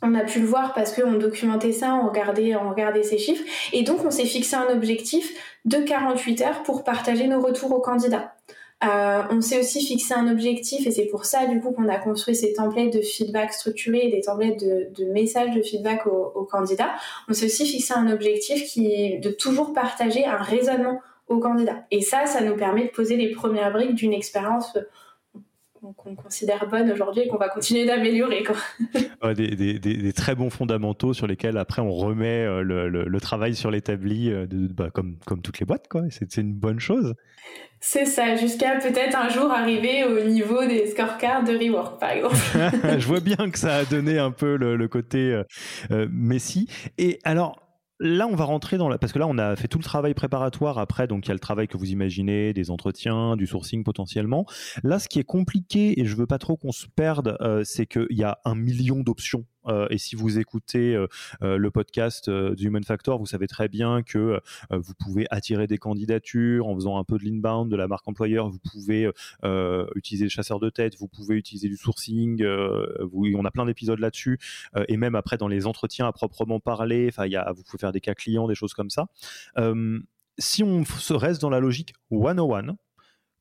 On 0.00 0.14
a 0.14 0.24
pu 0.24 0.40
le 0.40 0.46
voir 0.46 0.72
parce 0.74 0.92
qu'on 0.92 1.12
documentait 1.12 1.72
ça, 1.72 1.94
on 1.94 2.08
regardait, 2.08 3.02
ces 3.02 3.18
chiffres. 3.18 3.44
Et 3.72 3.82
donc, 3.82 4.04
on 4.04 4.10
s'est 4.10 4.24
fixé 4.24 4.56
un 4.56 4.68
objectif 4.72 5.30
de 5.64 5.78
48 5.78 6.40
heures 6.42 6.62
pour 6.62 6.82
partager 6.82 7.28
nos 7.28 7.40
retours 7.40 7.72
aux 7.72 7.80
candidats. 7.80 8.34
Euh, 8.84 9.22
on 9.30 9.40
s'est 9.40 9.60
aussi 9.60 9.84
fixé 9.86 10.12
un 10.12 10.28
objectif 10.28 10.88
et 10.88 10.90
c'est 10.90 11.06
pour 11.06 11.24
ça 11.24 11.46
du 11.46 11.60
coup 11.60 11.70
qu'on 11.70 11.88
a 11.88 11.98
construit 11.98 12.34
ces 12.34 12.52
templates 12.52 12.92
de 12.92 13.00
feedback 13.00 13.52
structurés 13.52 14.06
et 14.06 14.10
des 14.10 14.22
templates 14.22 14.58
de, 14.58 15.04
messages 15.12 15.54
de 15.54 15.62
feedback 15.62 16.04
aux, 16.06 16.48
candidats. 16.50 16.90
On 17.28 17.32
s'est 17.32 17.46
aussi 17.46 17.64
fixé 17.64 17.94
un 17.94 18.10
objectif 18.10 18.64
qui 18.64 18.92
est 18.92 19.18
de 19.18 19.30
toujours 19.30 19.72
partager 19.72 20.24
un 20.24 20.38
raisonnement 20.38 21.00
aux 21.28 21.38
candidats. 21.38 21.84
Et 21.92 22.02
ça, 22.02 22.26
ça 22.26 22.40
nous 22.40 22.56
permet 22.56 22.86
de 22.86 22.90
poser 22.90 23.16
les 23.16 23.30
premières 23.30 23.72
briques 23.72 23.94
d'une 23.94 24.12
expérience 24.12 24.76
qu'on 25.96 26.14
considère 26.14 26.68
bonnes 26.68 26.90
aujourd'hui 26.92 27.22
et 27.22 27.28
qu'on 27.28 27.38
va 27.38 27.48
continuer 27.48 27.84
d'améliorer. 27.84 28.44
des, 29.34 29.56
des, 29.56 29.78
des, 29.78 30.12
très 30.12 30.34
bons 30.34 30.50
fondamentaux 30.50 31.12
sur 31.12 31.26
lesquels 31.26 31.58
après 31.58 31.82
on 31.82 31.90
remet 31.92 32.44
euh, 32.44 32.62
le, 32.62 32.88
le, 32.88 33.20
travail 33.20 33.54
sur 33.56 33.70
l'établi, 33.70 34.30
euh, 34.30 34.46
bah, 34.50 34.90
comme, 34.92 35.16
comme 35.26 35.42
toutes 35.42 35.58
les 35.58 35.66
boîtes. 35.66 35.88
quoi. 35.88 36.02
C'est 36.10 36.36
une 36.36 36.54
bonne 36.54 36.78
chose. 36.78 37.14
C'est 37.80 38.04
ça, 38.04 38.36
jusqu'à 38.36 38.78
peut-être 38.78 39.16
un 39.18 39.28
jour 39.28 39.50
arriver 39.50 40.04
au 40.04 40.20
niveau 40.28 40.64
des 40.64 40.86
scorecards 40.86 41.42
de 41.42 41.52
Rework, 41.52 41.98
par 41.98 42.10
exemple. 42.10 42.36
Je 42.98 43.06
vois 43.06 43.18
bien 43.18 43.50
que 43.50 43.58
ça 43.58 43.74
a 43.74 43.84
donné 43.84 44.18
un 44.18 44.30
peu 44.30 44.56
le, 44.56 44.76
le 44.76 44.88
côté 44.88 45.42
euh, 45.90 46.06
Messi. 46.12 46.68
Et 46.98 47.18
alors, 47.24 47.61
Là, 48.04 48.26
on 48.26 48.34
va 48.34 48.44
rentrer 48.44 48.78
dans 48.78 48.88
la... 48.88 48.98
Parce 48.98 49.12
que 49.12 49.20
là, 49.20 49.28
on 49.28 49.38
a 49.38 49.54
fait 49.54 49.68
tout 49.68 49.78
le 49.78 49.84
travail 49.84 50.12
préparatoire. 50.12 50.78
Après, 50.78 51.06
donc, 51.06 51.26
il 51.26 51.28
y 51.28 51.30
a 51.30 51.34
le 51.34 51.40
travail 51.40 51.68
que 51.68 51.76
vous 51.76 51.90
imaginez, 51.92 52.52
des 52.52 52.68
entretiens, 52.72 53.36
du 53.36 53.46
sourcing 53.46 53.84
potentiellement. 53.84 54.44
Là, 54.82 54.98
ce 54.98 55.08
qui 55.08 55.20
est 55.20 55.24
compliqué, 55.24 56.00
et 56.00 56.04
je 56.04 56.16
veux 56.16 56.26
pas 56.26 56.38
trop 56.38 56.56
qu'on 56.56 56.72
se 56.72 56.86
perde, 56.88 57.36
euh, 57.40 57.62
c'est 57.64 57.86
qu'il 57.86 58.08
y 58.10 58.24
a 58.24 58.38
un 58.44 58.56
million 58.56 59.04
d'options 59.04 59.44
et 59.90 59.98
si 59.98 60.16
vous 60.16 60.38
écoutez 60.38 60.94
euh, 60.94 61.06
euh, 61.42 61.56
le 61.56 61.70
podcast 61.70 62.28
du 62.30 62.66
Human 62.66 62.84
Factor, 62.84 63.18
vous 63.18 63.26
savez 63.26 63.46
très 63.46 63.68
bien 63.68 64.02
que 64.02 64.40
vous 64.70 64.94
pouvez 64.98 65.26
attirer 65.30 65.66
des 65.66 65.78
candidatures 65.78 66.66
en 66.66 66.74
faisant 66.74 66.98
un 66.98 67.04
peu 67.04 67.18
de 67.18 67.24
l'inbound 67.24 67.70
de 67.70 67.76
la 67.76 67.88
marque 67.88 68.06
employeur. 68.08 68.48
Vous 68.48 68.58
pouvez 68.58 69.10
utiliser 69.94 70.24
le 70.24 70.30
chasseur 70.30 70.60
de 70.60 70.70
tête, 70.70 70.96
vous 70.98 71.08
pouvez 71.08 71.36
utiliser 71.36 71.68
du 71.68 71.76
sourcing. 71.76 72.42
on 72.44 73.44
a 73.44 73.50
plein 73.50 73.66
d'épisodes 73.66 73.98
là-dessus. 73.98 74.38
et 74.88 74.96
même 74.96 75.14
après 75.14 75.36
dans 75.36 75.48
les 75.48 75.66
entretiens 75.66 76.06
à 76.06 76.12
proprement 76.12 76.60
parler, 76.60 77.08
enfin, 77.08 77.26
vous 77.54 77.62
pouvez 77.62 77.78
faire 77.78 77.92
des 77.92 78.00
cas 78.00 78.14
clients, 78.14 78.48
des 78.48 78.54
choses 78.54 78.74
comme 78.74 78.90
ça. 78.90 79.06
si 80.38 80.62
on 80.62 80.84
se 80.84 81.14
reste 81.14 81.40
dans 81.40 81.50
la 81.50 81.60
logique 81.60 81.94
one-on-one, 82.10 82.76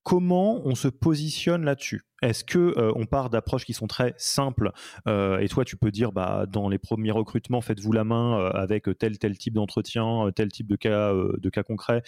comment 0.04 0.62
on 0.66 0.76
se 0.76 0.88
positionne 0.88 1.64
là-dessus? 1.64 2.04
Est-ce 2.22 2.44
que 2.44 2.78
euh, 2.78 2.92
on 2.96 3.06
part 3.06 3.32
d'approches 3.32 3.66
qui 3.66 3.74
sont 3.74 3.88
très 3.88 4.14
simples 4.18 4.72
euh, 5.08 5.40
et 5.40 5.48
toi 5.48 5.66
tu 5.66 5.76
peux 5.76 5.90
dire 5.90 6.12
bah 6.12 6.46
dans 6.48 6.70
les 6.70 6.78
premiers 6.78 7.10
recrutements 7.10 7.62
faites-vous 7.62 7.92
la 7.92 8.04
main 8.04 8.40
euh, 8.40 8.50
avec 8.52 8.88
tel 9.00 9.18
tel 9.18 9.38
type 9.38 9.56
d'entretien, 9.56 10.30
tel 10.36 10.52
type 10.52 10.68
de 10.68 10.76
cas 10.76 11.14
de 11.14 11.50
cas 11.50 11.64
concrets 11.64 12.04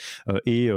et 0.45 0.69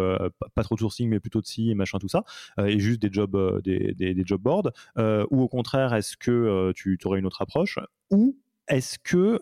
pas 0.55 0.63
trop 0.63 0.75
de 0.75 0.81
sourcing 0.81 1.11
mais 1.11 1.21
plutôt 1.21 1.43
de 1.43 1.47
si 1.47 1.71
et 1.71 1.75
machin 1.75 1.99
tout 1.99 2.09
ça 2.09 2.25
et 2.65 2.79
juste 2.79 3.01
des 3.03 3.13
jobs 3.13 3.61
des, 3.63 4.23
job 4.25 4.41
boards 4.41 4.71
ou 4.97 5.43
au 5.43 5.49
contraire 5.49 5.93
est-ce 5.95 6.17
que 6.17 6.73
tu 6.73 6.99
aurais 7.05 7.19
une 7.19 7.27
autre 7.27 7.43
approche? 7.43 7.79
Ou 8.11 8.37
est-ce 8.69 8.99
que 8.99 9.41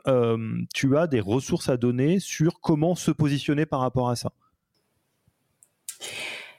tu 0.74 0.96
as 0.96 1.06
des 1.06 1.20
ressources 1.20 1.68
à 1.68 1.76
donner 1.76 2.18
sur 2.18 2.60
comment 2.60 2.96
se 2.96 3.12
positionner 3.12 3.64
par 3.64 3.80
rapport 3.80 4.10
à 4.10 4.16
ça? 4.16 4.32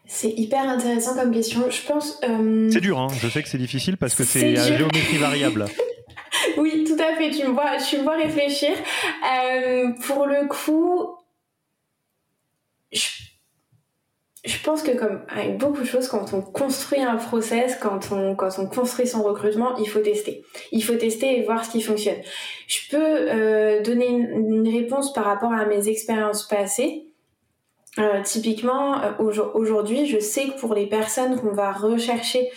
C'est 0.07 0.29
hyper 0.29 0.67
intéressant 0.69 1.15
comme 1.15 1.31
question. 1.31 1.69
Je 1.69 1.81
pense. 1.85 2.19
Euh, 2.27 2.69
c'est 2.71 2.81
dur, 2.81 2.99
hein. 2.99 3.07
je 3.19 3.27
sais 3.27 3.41
que 3.41 3.49
c'est 3.49 3.57
difficile 3.57 3.97
parce 3.97 4.15
que 4.15 4.23
c'est 4.23 4.57
à 4.57 4.77
géométrie 4.77 5.17
variable. 5.17 5.65
oui, 6.57 6.85
tout 6.85 7.01
à 7.01 7.15
fait. 7.15 7.31
Tu 7.31 7.45
me 7.45 7.53
vois, 7.53 7.77
tu 7.77 7.97
me 7.97 8.03
vois 8.03 8.17
réfléchir. 8.17 8.71
Euh, 8.71 9.91
pour 10.05 10.25
le 10.27 10.47
coup, 10.47 11.17
je, 12.91 14.59
pense 14.63 14.83
que 14.83 14.91
comme 14.91 15.21
avec 15.27 15.57
beaucoup 15.57 15.81
de 15.81 15.87
choses, 15.87 16.07
quand 16.07 16.33
on 16.33 16.41
construit 16.41 17.01
un 17.01 17.15
process, 17.15 17.75
quand 17.81 18.11
on, 18.11 18.35
quand 18.35 18.59
on 18.59 18.67
construit 18.67 19.07
son 19.07 19.23
recrutement, 19.23 19.75
il 19.77 19.87
faut 19.87 20.01
tester. 20.01 20.43
Il 20.71 20.83
faut 20.83 20.95
tester 20.95 21.39
et 21.39 21.43
voir 21.43 21.65
ce 21.65 21.71
qui 21.71 21.81
fonctionne. 21.81 22.21
Je 22.67 22.89
peux 22.91 22.97
euh, 23.01 23.81
donner 23.81 24.07
une, 24.07 24.69
réponse 24.69 25.13
par 25.13 25.25
rapport 25.25 25.51
à 25.51 25.65
mes 25.65 25.87
expériences 25.89 26.47
passées. 26.47 27.14
Euh, 27.97 28.21
typiquement, 28.23 29.01
euh, 29.01 29.11
aujourd'hui, 29.53 30.05
je 30.05 30.19
sais 30.19 30.47
que 30.47 30.59
pour 30.59 30.73
les 30.73 30.87
personnes 30.87 31.39
qu'on 31.39 31.53
va 31.53 31.71
rechercher 31.71 32.49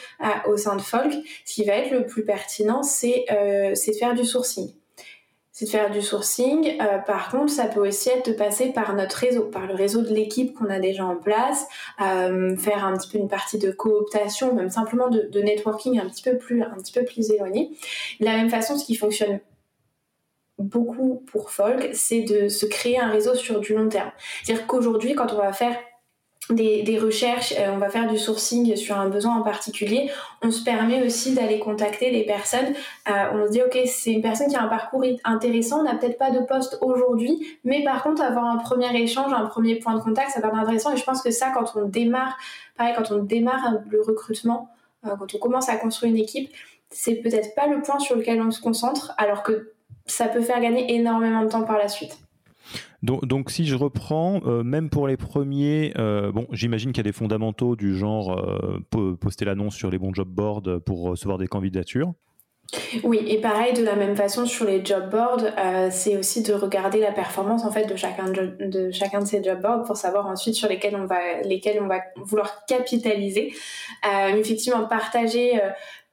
au 0.48 0.56
sein 0.56 0.76
de 0.76 0.82
Folk, 0.82 1.12
ce 1.44 1.54
qui 1.54 1.64
va 1.64 1.74
être 1.74 1.90
le 1.90 2.06
plus 2.06 2.24
pertinent, 2.24 2.82
c'est 2.82 3.24
euh, 3.30 3.70
de 3.70 3.92
faire 3.92 4.14
du 4.14 4.24
sourcing. 4.24 4.72
C'est 5.52 5.64
de 5.64 5.70
faire 5.70 5.90
du 5.90 6.02
sourcing. 6.02 6.76
par 7.04 7.32
contre, 7.32 7.50
ça 7.50 7.64
peut 7.64 7.86
aussi 7.88 8.10
être 8.10 8.30
de 8.30 8.32
passer 8.32 8.66
par 8.66 8.94
notre 8.94 9.16
réseau, 9.16 9.42
par 9.42 9.66
le 9.66 9.74
réseau 9.74 10.02
de 10.02 10.14
l'équipe 10.14 10.54
qu'on 10.54 10.70
a 10.70 10.78
déjà 10.78 11.04
en 11.04 11.16
place, 11.16 11.66
faire 11.98 12.84
un 12.84 12.96
petit 12.96 13.08
peu 13.10 13.18
une 13.18 13.26
partie 13.26 13.58
de 13.58 13.72
cooptation, 13.72 14.54
même 14.54 14.70
simplement 14.70 15.08
de, 15.08 15.22
de 15.22 15.40
networking 15.40 15.98
un 15.98 16.06
petit 16.08 16.22
peu 16.22 16.38
plus, 16.38 16.62
un 16.62 16.76
petit 16.76 16.92
peu 16.92 17.04
plus 17.04 17.32
éloigné. 17.32 17.72
De 18.20 18.24
la 18.24 18.36
même 18.36 18.50
façon, 18.50 18.78
ce 18.78 18.84
qui 18.84 18.94
fonctionne 18.94 19.40
beaucoup 20.58 21.22
pour 21.30 21.50
Folk, 21.50 21.90
c'est 21.92 22.22
de 22.22 22.48
se 22.48 22.66
créer 22.66 22.98
un 22.98 23.10
réseau 23.10 23.34
sur 23.34 23.60
du 23.60 23.74
long 23.74 23.88
terme. 23.88 24.10
C'est-à-dire 24.42 24.66
qu'aujourd'hui, 24.66 25.14
quand 25.14 25.32
on 25.32 25.38
va 25.38 25.52
faire 25.52 25.76
des, 26.50 26.98
recherches, 26.98 27.52
euh, 27.58 27.72
on 27.74 27.78
va 27.78 27.90
faire 27.90 28.08
du 28.08 28.18
sourcing 28.18 28.74
sur 28.76 28.98
un 28.98 29.08
besoin 29.08 29.36
en 29.36 29.42
particulier, 29.42 30.10
on 30.42 30.50
se 30.50 30.64
permet 30.64 31.04
aussi 31.04 31.34
d'aller 31.34 31.58
contacter 31.58 32.10
des 32.10 32.24
personnes. 32.24 32.74
Euh, 33.08 33.12
on 33.34 33.46
se 33.46 33.52
dit, 33.52 33.62
OK, 33.62 33.78
c'est 33.86 34.12
une 34.12 34.22
personne 34.22 34.48
qui 34.48 34.56
a 34.56 34.62
un 34.62 34.68
parcours 34.68 35.04
intéressant, 35.24 35.80
on 35.80 35.82
n'a 35.84 35.94
peut-être 35.94 36.18
pas 36.18 36.30
de 36.30 36.40
poste 36.40 36.78
aujourd'hui, 36.80 37.58
mais 37.64 37.84
par 37.84 38.02
contre, 38.02 38.22
avoir 38.22 38.46
un 38.46 38.56
premier 38.56 38.94
échange, 39.00 39.32
un 39.32 39.46
premier 39.46 39.76
point 39.76 39.94
de 39.94 40.00
contact, 40.00 40.30
ça 40.30 40.40
va 40.40 40.48
être 40.48 40.56
intéressant. 40.56 40.92
Et 40.92 40.96
je 40.96 41.04
pense 41.04 41.22
que 41.22 41.30
ça, 41.30 41.50
quand 41.50 41.72
on 41.76 41.84
démarre, 41.84 42.36
pareil, 42.76 42.94
quand 42.96 43.10
on 43.10 43.18
démarre 43.18 43.74
le 43.88 44.00
recrutement, 44.00 44.70
euh, 45.06 45.10
quand 45.18 45.34
on 45.34 45.38
commence 45.38 45.68
à 45.68 45.76
construire 45.76 46.12
une 46.12 46.18
équipe, 46.18 46.50
c'est 46.90 47.16
peut-être 47.16 47.54
pas 47.54 47.66
le 47.66 47.82
point 47.82 47.98
sur 47.98 48.16
lequel 48.16 48.40
on 48.40 48.50
se 48.50 48.60
concentre, 48.60 49.12
alors 49.18 49.42
que 49.42 49.72
ça 50.08 50.28
peut 50.28 50.42
faire 50.42 50.60
gagner 50.60 50.94
énormément 50.94 51.42
de 51.42 51.48
temps 51.48 51.64
par 51.64 51.78
la 51.78 51.88
suite. 51.88 52.18
Donc, 53.02 53.50
si 53.50 53.64
je 53.64 53.76
reprends, 53.76 54.40
euh, 54.44 54.64
même 54.64 54.90
pour 54.90 55.06
les 55.06 55.16
premiers, 55.16 55.92
euh, 55.98 56.32
bon, 56.32 56.46
j'imagine 56.50 56.90
qu'il 56.90 56.98
y 56.98 57.06
a 57.06 57.10
des 57.10 57.16
fondamentaux 57.16 57.76
du 57.76 57.96
genre 57.96 58.36
euh, 58.36 59.14
poster 59.20 59.44
l'annonce 59.44 59.76
sur 59.76 59.90
les 59.90 59.98
bons 59.98 60.12
job 60.12 60.28
boards 60.28 60.80
pour 60.84 61.02
recevoir 61.02 61.38
des 61.38 61.46
candidatures. 61.46 62.12
Oui, 63.02 63.24
et 63.26 63.40
pareil, 63.40 63.72
de 63.72 63.82
la 63.82 63.94
même 63.94 64.16
façon 64.16 64.44
sur 64.44 64.66
les 64.66 64.84
job 64.84 65.08
boards, 65.10 65.46
c'est 65.90 66.18
aussi 66.18 66.42
de 66.42 66.52
regarder 66.52 67.00
la 67.00 67.12
performance 67.12 67.64
en 67.64 67.70
fait 67.70 67.86
de 67.86 67.96
chacun 67.96 68.30
de, 68.30 68.90
chacun 68.90 69.20
de 69.20 69.24
ces 69.24 69.42
job 69.42 69.62
boards 69.62 69.84
pour 69.84 69.96
savoir 69.96 70.26
ensuite 70.26 70.54
sur 70.54 70.68
lesquels 70.68 70.94
on 70.94 71.06
va 71.06 71.40
lesquels 71.44 71.80
on 71.82 71.86
va 71.86 72.00
vouloir 72.16 72.66
capitaliser. 72.66 73.54
effectivement, 74.36 74.84
partager 74.84 75.58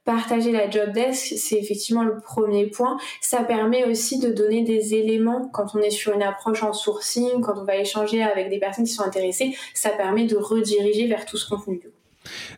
partager 0.06 0.52
la 0.52 0.70
job 0.70 0.92
desk, 0.92 1.34
c'est 1.36 1.58
effectivement 1.58 2.04
le 2.04 2.18
premier 2.20 2.66
point. 2.68 2.96
Ça 3.20 3.42
permet 3.42 3.84
aussi 3.84 4.18
de 4.18 4.30
donner 4.30 4.62
des 4.62 4.94
éléments 4.94 5.50
quand 5.52 5.74
on 5.74 5.80
est 5.80 5.90
sur 5.90 6.14
une 6.14 6.22
approche 6.22 6.62
en 6.62 6.72
sourcing, 6.72 7.42
quand 7.42 7.58
on 7.58 7.64
va 7.64 7.76
échanger 7.76 8.22
avec 8.22 8.48
des 8.48 8.58
personnes 8.58 8.86
qui 8.86 8.92
sont 8.92 9.02
intéressées, 9.02 9.54
ça 9.74 9.90
permet 9.90 10.24
de 10.24 10.36
rediriger 10.36 11.08
vers 11.08 11.26
tout 11.26 11.36
ce 11.36 11.48
contenu. 11.48 11.82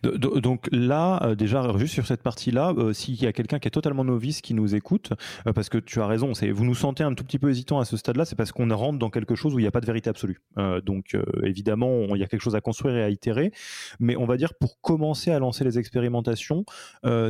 Donc 0.02 0.68
là, 0.72 1.20
euh, 1.22 1.34
déjà, 1.34 1.76
juste 1.76 1.94
sur 1.94 2.06
cette 2.06 2.22
partie-là, 2.22 2.74
euh, 2.76 2.92
s'il 2.92 3.20
y 3.22 3.26
a 3.26 3.32
quelqu'un 3.32 3.58
qui 3.58 3.68
est 3.68 3.72
totalement 3.72 4.04
novice 4.04 4.40
qui 4.40 4.54
nous 4.54 4.74
écoute, 4.74 5.12
euh, 5.46 5.52
parce 5.52 5.68
que 5.68 5.78
tu 5.78 6.00
as 6.00 6.06
raison, 6.06 6.32
vous 6.52 6.64
nous 6.64 6.74
sentez 6.74 7.04
un 7.04 7.14
tout 7.14 7.24
petit 7.24 7.38
peu 7.38 7.50
hésitant 7.50 7.78
à 7.78 7.84
ce 7.84 7.96
stade-là, 7.96 8.24
c'est 8.24 8.36
parce 8.36 8.52
qu'on 8.52 8.68
rentre 8.74 8.98
dans 8.98 9.10
quelque 9.10 9.34
chose 9.34 9.54
où 9.54 9.58
il 9.58 9.62
n'y 9.62 9.68
a 9.68 9.70
pas 9.70 9.80
de 9.80 9.86
vérité 9.86 10.10
absolue. 10.10 10.40
donc 10.84 11.16
évidemment, 11.42 12.14
il 12.14 12.20
y 12.20 12.24
a 12.24 12.26
quelque 12.26 12.42
chose 12.42 12.54
à 12.54 12.60
construire 12.60 12.96
et 12.96 13.02
à 13.02 13.10
itérer, 13.10 13.52
mais 13.98 14.16
on 14.16 14.26
va 14.26 14.36
dire 14.36 14.54
pour 14.54 14.80
commencer 14.80 15.30
à 15.30 15.38
lancer 15.38 15.64
les 15.64 15.78
expérimentations, 15.78 16.64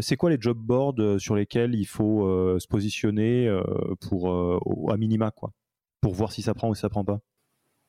c'est 0.00 0.16
quoi 0.16 0.30
les 0.30 0.38
job 0.40 0.58
boards 0.58 1.18
sur 1.18 1.34
lesquels 1.34 1.74
il 1.74 1.86
faut 1.86 2.58
se 2.58 2.66
positionner 2.66 3.50
pour 4.00 4.92
à 4.92 4.96
minima 4.96 5.30
quoi, 5.30 5.52
pour 6.00 6.14
voir 6.14 6.32
si 6.32 6.42
ça 6.42 6.54
prend 6.54 6.68
ou 6.68 6.74
si 6.74 6.80
ça 6.80 6.88
prend 6.88 7.04
pas? 7.04 7.20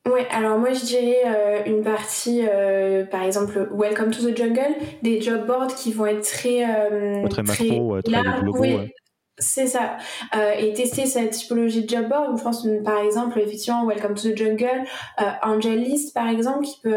Oui, 0.07 0.21
alors 0.31 0.57
moi 0.57 0.71
je 0.73 0.85
dirais 0.85 1.21
euh, 1.25 1.63
une 1.65 1.83
partie, 1.83 2.41
euh, 2.47 3.05
par 3.05 3.23
exemple, 3.23 3.69
Welcome 3.71 4.11
to 4.11 4.29
the 4.29 4.35
Jungle, 4.35 4.75
des 5.01 5.21
job 5.21 5.45
boards 5.45 5.75
qui 5.75 5.91
vont 5.91 6.05
être 6.05 6.23
très... 6.23 6.63
Euh, 6.63 7.27
très 7.27 7.43
macro, 7.43 8.01
très, 8.01 8.21
globaux. 8.41 8.59
Oui, 8.59 8.91
C'est 9.37 9.67
ça. 9.67 9.97
et 10.57 10.73
tester 10.73 11.05
cette 11.05 11.31
typologie 11.31 11.83
de 11.83 11.89
job 11.89 12.07
board. 12.07 12.37
Je 12.37 12.43
pense 12.43 12.65
par 12.83 12.99
exemple, 12.99 13.39
effectivement, 13.39 13.85
Welcome 13.85 14.15
to 14.15 14.29
the 14.29 14.37
Jungle, 14.37 14.85
Angel 15.43 15.79
List 15.79 16.13
par 16.13 16.29
exemple, 16.29 16.65
qui 16.65 16.79
peut, 16.81 16.95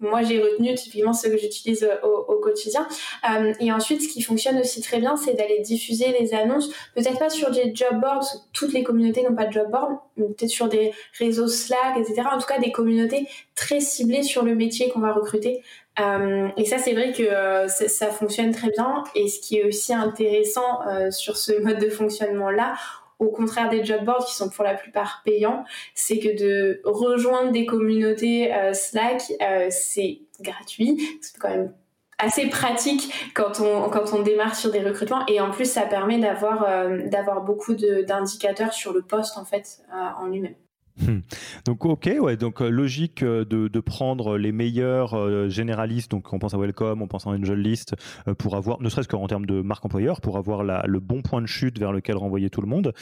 moi 0.00 0.22
j'ai 0.22 0.40
retenu 0.40 0.74
typiquement 0.74 1.12
ce 1.12 1.28
que 1.28 1.36
j'utilise 1.36 1.84
euh, 1.84 2.06
au, 2.06 2.36
quotidien. 2.40 2.86
Euh, 3.30 3.52
et 3.60 3.70
ensuite, 3.70 4.02
ce 4.02 4.08
qui 4.08 4.22
fonctionne 4.22 4.58
aussi 4.58 4.80
très 4.80 4.98
bien, 4.98 5.16
c'est 5.16 5.34
d'aller 5.34 5.60
diffuser 5.60 6.14
les 6.18 6.32
annonces, 6.34 6.70
peut-être 6.94 7.18
pas 7.18 7.28
sur 7.28 7.50
des 7.50 7.72
job 7.74 8.00
boards, 8.00 8.26
toutes 8.52 8.72
les 8.72 8.82
communautés 8.82 9.22
n'ont 9.22 9.34
pas 9.34 9.46
de 9.46 9.52
job 9.52 9.70
board, 9.70 9.98
peut-être 10.16 10.50
sur 10.50 10.68
des 10.68 10.92
réseaux 11.18 11.48
Slack, 11.48 11.98
etc. 11.98 12.22
En 12.32 12.38
tout 12.38 12.46
cas, 12.46 12.58
des 12.58 12.72
communautés 12.72 13.26
très 13.54 13.80
ciblées 13.80 14.22
sur 14.22 14.42
le 14.42 14.54
métier 14.54 14.88
qu'on 14.88 15.00
va 15.00 15.12
recruter. 15.12 15.62
Euh, 16.00 16.48
et 16.56 16.64
ça, 16.64 16.78
c'est 16.78 16.94
vrai 16.94 17.12
que 17.12 17.68
ça 17.68 18.06
fonctionne 18.06 18.52
très 18.52 18.70
bien. 18.70 19.04
Et 19.14 19.28
ce 19.28 19.40
qui 19.40 19.58
est 19.58 19.64
aussi 19.64 19.92
intéressant 19.92 20.80
sur 21.10 21.36
ce 21.36 21.60
mode 21.60 21.78
de 21.78 21.90
fonctionnement-là, 21.90 22.74
au 23.20 23.28
contraire 23.30 23.68
des 23.68 23.84
job 23.84 24.04
boards 24.04 24.24
qui 24.24 24.34
sont 24.34 24.48
pour 24.48 24.64
la 24.64 24.74
plupart 24.74 25.22
payants, 25.24 25.64
c'est 25.94 26.18
que 26.18 26.36
de 26.36 26.80
rejoindre 26.84 27.52
des 27.52 27.66
communautés 27.66 28.52
euh, 28.52 28.72
Slack, 28.72 29.22
euh, 29.42 29.68
c'est 29.70 30.22
gratuit. 30.40 30.98
C'est 31.20 31.38
quand 31.38 31.50
même 31.50 31.72
assez 32.18 32.48
pratique 32.48 33.12
quand 33.34 33.60
on, 33.60 34.22
démarre 34.22 34.54
sur 34.54 34.70
des 34.70 34.80
recrutements 34.80 35.24
et 35.26 35.40
en 35.40 35.50
plus 35.50 35.64
ça 35.64 35.82
permet 35.82 36.18
d'avoir 36.18 36.64
euh, 36.68 37.08
d'avoir 37.08 37.42
beaucoup 37.42 37.74
d'indicateurs 37.74 38.74
sur 38.74 38.92
le 38.92 39.00
poste 39.00 39.38
en 39.38 39.46
fait 39.46 39.80
en 39.90 40.26
lui-même. 40.26 40.54
Hmm. 40.98 41.20
Donc 41.66 41.84
ok, 41.84 42.10
ouais, 42.20 42.36
donc 42.36 42.60
euh, 42.60 42.68
logique 42.68 43.22
euh, 43.22 43.44
de, 43.44 43.80
prendre 43.80 44.36
les 44.36 44.52
meilleurs 44.52 45.14
euh, 45.14 45.48
généralistes, 45.48 46.10
donc 46.10 46.32
on 46.32 46.38
pense 46.38 46.52
à 46.54 46.58
Welcome, 46.58 47.00
on 47.00 47.08
pense 47.08 47.26
à 47.26 47.30
Angel 47.30 47.58
List, 47.58 47.94
pour 48.38 48.56
avoir, 48.56 48.80
ne 48.82 48.88
serait-ce 48.88 49.08
qu'en 49.08 49.26
termes 49.26 49.46
de 49.46 49.62
marque 49.62 49.84
employeur, 49.84 50.20
pour 50.20 50.36
avoir 50.36 50.62
le 50.62 51.00
bon 51.00 51.22
point 51.22 51.40
de 51.40 51.46
chute 51.46 51.78
vers 51.78 51.92
lequel 51.92 52.16
renvoyer 52.16 52.50
tout 52.50 52.60
le 52.60 52.66
monde. 52.66 52.92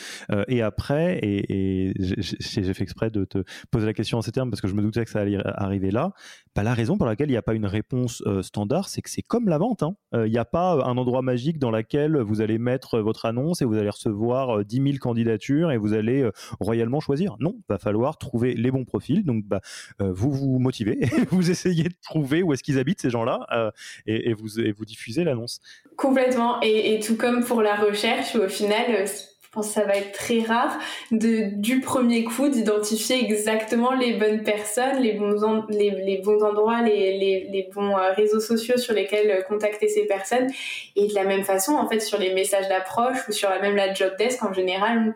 et 0.48 0.62
après, 0.62 1.18
et, 1.22 1.92
j'ai 1.98 2.74
fait 2.74 2.82
exprès 2.82 3.10
de 3.10 3.24
te 3.24 3.42
poser 3.70 3.86
la 3.86 3.92
question 3.92 4.18
en 4.18 4.22
ces 4.22 4.32
termes 4.32 4.50
parce 4.50 4.60
que 4.60 4.68
je 4.68 4.74
me 4.74 4.82
doutais 4.82 5.04
que 5.04 5.10
ça 5.10 5.20
allait 5.20 5.38
arriver 5.44 5.90
là. 5.90 6.12
Bah, 6.54 6.62
la 6.62 6.74
raison 6.74 6.96
pour 6.96 7.06
laquelle 7.06 7.28
il 7.28 7.32
n'y 7.32 7.38
a 7.38 7.42
pas 7.42 7.54
une 7.54 7.66
réponse 7.66 8.22
standard, 8.42 8.88
c'est 8.88 9.02
que 9.02 9.10
c'est 9.10 9.22
comme 9.22 9.48
la 9.48 9.58
vente. 9.58 9.82
Hein. 9.82 9.96
Il 10.12 10.30
n'y 10.30 10.38
a 10.38 10.44
pas 10.44 10.84
un 10.84 10.96
endroit 10.96 11.22
magique 11.22 11.58
dans 11.58 11.70
lequel 11.70 12.18
vous 12.18 12.40
allez 12.40 12.58
mettre 12.58 13.00
votre 13.00 13.26
annonce 13.26 13.62
et 13.62 13.64
vous 13.64 13.76
allez 13.76 13.90
recevoir 13.90 14.64
10 14.64 14.76
000 14.76 14.88
candidatures 15.00 15.72
et 15.72 15.78
vous 15.78 15.92
allez 15.94 16.28
royalement 16.60 17.00
choisir. 17.00 17.36
Non, 17.40 17.56
va 17.68 17.78
falloir 17.88 18.18
trouver 18.18 18.52
les 18.54 18.70
bons 18.70 18.84
profils. 18.84 19.24
Donc, 19.24 19.44
bah, 19.44 19.60
euh, 20.02 20.12
vous 20.12 20.30
vous 20.30 20.58
motivez, 20.58 21.00
vous 21.30 21.50
essayez 21.50 21.84
de 21.84 21.94
trouver 22.02 22.42
où 22.42 22.52
est-ce 22.52 22.62
qu'ils 22.62 22.78
habitent 22.78 23.00
ces 23.00 23.10
gens-là, 23.10 23.46
euh, 23.52 23.70
et, 24.06 24.34
vous, 24.34 24.84
diffusez 24.84 25.24
l'annonce. 25.24 25.60
Complètement. 25.96 26.60
Et, 26.60 27.00
tout 27.00 27.16
comme 27.16 27.44
pour 27.44 27.62
la 27.62 27.76
recherche, 27.76 28.36
au 28.36 28.48
final, 28.48 28.84
euh, 28.90 29.06
je 29.06 29.50
pense 29.50 29.68
que 29.68 29.72
ça 29.72 29.84
va 29.84 29.96
être 29.96 30.12
très 30.12 30.40
rare 30.40 30.78
de 31.10 31.58
du 31.58 31.80
premier 31.80 32.24
coup 32.24 32.50
d'identifier 32.50 33.24
exactement 33.24 33.94
les 33.94 34.18
bonnes 34.18 34.42
personnes, 34.42 35.00
les 35.00 35.14
bons 35.14 35.42
endroits, 35.42 36.82
les, 36.82 37.70
bons 37.74 37.94
réseaux 38.14 38.40
sociaux 38.40 38.76
sur 38.76 38.92
lesquels 38.92 39.44
contacter 39.48 39.88
ces 39.88 40.04
personnes. 40.04 40.48
Et 40.96 41.06
de 41.06 41.14
la 41.14 41.24
même 41.24 41.44
façon, 41.44 41.72
en 41.72 41.88
fait, 41.88 42.00
sur 42.00 42.18
les 42.18 42.34
messages 42.34 42.68
d'approche 42.68 43.26
ou 43.28 43.32
sur 43.32 43.48
la 43.48 43.58
même 43.60 43.74
la 43.74 43.94
job 43.94 44.12
desk 44.18 44.42
en 44.44 44.52
général, 44.52 45.14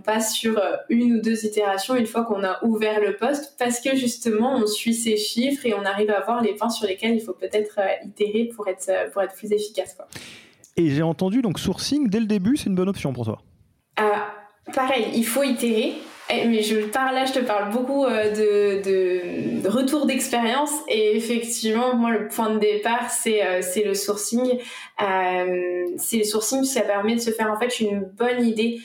passe 0.00 0.34
sur 0.34 0.58
euh, 0.58 0.76
une 0.88 1.14
ou 1.14 1.20
deux 1.20 1.44
itérations 1.44 1.94
une 1.94 2.06
fois 2.06 2.24
qu'on 2.24 2.42
a 2.42 2.62
ouvert 2.64 3.00
le 3.00 3.16
poste 3.16 3.54
parce 3.58 3.80
que 3.80 3.94
justement 3.96 4.56
on 4.56 4.66
suit 4.66 4.94
ces 4.94 5.16
chiffres 5.16 5.66
et 5.66 5.74
on 5.74 5.84
arrive 5.84 6.10
à 6.10 6.20
voir 6.20 6.42
les 6.42 6.54
points 6.54 6.70
sur 6.70 6.86
lesquels 6.86 7.14
il 7.14 7.20
faut 7.20 7.34
peut-être 7.34 7.78
euh, 7.78 8.06
itérer 8.06 8.50
pour 8.54 8.66
être, 8.66 8.88
euh, 8.88 9.10
pour 9.10 9.22
être 9.22 9.34
plus 9.34 9.52
efficace. 9.52 9.96
Et 10.76 10.88
j'ai 10.90 11.02
entendu 11.02 11.42
donc 11.42 11.58
sourcing 11.58 12.08
dès 12.08 12.20
le 12.20 12.26
début, 12.26 12.56
c'est 12.56 12.70
une 12.70 12.74
bonne 12.74 12.88
option 12.88 13.12
pour 13.12 13.24
toi? 13.24 13.38
pareil, 14.74 15.06
il 15.14 15.24
faut 15.24 15.42
itérer. 15.42 15.94
Eh, 16.30 16.46
mais 16.46 16.62
je 16.62 16.86
parle 16.86 17.14
là, 17.14 17.26
je 17.26 17.32
te 17.34 17.38
parle 17.40 17.70
beaucoup 17.70 18.06
de, 18.06 18.82
de, 18.82 19.68
retour 19.68 20.06
d'expérience 20.06 20.70
et 20.88 21.16
effectivement, 21.16 21.94
moi 21.94 22.10
le 22.12 22.28
point 22.28 22.50
de 22.50 22.58
départ 22.58 23.10
c'est 23.10 23.60
c'est 23.60 23.84
le 23.84 23.94
sourcing. 23.94 24.58
c'est 24.98 26.16
le 26.18 26.24
sourcing, 26.24 26.64
ça 26.64 26.80
permet 26.80 27.14
de 27.16 27.20
se 27.20 27.30
faire 27.30 27.50
en 27.52 27.58
fait 27.58 27.78
une 27.80 28.00
bonne 28.00 28.42
idée 28.42 28.80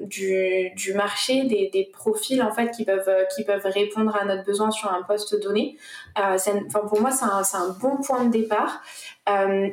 du, 0.00 0.70
du 0.74 0.94
marché, 0.94 1.44
des, 1.44 1.70
des, 1.72 1.84
profils 1.84 2.42
en 2.42 2.52
fait 2.52 2.70
qui 2.70 2.84
peuvent 2.84 3.10
qui 3.34 3.44
peuvent 3.44 3.64
répondre 3.64 4.16
à 4.16 4.24
notre 4.24 4.44
besoin 4.44 4.70
sur 4.70 4.92
un 4.92 5.02
poste 5.02 5.40
donné. 5.40 5.76
Euh, 6.18 6.36
enfin, 6.66 6.80
pour 6.88 7.00
moi, 7.00 7.10
c'est 7.10 7.24
un, 7.24 7.60
un, 7.60 7.68
bon 7.80 7.96
point 7.98 8.24
de 8.24 8.30
départ. 8.30 8.82
Euh, 9.28 9.68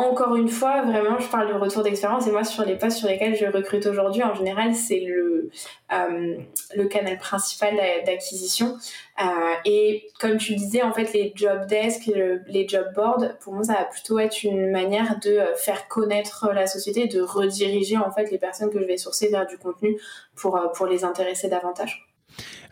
encore 0.00 0.34
une 0.34 0.48
fois, 0.48 0.82
vraiment, 0.82 1.18
je 1.18 1.28
parle 1.28 1.48
de 1.48 1.54
retour 1.54 1.82
d'expérience 1.82 2.26
et 2.26 2.32
moi, 2.32 2.44
sur 2.44 2.64
les 2.64 2.76
postes 2.76 2.98
sur 2.98 3.08
lesquels 3.08 3.36
je 3.36 3.46
recrute 3.46 3.86
aujourd'hui, 3.86 4.22
en 4.22 4.34
général, 4.34 4.74
c'est 4.74 5.00
le, 5.00 5.50
euh, 5.92 6.36
le 6.74 6.84
canal 6.88 7.18
principal 7.18 7.76
d'acquisition. 8.06 8.76
Euh, 9.22 9.24
et 9.64 10.08
comme 10.18 10.38
tu 10.38 10.54
disais, 10.54 10.82
en 10.82 10.92
fait, 10.92 11.12
les 11.12 11.32
job 11.36 11.66
desks, 11.66 12.06
les 12.06 12.68
job 12.68 12.86
boards, 12.94 13.38
pour 13.40 13.52
moi, 13.52 13.62
ça 13.62 13.74
va 13.74 13.84
plutôt 13.84 14.18
être 14.18 14.42
une 14.42 14.70
manière 14.70 15.18
de 15.20 15.40
faire 15.56 15.88
connaître 15.88 16.50
la 16.52 16.66
société, 16.66 17.06
de 17.06 17.20
rediriger 17.20 17.98
en 17.98 18.10
fait 18.10 18.30
les 18.30 18.38
personnes 18.38 18.70
que 18.70 18.80
je 18.80 18.86
vais 18.86 18.96
sourcer 18.96 19.28
vers 19.28 19.46
du 19.46 19.58
contenu 19.58 19.96
pour 20.34 20.86
les 20.86 21.04
intéresser 21.04 21.48
davantage. 21.48 22.09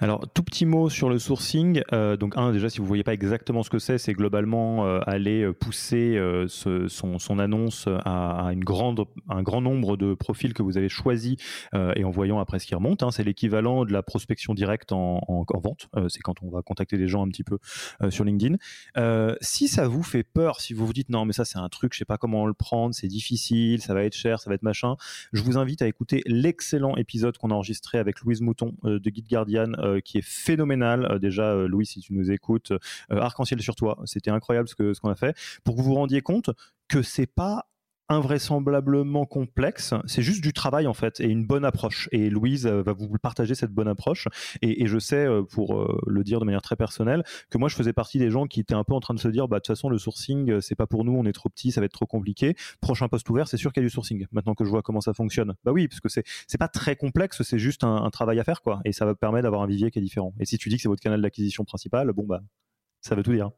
Alors, 0.00 0.24
tout 0.32 0.44
petit 0.44 0.64
mot 0.64 0.88
sur 0.88 1.08
le 1.08 1.18
sourcing. 1.18 1.82
Euh, 1.92 2.16
donc, 2.16 2.36
un, 2.36 2.52
déjà, 2.52 2.70
si 2.70 2.78
vous 2.78 2.84
ne 2.84 2.88
voyez 2.88 3.02
pas 3.02 3.14
exactement 3.14 3.62
ce 3.62 3.70
que 3.70 3.80
c'est, 3.80 3.98
c'est 3.98 4.12
globalement 4.12 4.86
euh, 4.86 5.00
aller 5.06 5.42
euh, 5.42 5.52
pousser 5.52 6.18
son, 6.48 7.38
annonce 7.38 7.88
à, 8.04 8.48
un 8.48 8.54
grand 8.56 9.60
nombre 9.60 9.96
de 9.96 10.14
profils 10.14 10.54
que 10.54 10.62
vous 10.62 10.78
avez 10.78 10.88
choisis 10.88 11.36
et 11.74 12.04
en 12.04 12.10
voyant 12.10 12.38
après 12.38 12.58
ce 12.58 12.66
qui 12.66 12.74
remonte. 12.74 13.02
Hein. 13.02 13.10
c'est 13.10 13.22
l'équivalent 13.22 13.84
de 13.84 13.92
la 13.92 14.02
prospection 14.02 14.54
directe 14.54 14.92
en, 14.92 15.20
vente. 15.62 15.88
c'est 16.08 16.20
quand 16.20 16.42
on 16.42 16.50
va 16.50 16.62
contacter 16.62 16.96
des 16.96 17.08
gens 17.08 17.24
un 17.24 17.28
petit 17.28 17.44
peu 17.44 17.58
sur 18.10 18.24
LinkedIn. 18.24 18.56
si 19.40 19.68
ça 19.68 19.88
vous 19.88 20.02
fait 20.02 20.24
peur, 20.24 20.60
si 20.60 20.74
vous 20.74 20.86
vous 20.86 20.92
dites 20.92 21.10
non, 21.10 21.24
mais 21.24 21.32
ça, 21.32 21.44
c'est 21.44 21.58
un 21.58 21.68
truc, 21.68 21.92
je 21.92 21.98
ne 21.98 22.00
sais 22.00 22.04
pas 22.04 22.18
comment 22.18 22.46
le 22.46 22.54
prendre, 22.54 22.94
c'est 22.94 23.08
difficile, 23.08 23.82
ça 23.82 23.94
va 23.94 24.04
être 24.04 24.14
cher, 24.14 24.40
ça 24.40 24.50
va 24.50 24.54
être 24.54 24.62
machin, 24.62 24.96
je 25.32 25.42
vous 25.42 25.58
invite 25.58 25.82
à 25.82 25.86
écouter 25.86 26.22
l'excellent 26.26 26.96
épisode 26.96 27.36
qu'on 27.38 27.50
a 27.50 27.54
enregistré 27.54 27.98
avec 27.98 28.20
Louise 28.20 28.40
Mouton 28.40 28.74
de 28.84 29.10
Guide 29.10 29.28
Guardian 29.28 29.57
euh, 29.78 30.00
qui 30.00 30.18
est 30.18 30.24
phénoménal. 30.24 31.06
Euh, 31.10 31.18
déjà, 31.18 31.52
euh, 31.52 31.68
Louis, 31.68 31.86
si 31.86 32.00
tu 32.00 32.12
nous 32.12 32.30
écoutes, 32.30 32.72
arc-en-ciel 33.10 33.60
sur 33.60 33.74
toi, 33.74 33.98
c'était 34.04 34.30
incroyable 34.30 34.68
ce 34.68 34.74
qu'on 34.74 35.10
a 35.10 35.14
fait 35.14 35.36
pour 35.64 35.76
que 35.76 35.80
vous 35.80 35.88
vous 35.88 35.94
rendiez 35.94 36.20
compte 36.20 36.50
que 36.88 37.02
c'est 37.02 37.26
pas 37.26 37.66
invraisemblablement 38.08 39.26
complexe. 39.26 39.94
C'est 40.06 40.22
juste 40.22 40.42
du 40.42 40.52
travail 40.52 40.86
en 40.86 40.94
fait 40.94 41.20
et 41.20 41.26
une 41.26 41.46
bonne 41.46 41.64
approche. 41.64 42.08
Et 42.12 42.30
Louise 42.30 42.66
euh, 42.66 42.82
va 42.82 42.92
vous 42.92 43.08
partager 43.20 43.54
cette 43.54 43.72
bonne 43.72 43.88
approche. 43.88 44.28
Et, 44.62 44.86
je 44.86 44.98
sais, 44.98 45.26
euh, 45.26 45.42
pour 45.42 45.78
euh, 45.78 46.00
le 46.06 46.24
dire 46.24 46.40
de 46.40 46.44
manière 46.44 46.62
très 46.62 46.76
personnelle, 46.76 47.22
que 47.50 47.58
moi 47.58 47.68
je 47.68 47.76
faisais 47.76 47.92
partie 47.92 48.18
des 48.18 48.30
gens 48.30 48.46
qui 48.46 48.60
étaient 48.60 48.74
un 48.74 48.84
peu 48.84 48.94
en 48.94 49.00
train 49.00 49.14
de 49.14 49.20
se 49.20 49.28
dire, 49.28 49.48
bah 49.48 49.56
de 49.56 49.60
toute 49.60 49.74
façon 49.74 49.90
le 49.90 49.98
sourcing 49.98 50.60
c'est 50.60 50.74
pas 50.74 50.86
pour 50.86 51.04
nous, 51.04 51.12
on 51.12 51.24
est 51.24 51.32
trop 51.32 51.48
petit, 51.48 51.72
ça 51.72 51.80
va 51.80 51.86
être 51.86 51.92
trop 51.92 52.06
compliqué. 52.06 52.54
Prochain 52.80 53.08
poste 53.08 53.28
ouvert, 53.28 53.48
c'est 53.48 53.56
sûr 53.56 53.72
qu'il 53.72 53.82
y 53.82 53.84
a 53.84 53.88
du 53.88 53.92
sourcing. 53.92 54.26
Maintenant 54.32 54.54
que 54.54 54.64
je 54.64 54.70
vois 54.70 54.82
comment 54.82 55.00
ça 55.00 55.12
fonctionne, 55.12 55.54
bah 55.64 55.72
oui, 55.72 55.88
parce 55.88 56.00
que 56.00 56.08
c'est 56.08 56.24
c'est 56.46 56.58
pas 56.58 56.68
très 56.68 56.96
complexe, 56.96 57.42
c'est 57.42 57.58
juste 57.58 57.84
un, 57.84 57.96
un, 57.96 58.10
travail 58.10 58.40
à 58.40 58.44
faire 58.44 58.62
quoi. 58.62 58.80
Et 58.84 58.92
ça 58.92 59.04
va 59.04 59.14
permettre 59.14 59.44
d'avoir 59.44 59.62
un 59.62 59.66
vivier 59.66 59.90
qui 59.90 59.98
est 59.98 60.02
différent. 60.02 60.34
Et 60.40 60.46
si 60.46 60.58
tu 60.58 60.68
dis 60.68 60.76
que 60.76 60.82
c'est 60.82 60.88
votre 60.88 61.02
canal 61.02 61.20
d'acquisition 61.20 61.64
principal, 61.64 62.12
bon 62.12 62.24
bah 62.26 62.40
ça 63.00 63.14
veut 63.14 63.22
tout 63.22 63.32
dire. 63.32 63.50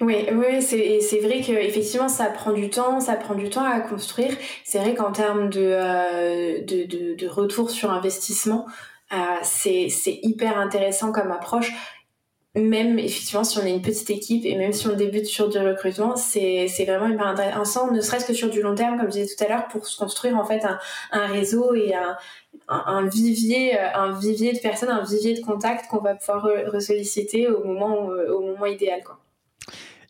Oui, 0.00 0.26
oui, 0.30 0.62
c'est 0.62 1.20
vrai 1.20 1.40
que 1.40 1.52
effectivement 1.52 2.08
ça 2.08 2.26
prend 2.26 2.52
du 2.52 2.68
temps, 2.68 3.00
ça 3.00 3.14
prend 3.16 3.34
du 3.34 3.48
temps 3.48 3.64
à 3.64 3.80
construire. 3.80 4.36
C'est 4.64 4.78
vrai 4.78 4.94
qu'en 4.94 5.10
termes 5.10 5.48
de, 5.48 5.60
euh, 5.62 6.60
de, 6.62 7.14
de, 7.14 7.26
retour 7.26 7.70
sur 7.70 7.90
investissement, 7.90 8.66
euh, 9.12 9.16
c'est 9.42 9.88
hyper 10.22 10.58
intéressant 10.58 11.12
comme 11.12 11.30
approche. 11.30 11.72
Même 12.54 12.98
effectivement 12.98 13.44
si 13.44 13.58
on 13.58 13.64
est 13.66 13.70
une 13.70 13.82
petite 13.82 14.10
équipe 14.10 14.44
et 14.46 14.56
même 14.56 14.72
si 14.72 14.86
on 14.86 14.94
débute 14.94 15.26
sur 15.26 15.48
du 15.48 15.58
recrutement, 15.58 16.16
c'est 16.16 16.66
vraiment 16.86 17.08
hyper 17.08 17.26
intéressant, 17.26 17.90
ne 17.90 18.00
serait-ce 18.00 18.26
que 18.26 18.34
sur 18.34 18.50
du 18.50 18.62
long 18.62 18.74
terme, 18.74 18.98
comme 18.98 19.06
je 19.06 19.18
disais 19.20 19.34
tout 19.34 19.44
à 19.44 19.48
l'heure, 19.48 19.68
pour 19.68 19.86
se 19.86 19.96
construire 19.98 20.36
en 20.36 20.44
fait 20.44 20.64
un, 20.64 20.78
un 21.12 21.26
réseau 21.26 21.74
et 21.74 21.94
un, 21.94 22.16
un, 22.68 23.06
vivier, 23.06 23.78
un 23.78 24.12
vivier 24.18 24.52
de 24.52 24.58
personnes, 24.58 24.90
un 24.90 25.04
vivier 25.04 25.34
de 25.34 25.44
contacts 25.44 25.88
qu'on 25.90 26.00
va 26.00 26.14
pouvoir 26.14 26.48
ressolliciter 26.66 27.48
au 27.48 27.64
moment, 27.64 28.06
au 28.06 28.40
moment 28.40 28.66
idéal. 28.66 29.02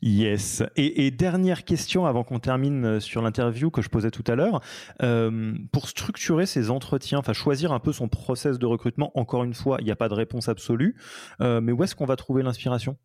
Yes. 0.03 0.63
Et, 0.77 1.11
dernière 1.11 1.65
question 1.65 2.07
avant 2.07 2.25
qu'on 2.25 2.39
termine 2.39 2.85
euh, 2.85 3.01
sur 3.01 3.23
l'interview 3.23 3.71
que 3.71 3.83
je 3.83 3.89
posais 3.89 4.11
tout 4.11 4.25
à 4.27 4.35
l'heure. 4.35 4.61
Euh, 5.03 5.55
pour 5.73 5.89
structurer 5.89 6.47
ces 6.47 6.71
entretiens, 6.71 7.19
enfin 7.19 7.33
choisir 7.33 7.73
un 7.73 7.79
peu 7.79 7.93
son 7.93 8.09
process 8.09 8.59
de 8.59 8.67
recrutement, 8.67 9.11
encore 9.19 9.45
une 9.45 9.55
fois, 9.55 9.79
il 9.81 9.85
n'y 9.85 9.91
a 9.91 9.97
pas 9.97 10.09
de 10.09 10.15
réponse 10.15 10.49
absolue, 10.49 10.97
euh, 11.41 11.61
mais 11.61 11.73
où 11.73 11.83
est-ce 11.83 11.95
qu'on 11.95 12.05
va 12.05 12.17
trouver 12.17 12.43
l'inspiration? 12.43 12.97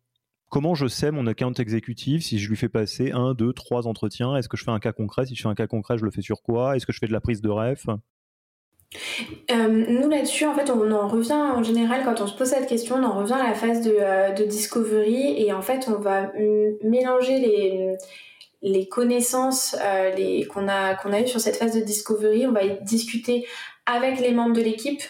Comment 0.50 0.74
je 0.74 0.86
sais 0.86 1.10
mon 1.10 1.26
account 1.26 1.54
exécutif 1.54 2.22
si 2.22 2.38
je 2.38 2.48
lui 2.48 2.56
fais 2.56 2.68
passer 2.68 3.10
un, 3.12 3.32
deux, 3.32 3.54
trois 3.54 3.86
entretiens? 3.86 4.36
Est-ce 4.36 4.50
que 4.50 4.58
je 4.58 4.64
fais 4.64 4.70
un 4.70 4.80
cas 4.80 4.92
concret? 4.92 5.24
Si 5.24 5.34
je 5.34 5.42
fais 5.42 5.48
un 5.48 5.54
cas 5.54 5.66
concret, 5.66 5.96
je 5.96 6.04
le 6.04 6.10
fais 6.10 6.20
sur 6.20 6.42
quoi? 6.42 6.76
Est-ce 6.76 6.84
que 6.84 6.92
je 6.92 6.98
fais 6.98 7.06
de 7.06 7.12
la 7.12 7.22
prise 7.22 7.40
de 7.40 7.48
ref? 7.48 7.86
Euh, 9.50 9.68
nous 9.68 10.08
là-dessus, 10.08 10.46
en 10.46 10.54
fait, 10.54 10.70
on 10.70 10.90
en 10.90 11.08
revient 11.08 11.32
en 11.32 11.62
général 11.62 12.02
quand 12.04 12.20
on 12.20 12.26
se 12.26 12.36
pose 12.36 12.48
cette 12.48 12.68
question, 12.68 12.96
on 12.96 13.04
en 13.04 13.18
revient 13.18 13.34
à 13.34 13.48
la 13.48 13.54
phase 13.54 13.80
de, 13.82 13.96
euh, 13.98 14.32
discovery 14.32 15.42
et 15.42 15.52
en 15.52 15.62
fait, 15.62 15.88
on 15.88 16.00
va 16.00 16.30
mélanger 16.82 17.98
les 18.62 18.88
connaissances 18.88 19.76
euh, 19.82 20.44
qu'on 20.46 20.68
a 20.68 20.94
qu'on 20.94 21.12
a 21.12 21.20
eues 21.20 21.28
sur 21.28 21.40
cette 21.40 21.56
phase 21.56 21.74
de 21.74 21.80
discovery. 21.80 22.46
On 22.46 22.52
va 22.52 22.66
discuter 22.66 23.46
avec 23.86 24.20
les 24.20 24.32
membres 24.32 24.54
de 24.54 24.62
l'équipe 24.62 25.02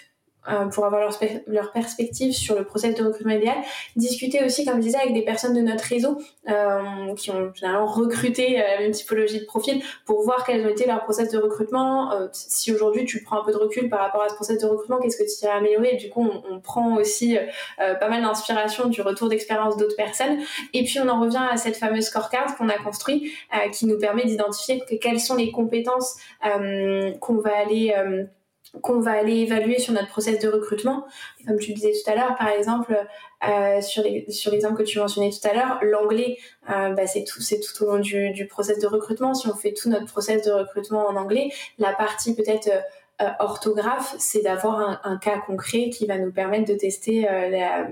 euh, 0.49 0.65
pour 0.67 0.85
avoir 0.85 1.01
leur, 1.01 1.17
leur, 1.47 1.71
perspective 1.71 2.33
sur 2.33 2.59
le 2.59 2.65
process 2.65 2.97
de 2.97 3.05
recrutement 3.05 3.33
idéal. 3.33 3.59
Discuter 3.95 4.45
aussi, 4.45 4.65
comme 4.65 4.79
je 4.79 4.87
disais, 4.87 4.99
avec 4.99 5.15
des 5.15 5.23
personnes 5.23 5.55
de 5.55 5.61
notre 5.61 5.85
réseau 5.85 6.21
euh, 6.49 7.15
qui 7.15 7.31
ont 7.31 7.53
finalement 7.55 7.87
recruté 7.87 8.61
euh, 8.61 8.65
la 8.67 8.81
même 8.81 8.91
typologie 8.91 9.39
de 9.39 9.45
profil 9.45 9.81
pour 10.05 10.23
voir 10.25 10.45
quels 10.45 10.67
ont 10.67 10.69
été 10.69 10.85
leurs 10.85 11.05
process 11.05 11.31
de 11.31 11.39
recrutement. 11.39 12.11
Si 12.33 12.73
aujourd'hui 12.73 13.05
tu 13.05 13.23
prends 13.23 13.41
un 13.41 13.45
peu 13.45 13.53
de 13.53 13.57
recul 13.57 13.89
par 13.89 14.01
rapport 14.01 14.23
à 14.23 14.31
ce 14.31 14.35
process 14.35 14.59
de 14.59 14.67
recrutement, 14.67 14.99
qu'est-ce 14.99 15.17
que 15.17 15.23
tu 15.23 15.45
irais 15.45 15.57
améliorer? 15.57 15.91
Et 15.93 15.97
du 15.97 16.11
coup, 16.11 16.29
on, 16.51 16.59
prend 16.59 16.97
aussi 16.97 17.37
pas 17.77 18.09
mal 18.09 18.23
d'inspiration 18.23 18.89
du 18.89 19.01
retour 19.03 19.29
d'expérience 19.29 19.77
d'autres 19.77 19.97
personnes. 19.97 20.39
Et 20.75 20.85
puis, 20.85 20.99
on 21.01 21.09
en 21.09 21.21
revient 21.21 21.45
à 21.51 21.57
cette 21.57 21.77
fameuse 21.77 22.05
scorecard 22.05 22.57
qu'on 22.57 22.69
a 22.69 22.79
construit 22.79 23.33
qui 23.73 23.87
nous 23.87 23.99
permet 23.99 24.25
d'identifier 24.25 24.83
quelles 25.01 25.21
sont 25.21 25.37
les 25.37 25.51
compétences 25.51 26.17
qu'on 26.43 27.37
va 27.39 27.57
aller 27.57 27.95
qu'on 28.81 29.01
va 29.01 29.13
aller 29.13 29.41
évaluer 29.41 29.79
sur 29.79 29.93
notre 29.93 30.09
process 30.09 30.39
de 30.39 30.49
recrutement. 30.49 31.05
Comme 31.47 31.59
tu 31.59 31.73
disais 31.75 31.93
tout 31.93 32.11
à 32.11 32.15
l'heure, 32.15 32.37
par 32.37 32.49
exemple, 32.49 32.97
euh, 33.47 33.81
sur 33.83 34.03
l'exemple 34.51 34.77
que 34.77 34.83
tu 34.83 34.99
mentionnais 34.99 35.31
tout 35.31 35.47
à 35.47 35.53
l'heure, 35.53 35.79
l'anglais, 35.83 36.39
euh, 36.71 36.91
bah, 36.91 37.07
c'est 37.07 37.25
tout, 37.25 37.41
au 37.83 37.87
long 37.87 37.99
du, 37.99 38.31
du 38.33 38.47
process 38.47 38.79
de 38.79 38.87
recrutement. 38.87 39.35
Si 39.35 39.47
on 39.49 39.55
fait 39.55 39.75
tout 39.75 39.91
notre 39.91 40.07
process 40.07 40.43
de 40.45 40.53
recrutement 40.53 41.07
en 41.07 41.17
anglais, 41.17 41.51
la 41.79 41.93
partie 41.93 42.35
peut-être 42.35 42.71
orthographe, 43.39 44.17
c'est 44.19 44.43
d'avoir 44.43 45.01
un, 45.05 45.17
cas 45.17 45.39
concret 45.39 45.91
qui 45.91 46.07
va 46.07 46.19
nous 46.19 46.33
permettre 46.33 46.73
de 46.73 46.75
tester 46.77 47.25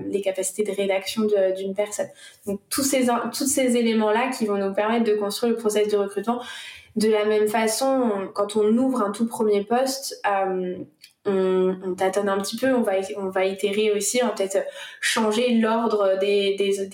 les 0.09 0.21
capacités 0.21 0.63
de 0.63 0.75
rédaction 0.75 1.21
d'une 1.55 1.73
personne. 1.73 2.09
Donc 2.45 2.59
tous 2.69 2.83
ces 2.83 3.07
tous 3.31 3.47
ces 3.47 3.77
éléments 3.77 4.11
là 4.11 4.29
qui 4.37 4.45
vont 4.45 4.57
nous 4.57 4.73
permettre 4.73 5.05
de 5.05 5.13
construire 5.13 5.53
le 5.53 5.57
process 5.57 5.87
de 5.87 5.95
recrutement. 5.95 6.41
De 6.95 7.09
la 7.09 7.25
même 7.25 7.47
façon, 7.47 8.29
quand 8.33 8.55
on 8.55 8.67
ouvre 8.77 9.01
un 9.01 9.11
tout 9.11 9.27
premier 9.27 9.63
poste, 9.63 10.19
on, 10.25 10.85
on, 11.25 11.95
tâtonne 11.95 12.29
un 12.29 12.39
petit 12.39 12.57
peu, 12.57 12.73
on 12.73 12.81
va, 12.81 12.93
on 13.17 13.29
va 13.29 13.45
itérer 13.45 13.91
aussi, 13.91 14.21
on 14.23 14.27
va 14.27 14.33
peut-être 14.33 14.65
changer 14.99 15.53
l'ordre 15.55 16.17
des, 16.19 16.55
des, 16.55 16.87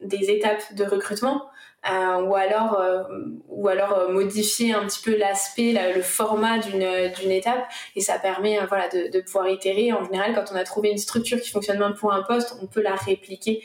des, 0.00 0.30
étapes 0.30 0.74
de 0.74 0.84
recrutement. 0.84 1.46
Euh, 1.88 2.22
ou 2.22 2.34
alors, 2.34 2.78
euh, 2.80 3.04
ou 3.48 3.68
alors 3.68 3.92
euh, 3.92 4.08
modifier 4.12 4.74
un 4.74 4.84
petit 4.84 5.00
peu 5.00 5.16
l'aspect, 5.16 5.72
le 5.94 6.02
format 6.02 6.58
d'une 6.58 7.30
étape, 7.30 7.68
et 7.94 8.00
ça 8.00 8.18
permet 8.18 8.58
voilà 8.66 8.88
de, 8.88 9.20
pouvoir 9.20 9.48
itérer. 9.48 9.92
En 9.92 10.04
général, 10.04 10.34
quand 10.34 10.52
on 10.52 10.56
a 10.56 10.64
trouvé 10.64 10.90
une 10.90 10.98
structure 10.98 11.40
qui 11.40 11.50
fonctionne 11.50 11.78
bien 11.78 11.92
pour 11.92 12.12
un 12.12 12.22
poste, 12.22 12.56
on 12.60 12.66
peut 12.66 12.82
la 12.82 12.94
répliquer 12.94 13.62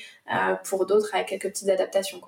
pour 0.64 0.86
d'autres 0.86 1.14
avec 1.14 1.28
quelques 1.28 1.50
petites 1.50 1.70
adaptations. 1.70 2.22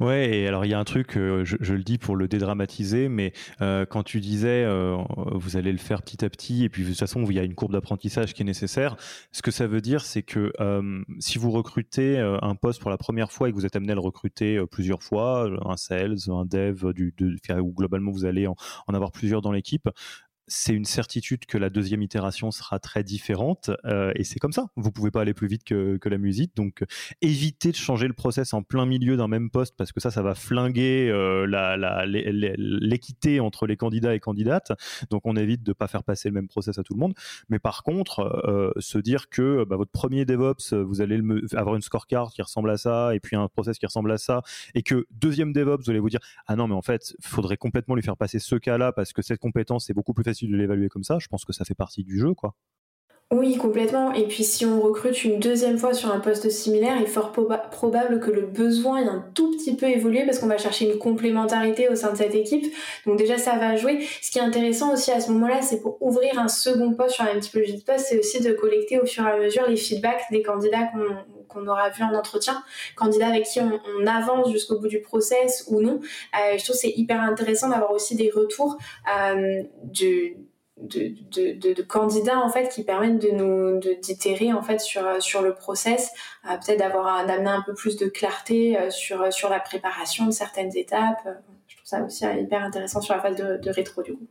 Ouais, 0.00 0.30
et 0.30 0.46
alors 0.46 0.64
il 0.64 0.70
y 0.70 0.74
a 0.74 0.78
un 0.78 0.84
truc, 0.84 1.16
euh, 1.16 1.44
je, 1.44 1.74
le 1.74 1.82
dis 1.82 1.98
pour 1.98 2.16
le 2.16 2.28
dédramatiser, 2.28 3.08
mais 3.08 3.32
euh, 3.60 3.84
quand 3.86 4.02
tu 4.02 4.20
disais 4.20 4.64
euh, 4.64 4.96
vous 5.32 5.56
allez 5.56 5.72
le 5.72 5.78
faire 5.78 6.02
petit 6.02 6.24
à 6.24 6.30
petit, 6.30 6.64
et 6.64 6.68
puis 6.68 6.84
de 6.84 6.88
toute 6.88 6.98
façon 6.98 7.24
il 7.24 7.34
y 7.34 7.38
a 7.38 7.42
une 7.42 7.54
courbe 7.54 7.72
d'apprentissage 7.72 8.34
qui 8.34 8.42
est 8.42 8.44
nécessaire, 8.44 8.96
ce 9.32 9.42
que 9.42 9.50
ça 9.50 9.66
veut 9.66 9.80
dire 9.80 10.04
c'est 10.04 10.22
que 10.22 10.52
si 11.18 11.38
vous 11.38 11.50
recrutez 11.50 12.18
un 12.18 12.54
poste 12.54 12.80
pour 12.80 12.90
la 12.90 12.98
première 12.98 13.32
fois 13.32 13.48
et 13.48 13.52
que 13.52 13.56
vous 13.56 13.66
êtes 13.66 13.76
amené 13.76 13.92
à 13.92 13.94
le 13.94 14.00
recruter 14.00 14.62
plusieurs 14.70 15.02
fois, 15.02 15.48
un 15.64 15.76
sales, 15.76 16.16
un 16.28 16.44
dev, 16.44 16.92
du, 16.92 17.14
globalement 17.50 18.12
vous 18.12 18.24
allez 18.24 18.46
en 18.46 18.94
avoir 18.94 19.12
plusieurs 19.12 19.42
dans 19.42 19.52
l'équipe, 19.52 19.88
c'est 20.48 20.72
une 20.72 20.84
certitude 20.84 21.46
que 21.46 21.58
la 21.58 21.70
deuxième 21.70 22.02
itération 22.02 22.50
sera 22.50 22.78
très 22.78 23.04
différente 23.04 23.70
euh, 23.84 24.12
et 24.14 24.24
c'est 24.24 24.38
comme 24.38 24.52
ça. 24.52 24.66
Vous 24.76 24.90
pouvez 24.90 25.10
pas 25.10 25.20
aller 25.20 25.34
plus 25.34 25.48
vite 25.48 25.64
que, 25.64 25.98
la 26.08 26.18
musique, 26.18 26.56
donc 26.56 26.82
euh, 26.82 26.86
évitez 27.20 27.70
de 27.70 27.76
changer 27.76 28.08
le 28.08 28.14
process 28.14 28.54
en 28.54 28.62
plein 28.62 28.86
milieu 28.86 29.18
d'un 29.18 29.28
même 29.28 29.50
poste 29.50 29.74
parce 29.76 29.92
que 29.92 30.00
ça, 30.00 30.10
ça 30.10 30.22
va 30.22 30.34
flinguer 30.34 31.10
euh, 31.10 31.46
l'équité 32.56 33.40
entre 33.40 33.66
les 33.66 33.76
candidats 33.76 34.14
et 34.14 34.20
candidates. 34.20 34.72
Donc 35.10 35.22
on 35.26 35.36
évite 35.36 35.62
de 35.62 35.74
pas 35.74 35.86
faire 35.86 36.02
passer 36.02 36.30
le 36.30 36.34
même 36.34 36.48
process 36.48 36.78
à 36.78 36.82
tout 36.82 36.94
le 36.94 37.00
monde. 37.00 37.12
Mais 37.50 37.58
par 37.58 37.82
contre, 37.82 38.74
se 38.78 38.96
dire 38.96 39.28
que 39.28 39.64
bah, 39.64 39.76
votre 39.76 39.90
premier 39.90 40.24
DevOps, 40.24 40.72
vous 40.72 41.02
allez 41.02 41.20
avoir 41.52 41.76
une 41.76 41.82
scorecard 41.82 42.32
qui 42.32 42.40
ressemble 42.40 42.70
à 42.70 42.78
ça 42.78 43.14
et 43.14 43.20
puis 43.20 43.36
un 43.36 43.48
process 43.48 43.78
qui 43.78 43.84
ressemble 43.84 44.10
à 44.10 44.16
ça 44.16 44.40
et 44.74 44.82
que 44.82 45.06
deuxième 45.10 45.52
DevOps, 45.52 45.84
vous 45.84 45.90
allez 45.90 46.00
vous 46.00 46.08
dire 46.08 46.20
ah 46.46 46.56
non 46.56 46.68
mais 46.68 46.74
en 46.74 46.82
fait, 46.82 47.14
faudrait 47.20 47.58
complètement 47.58 47.94
lui 47.96 48.02
faire 48.02 48.16
passer 48.16 48.38
ce 48.38 48.56
cas-là 48.56 48.92
parce 48.92 49.12
que 49.12 49.20
cette 49.20 49.40
compétence 49.40 49.90
est 49.90 49.94
beaucoup 49.94 50.14
plus 50.14 50.24
facile 50.24 50.37
de 50.46 50.56
l'évaluer 50.56 50.88
comme 50.88 51.04
ça. 51.04 51.18
Je 51.18 51.28
pense 51.28 51.44
que 51.44 51.52
ça 51.52 51.64
fait 51.64 51.74
partie 51.74 52.04
du 52.04 52.18
jeu, 52.18 52.34
quoi. 52.34 52.54
Oui, 53.30 53.58
complètement. 53.58 54.14
Et 54.14 54.26
puis 54.26 54.42
si 54.42 54.64
on 54.64 54.80
recrute 54.80 55.22
une 55.22 55.38
deuxième 55.38 55.76
fois 55.76 55.92
sur 55.92 56.10
un 56.10 56.18
poste 56.18 56.48
similaire, 56.48 56.96
il 56.96 57.02
est 57.02 57.06
fort 57.06 57.30
probable 57.30 58.20
que 58.20 58.30
le 58.30 58.46
besoin 58.46 59.02
ait 59.02 59.06
un 59.08 59.22
tout 59.34 59.50
petit 59.50 59.76
peu 59.76 59.84
évolué 59.84 60.24
parce 60.24 60.38
qu'on 60.38 60.46
va 60.46 60.56
chercher 60.56 60.90
une 60.90 60.98
complémentarité 60.98 61.90
au 61.90 61.94
sein 61.94 62.10
de 62.10 62.16
cette 62.16 62.34
équipe. 62.34 62.74
Donc 63.04 63.18
déjà, 63.18 63.36
ça 63.36 63.58
va 63.58 63.76
jouer. 63.76 64.02
Ce 64.22 64.30
qui 64.30 64.38
est 64.38 64.42
intéressant 64.42 64.94
aussi 64.94 65.12
à 65.12 65.20
ce 65.20 65.30
moment-là, 65.32 65.60
c'est 65.60 65.82
pour 65.82 66.00
ouvrir 66.00 66.38
un 66.38 66.48
second 66.48 66.94
poste 66.94 67.16
sur 67.16 67.26
une 67.26 67.40
typologie 67.40 67.76
de 67.76 67.82
poste, 67.82 68.06
c'est 68.08 68.18
aussi 68.18 68.40
de 68.40 68.54
collecter 68.54 68.98
au 68.98 69.04
fur 69.04 69.26
et 69.26 69.30
à 69.30 69.36
mesure 69.38 69.68
les 69.68 69.76
feedbacks 69.76 70.24
des 70.30 70.40
candidats 70.40 70.90
qu'on 71.48 71.66
aura 71.66 71.90
vus 71.90 72.04
en 72.04 72.14
entretien, 72.14 72.62
candidats 72.96 73.28
avec 73.28 73.44
qui 73.44 73.60
on, 73.60 74.06
avance 74.06 74.50
jusqu'au 74.50 74.78
bout 74.78 74.88
du 74.88 75.02
process 75.02 75.66
ou 75.68 75.82
non. 75.82 76.00
Euh, 76.00 76.56
je 76.56 76.64
trouve 76.64 76.76
c'est 76.76 76.94
hyper 76.96 77.20
intéressant 77.20 77.68
d'avoir 77.68 77.90
aussi 77.90 78.16
des 78.16 78.30
retours 78.30 78.78
euh, 79.06 79.62
du 79.84 80.38
de, 80.80 81.82
candidats 81.82 82.38
en 82.38 82.48
fait 82.48 82.68
qui 82.68 82.84
permettent 82.84 83.18
de 83.18 83.30
nous 83.30 83.80
d'itérer 84.00 84.52
en 84.52 84.62
fait 84.62 84.80
sur 84.80 85.22
sur 85.22 85.42
le 85.42 85.54
process 85.54 86.10
euh, 86.44 86.56
peut-être 86.56 86.78
d'avoir 86.78 87.26
d'amener 87.26 87.50
un 87.50 87.62
peu 87.62 87.74
plus 87.74 87.96
de 87.96 88.06
clarté 88.06 88.78
euh, 88.78 88.90
sur 88.90 89.32
sur 89.32 89.48
la 89.48 89.60
préparation 89.60 90.26
de 90.26 90.30
certaines 90.30 90.76
étapes 90.76 91.26
je 91.26 91.57
ça 91.88 92.02
aussi 92.04 92.24
hyper 92.24 92.62
intéressant 92.62 93.00
sur 93.00 93.14
la 93.14 93.20
phase 93.20 93.36
de, 93.36 93.56
de 93.56 93.70
rétro 93.70 94.02
du 94.02 94.12
coup 94.12 94.26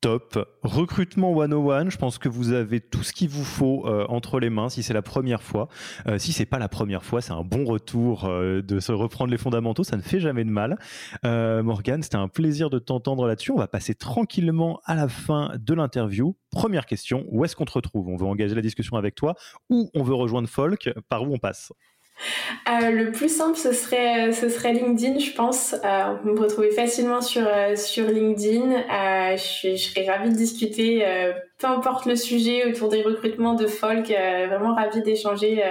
Top. 0.00 0.38
Recrutement 0.62 1.34
101, 1.34 1.88
je 1.88 1.96
pense 1.96 2.18
que 2.18 2.28
vous 2.28 2.52
avez 2.52 2.80
tout 2.80 3.02
ce 3.02 3.12
qu'il 3.14 3.30
vous 3.30 3.44
faut 3.44 3.86
euh, 3.86 4.04
entre 4.10 4.38
les 4.38 4.50
mains 4.50 4.68
si 4.68 4.82
c'est 4.82 4.92
la 4.92 5.00
première 5.00 5.42
fois. 5.42 5.68
Euh, 6.06 6.18
si 6.18 6.32
c'est 6.32 6.44
pas 6.44 6.58
la 6.58 6.68
première 6.68 7.04
fois, 7.04 7.22
c'est 7.22 7.32
un 7.32 7.42
bon 7.42 7.64
retour 7.64 8.26
euh, 8.26 8.60
de 8.60 8.80
se 8.80 8.92
reprendre 8.92 9.30
les 9.30 9.38
fondamentaux, 9.38 9.82
ça 9.82 9.96
ne 9.96 10.02
fait 10.02 10.20
jamais 10.20 10.44
de 10.44 10.50
mal. 10.50 10.76
Morgane, 11.22 12.02
c'était 12.02 12.16
un 12.16 12.28
plaisir 12.28 12.68
de 12.68 12.78
t'entendre 12.78 13.26
là-dessus. 13.26 13.52
On 13.52 13.56
va 13.56 13.66
passer 13.66 13.94
tranquillement 13.94 14.80
à 14.84 14.94
la 14.94 15.08
fin 15.08 15.52
de 15.58 15.72
l'interview. 15.72 16.36
Première 16.50 16.84
question, 16.84 17.24
où 17.30 17.44
est-ce 17.46 17.56
qu'on 17.56 17.64
te 17.64 17.72
retrouve? 17.72 18.08
On 18.08 18.16
veut 18.16 18.26
engager 18.26 18.54
la 18.54 18.62
discussion 18.62 18.98
avec 18.98 19.14
toi 19.14 19.36
ou 19.70 19.90
on 19.94 20.02
veut 20.02 20.14
rejoindre 20.14 20.48
Folk? 20.48 20.90
Par 21.08 21.22
où 21.22 21.32
on 21.32 21.38
passe? 21.38 21.72
euh, 22.68 22.90
le 22.90 23.10
plus 23.10 23.28
simple, 23.28 23.56
ce 23.58 23.72
serait, 23.72 24.72
LinkedIn, 24.72 25.18
je 25.18 25.32
pense. 25.32 25.74
Euh, 25.74 26.16
on 26.24 26.32
me 26.32 26.40
retrouver 26.40 26.70
facilement 26.70 27.20
sur, 27.20 27.46
euh, 27.46 27.74
LinkedIn. 27.98 28.72
Euh, 28.72 29.36
je, 29.36 29.76
je, 29.76 29.76
serais 29.76 30.08
ravie 30.08 30.30
de 30.30 30.36
discuter, 30.36 31.04
peu 31.58 31.66
importe 31.66 32.06
le 32.06 32.16
sujet, 32.16 32.64
autour 32.66 32.88
des 32.88 33.02
recrutements 33.02 33.54
de 33.54 33.66
folk. 33.66 34.06
vraiment 34.06 34.74
ravie 34.74 35.02
d'échanger 35.02 35.62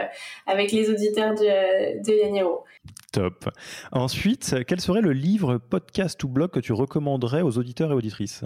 avec 0.48 0.72
les 0.72 0.90
auditeurs 0.90 1.34
de, 1.34 2.04
de 2.04 2.14
Yaniro. 2.14 2.64
Top. 3.12 3.50
Ensuite, 3.92 4.56
quel 4.68 4.82
serait 4.82 5.02
le 5.02 5.14
livre, 5.14 5.58
podcast 5.58 6.24
ou 6.24 6.28
blog 6.28 6.52
que 6.52 6.60
tu 6.60 6.74
recommanderais 6.74 7.42
aux 7.42 7.58
auditeurs 7.58 7.92
et 7.92 7.96
auditrices? 7.96 8.44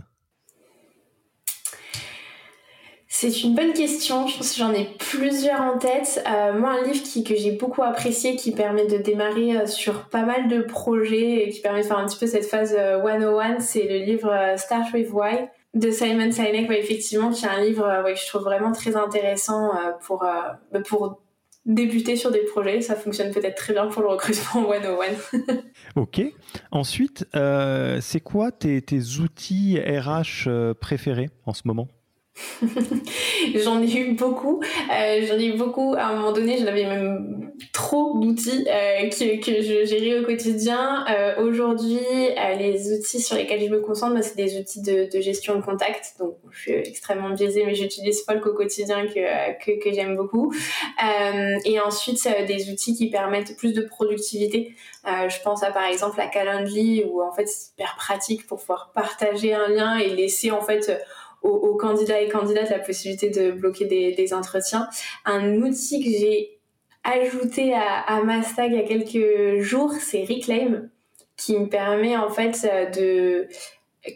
C'est 3.19 3.41
une 3.41 3.55
bonne 3.55 3.73
question. 3.73 4.27
Je 4.27 4.37
pense 4.37 4.51
que 4.51 4.59
j'en 4.59 4.71
ai 4.73 4.85
plusieurs 4.99 5.61
en 5.61 5.79
tête. 5.79 6.23
Euh, 6.27 6.53
moi, 6.53 6.73
un 6.79 6.83
livre 6.83 7.01
qui, 7.01 7.23
que 7.23 7.35
j'ai 7.35 7.51
beaucoup 7.51 7.81
apprécié, 7.81 8.35
qui 8.35 8.51
permet 8.51 8.85
de 8.85 8.97
démarrer 8.97 9.57
euh, 9.57 9.65
sur 9.65 10.07
pas 10.09 10.23
mal 10.23 10.47
de 10.47 10.61
projets 10.61 11.47
et 11.47 11.49
qui 11.49 11.61
permet 11.61 11.81
de 11.81 11.87
faire 11.87 11.97
un 11.97 12.05
petit 12.05 12.19
peu 12.19 12.27
cette 12.27 12.45
phase 12.45 12.75
101, 12.75 12.75
euh, 12.75 13.55
c'est 13.57 13.87
le 13.87 14.05
livre 14.05 14.31
Start 14.55 14.93
with 14.93 15.09
Why 15.11 15.47
de 15.73 15.89
Simon 15.89 16.31
Sinek, 16.31 16.69
effectivement, 16.69 17.31
qui 17.31 17.45
est 17.45 17.49
un 17.49 17.61
livre 17.61 18.03
que 18.05 18.15
je 18.15 18.27
trouve 18.27 18.43
vraiment 18.43 18.71
très 18.71 18.95
intéressant 18.95 19.71
pour, 20.05 20.19
bah, 20.19 20.59
pour 20.87 21.19
débuter 21.65 22.17
sur 22.17 22.29
des 22.29 22.45
projets. 22.45 22.81
Ça 22.81 22.95
fonctionne 22.95 23.31
peut-être 23.31 23.55
très 23.55 23.73
bien 23.73 23.87
pour 23.87 24.03
le 24.03 24.09
recrutement 24.09 24.71
101. 25.33 25.39
ok. 25.95 26.21
Ensuite, 26.71 27.25
c'est 27.33 28.21
quoi 28.23 28.51
tes, 28.51 28.79
tes 28.83 29.01
outils 29.19 29.79
RH 29.79 30.73
préférés 30.79 31.29
en 31.47 31.53
ce 31.53 31.63
moment? 31.65 31.87
j'en 33.55 33.81
ai 33.81 33.97
eu 33.97 34.13
beaucoup. 34.13 34.61
Euh, 34.91 35.25
j'en 35.27 35.37
ai 35.37 35.45
eu 35.45 35.57
beaucoup. 35.57 35.95
À 35.95 36.07
un 36.07 36.15
moment 36.15 36.31
donné, 36.31 36.57
j'en 36.57 36.67
avais 36.67 36.85
même 36.85 37.51
trop 37.73 38.17
d'outils 38.19 38.65
euh, 38.67 39.09
que, 39.09 39.43
que 39.43 39.61
je 39.61 39.85
gérais 39.85 40.19
au 40.19 40.23
quotidien. 40.23 41.05
Euh, 41.09 41.43
Aujourd'hui, 41.43 41.99
les 42.57 42.93
outils 42.93 43.21
sur 43.21 43.35
lesquels 43.35 43.61
je 43.61 43.69
me 43.69 43.79
concentre, 43.79 44.21
c'est 44.23 44.35
des 44.35 44.59
outils 44.59 44.81
de, 44.81 45.19
gestion 45.19 45.55
de 45.55 45.61
contact. 45.61 46.15
Donc, 46.19 46.35
je 46.51 46.59
suis 46.59 46.73
extrêmement 46.73 47.31
biaisée, 47.31 47.63
mais 47.65 47.75
j'utilise 47.75 48.23
Folk 48.23 48.45
au 48.45 48.53
quotidien 48.53 49.07
que, 49.07 49.79
que, 49.79 49.93
j'aime 49.93 50.15
beaucoup. 50.15 50.53
Et 51.65 51.79
ensuite, 51.79 52.27
des 52.47 52.69
outils 52.69 52.95
qui 52.95 53.09
permettent 53.09 53.57
plus 53.57 53.73
de 53.73 53.81
productivité. 53.81 54.75
je 55.05 55.41
pense 55.43 55.63
à 55.63 55.71
par 55.71 55.85
exemple 55.85 56.17
la 56.17 56.27
Calendly, 56.27 57.05
où 57.09 57.21
en 57.21 57.31
fait, 57.31 57.47
c'est 57.47 57.71
hyper 57.73 57.95
pratique 57.97 58.45
pour 58.47 58.59
pouvoir 58.59 58.91
partager 58.93 59.53
un 59.53 59.67
lien 59.69 59.97
et 59.97 60.09
laisser 60.09 60.51
en 60.51 60.61
fait 60.61 60.91
aux, 61.43 61.75
candidats 61.75 62.19
et 62.19 62.29
candidates 62.29 62.69
la 62.69 62.79
possibilité 62.79 63.29
de 63.29 63.51
bloquer 63.51 63.85
des, 63.85 64.33
entretiens. 64.33 64.87
Un 65.25 65.61
outil 65.61 66.03
que 66.03 66.09
j'ai 66.09 66.59
ajouté 67.03 67.73
à, 67.73 67.99
à 68.01 68.21
ma 68.23 68.43
stack 68.43 68.71
il 68.71 68.75
y 68.75 68.79
a 68.79 68.83
quelques 68.83 69.61
jours, 69.61 69.93
c'est 69.93 70.23
Reclaim, 70.23 70.89
qui 71.37 71.57
me 71.57 71.67
permet 71.67 72.17
en 72.17 72.29
fait 72.29 72.67
de 72.97 73.47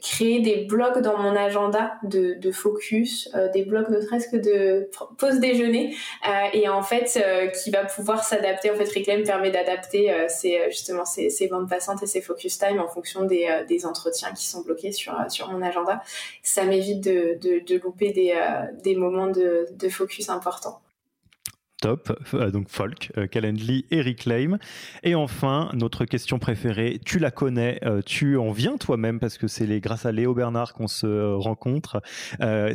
créer 0.01 0.39
des 0.39 0.65
blocs 0.65 0.99
dans 0.99 1.17
mon 1.17 1.35
agenda 1.35 1.93
de, 2.03 2.35
de 2.35 2.51
focus, 2.51 3.29
euh, 3.35 3.49
des 3.49 3.63
blocs 3.63 3.89
ne 3.89 3.99
serait-ce 3.99 4.27
que 4.29 4.37
de 4.37 4.89
pause 5.17 5.39
déjeuner, 5.39 5.95
euh, 6.27 6.31
et 6.53 6.69
en 6.69 6.83
fait 6.83 7.17
euh, 7.17 7.47
qui 7.47 7.71
va 7.71 7.85
pouvoir 7.85 8.23
s'adapter. 8.23 8.71
En 8.71 8.75
fait, 8.75 8.89
Reclaim 8.89 9.23
permet 9.23 9.51
d'adapter 9.51 10.13
ses, 10.27 10.59
justement 10.69 11.05
ses, 11.05 11.29
ses 11.29 11.47
bandes 11.47 11.69
passantes 11.69 12.03
et 12.03 12.07
ses 12.07 12.21
focus 12.21 12.57
time 12.57 12.79
en 12.79 12.87
fonction 12.87 13.25
des, 13.25 13.47
des 13.67 13.85
entretiens 13.85 14.31
qui 14.33 14.45
sont 14.45 14.61
bloqués 14.61 14.91
sur, 14.91 15.13
sur 15.29 15.49
mon 15.49 15.61
agenda. 15.61 16.01
Ça 16.43 16.63
m'évite 16.63 17.03
de, 17.03 17.37
de, 17.41 17.59
de 17.65 17.81
louper 17.81 18.11
des, 18.11 18.33
des 18.83 18.95
moments 18.95 19.27
de, 19.27 19.67
de 19.71 19.89
focus 19.89 20.29
importants. 20.29 20.79
Top, 21.81 22.15
euh, 22.35 22.51
donc 22.51 22.69
Folk, 22.69 23.11
euh, 23.17 23.27
Calendly 23.27 23.85
et 23.89 24.01
Reclaim. 24.01 24.59
Et 25.03 25.15
enfin, 25.15 25.69
notre 25.73 26.05
question 26.05 26.37
préférée, 26.37 27.01
tu 27.03 27.17
la 27.17 27.31
connais, 27.31 27.79
euh, 27.83 28.01
tu 28.05 28.37
en 28.37 28.51
viens 28.51 28.77
toi-même 28.77 29.19
parce 29.19 29.37
que 29.39 29.47
c'est 29.47 29.67
grâce 29.79 30.05
à 30.05 30.11
Léo 30.11 30.35
Bernard 30.35 30.73
qu'on 30.73 30.87
se 30.87 31.33
rencontre. 31.33 32.01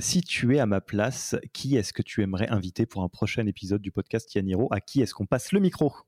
si 0.00 0.22
tu 0.22 0.56
es 0.56 0.58
à 0.58 0.66
ma 0.66 0.80
place, 0.80 1.36
qui 1.52 1.76
est-ce 1.76 1.92
que 1.92 2.02
tu 2.02 2.22
aimerais 2.22 2.48
inviter 2.48 2.84
pour 2.84 3.02
un 3.02 3.08
prochain 3.08 3.46
épisode 3.46 3.80
du 3.80 3.92
podcast 3.92 4.34
Yaniro? 4.34 4.68
À 4.72 4.80
qui 4.80 5.02
est-ce 5.02 5.14
qu'on 5.14 5.26
passe 5.26 5.52
le 5.52 5.60
micro? 5.60 6.05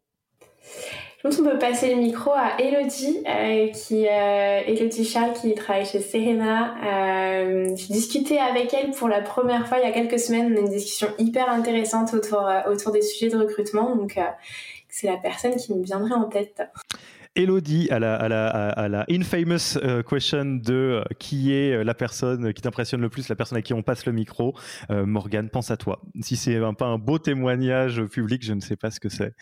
Je 1.18 1.22
pense 1.28 1.36
qu'on 1.36 1.44
peut 1.44 1.58
passer 1.58 1.92
le 1.92 2.00
micro 2.00 2.30
à 2.30 2.60
Elodie, 2.60 3.24
euh, 3.26 3.66
qui, 3.68 4.06
euh, 4.06 4.60
Elodie 4.66 5.04
Charles, 5.04 5.32
qui 5.32 5.52
travaille 5.54 5.84
chez 5.84 6.00
Serena. 6.00 6.76
Euh, 6.84 7.74
J'ai 7.74 7.92
discuté 7.92 8.38
avec 8.38 8.72
elle 8.72 8.92
pour 8.92 9.08
la 9.08 9.20
première 9.20 9.66
fois 9.66 9.78
il 9.78 9.84
y 9.84 9.88
a 9.88 9.92
quelques 9.92 10.20
semaines. 10.20 10.52
On 10.52 10.56
a 10.56 10.60
une 10.60 10.68
discussion 10.68 11.08
hyper 11.18 11.50
intéressante 11.50 12.14
autour, 12.14 12.46
euh, 12.46 12.60
autour 12.70 12.92
des 12.92 13.02
sujets 13.02 13.30
de 13.30 13.36
recrutement. 13.36 13.96
Donc, 13.96 14.16
euh, 14.16 14.22
c'est 14.88 15.08
la 15.08 15.16
personne 15.16 15.56
qui 15.56 15.74
me 15.74 15.82
viendrait 15.82 16.14
en 16.14 16.24
tête. 16.24 16.62
Elodie 17.38 17.88
à 17.90 18.00
la, 18.00 19.06
infamous 19.08 19.76
euh, 19.76 20.02
question 20.02 20.44
de 20.56 20.74
euh, 20.74 21.04
qui 21.20 21.52
est 21.52 21.72
euh, 21.72 21.84
la 21.84 21.94
personne 21.94 22.52
qui 22.52 22.62
t'impressionne 22.62 23.00
le 23.00 23.08
plus, 23.08 23.28
la 23.28 23.36
personne 23.36 23.56
à 23.56 23.62
qui 23.62 23.72
on 23.74 23.82
passe 23.84 24.06
le 24.06 24.12
micro. 24.12 24.56
Euh, 24.90 25.06
Morgane, 25.06 25.48
pense 25.48 25.70
à 25.70 25.76
toi. 25.76 26.02
Si 26.20 26.34
c'est 26.34 26.56
un, 26.56 26.74
pas 26.74 26.86
un 26.86 26.98
beau 26.98 27.20
témoignage 27.20 28.02
public, 28.06 28.44
je 28.44 28.54
ne 28.54 28.60
sais 28.60 28.74
pas 28.74 28.90
ce 28.90 28.98
que 28.98 29.08
c'est. 29.08 29.34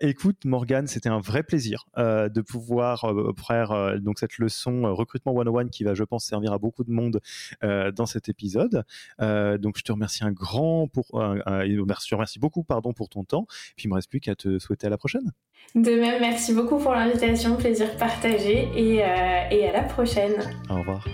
Écoute, 0.00 0.44
Morgane, 0.44 0.88
c'était 0.88 1.08
un 1.08 1.20
vrai 1.20 1.44
plaisir 1.44 1.84
de 1.96 2.40
pouvoir 2.40 3.14
faire 3.46 4.00
donc 4.00 4.18
cette 4.18 4.38
leçon 4.38 4.92
recrutement 4.94 5.32
101 5.32 5.68
qui 5.68 5.84
va, 5.84 5.94
je 5.94 6.02
pense, 6.02 6.24
servir 6.24 6.52
à 6.52 6.58
beaucoup 6.58 6.82
de 6.82 6.90
monde 6.90 7.20
dans 7.62 8.06
cet 8.06 8.28
épisode. 8.28 8.84
donc, 9.20 9.78
je 9.78 9.82
te 9.82 9.92
remercie 9.92 10.24
un 10.24 10.32
grand 10.32 10.88
pour, 10.88 11.06
je 11.14 12.14
remercie 12.14 12.40
beaucoup, 12.40 12.64
pardon, 12.64 12.92
pour 12.92 13.08
ton 13.08 13.24
temps. 13.24 13.46
Puis, 13.76 13.84
il 13.84 13.88
me 13.88 13.94
reste 13.94 14.10
plus 14.10 14.20
qu'à 14.20 14.34
te 14.34 14.58
souhaiter 14.58 14.88
à 14.88 14.90
la 14.90 14.98
prochaine. 14.98 15.32
De 15.74 15.90
même, 15.90 16.20
merci 16.20 16.52
beaucoup 16.52 16.79
pour 16.82 16.92
l'invitation, 16.92 17.56
plaisir 17.56 17.96
partagé 17.96 18.68
et, 18.74 19.02
euh, 19.02 19.06
et 19.50 19.68
à 19.68 19.72
la 19.72 19.82
prochaine. 19.82 20.34
Au 20.68 20.76
revoir. 20.76 21.04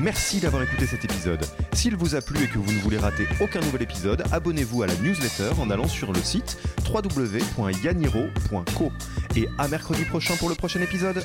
Merci 0.00 0.38
d'avoir 0.38 0.62
écouté 0.62 0.86
cet 0.86 1.04
épisode. 1.04 1.44
S'il 1.72 1.96
vous 1.96 2.14
a 2.14 2.20
plu 2.20 2.44
et 2.44 2.46
que 2.46 2.58
vous 2.58 2.72
ne 2.72 2.78
voulez 2.78 2.98
rater 2.98 3.26
aucun 3.40 3.58
nouvel 3.60 3.82
épisode, 3.82 4.22
abonnez-vous 4.30 4.84
à 4.84 4.86
la 4.86 4.94
newsletter 4.96 5.60
en 5.60 5.70
allant 5.70 5.88
sur 5.88 6.12
le 6.12 6.20
site 6.20 6.56
www.yaniro.co. 6.88 8.92
Et 9.36 9.48
à 9.58 9.66
mercredi 9.66 10.04
prochain 10.04 10.36
pour 10.36 10.48
le 10.48 10.54
prochain 10.54 10.80
épisode. 10.80 11.24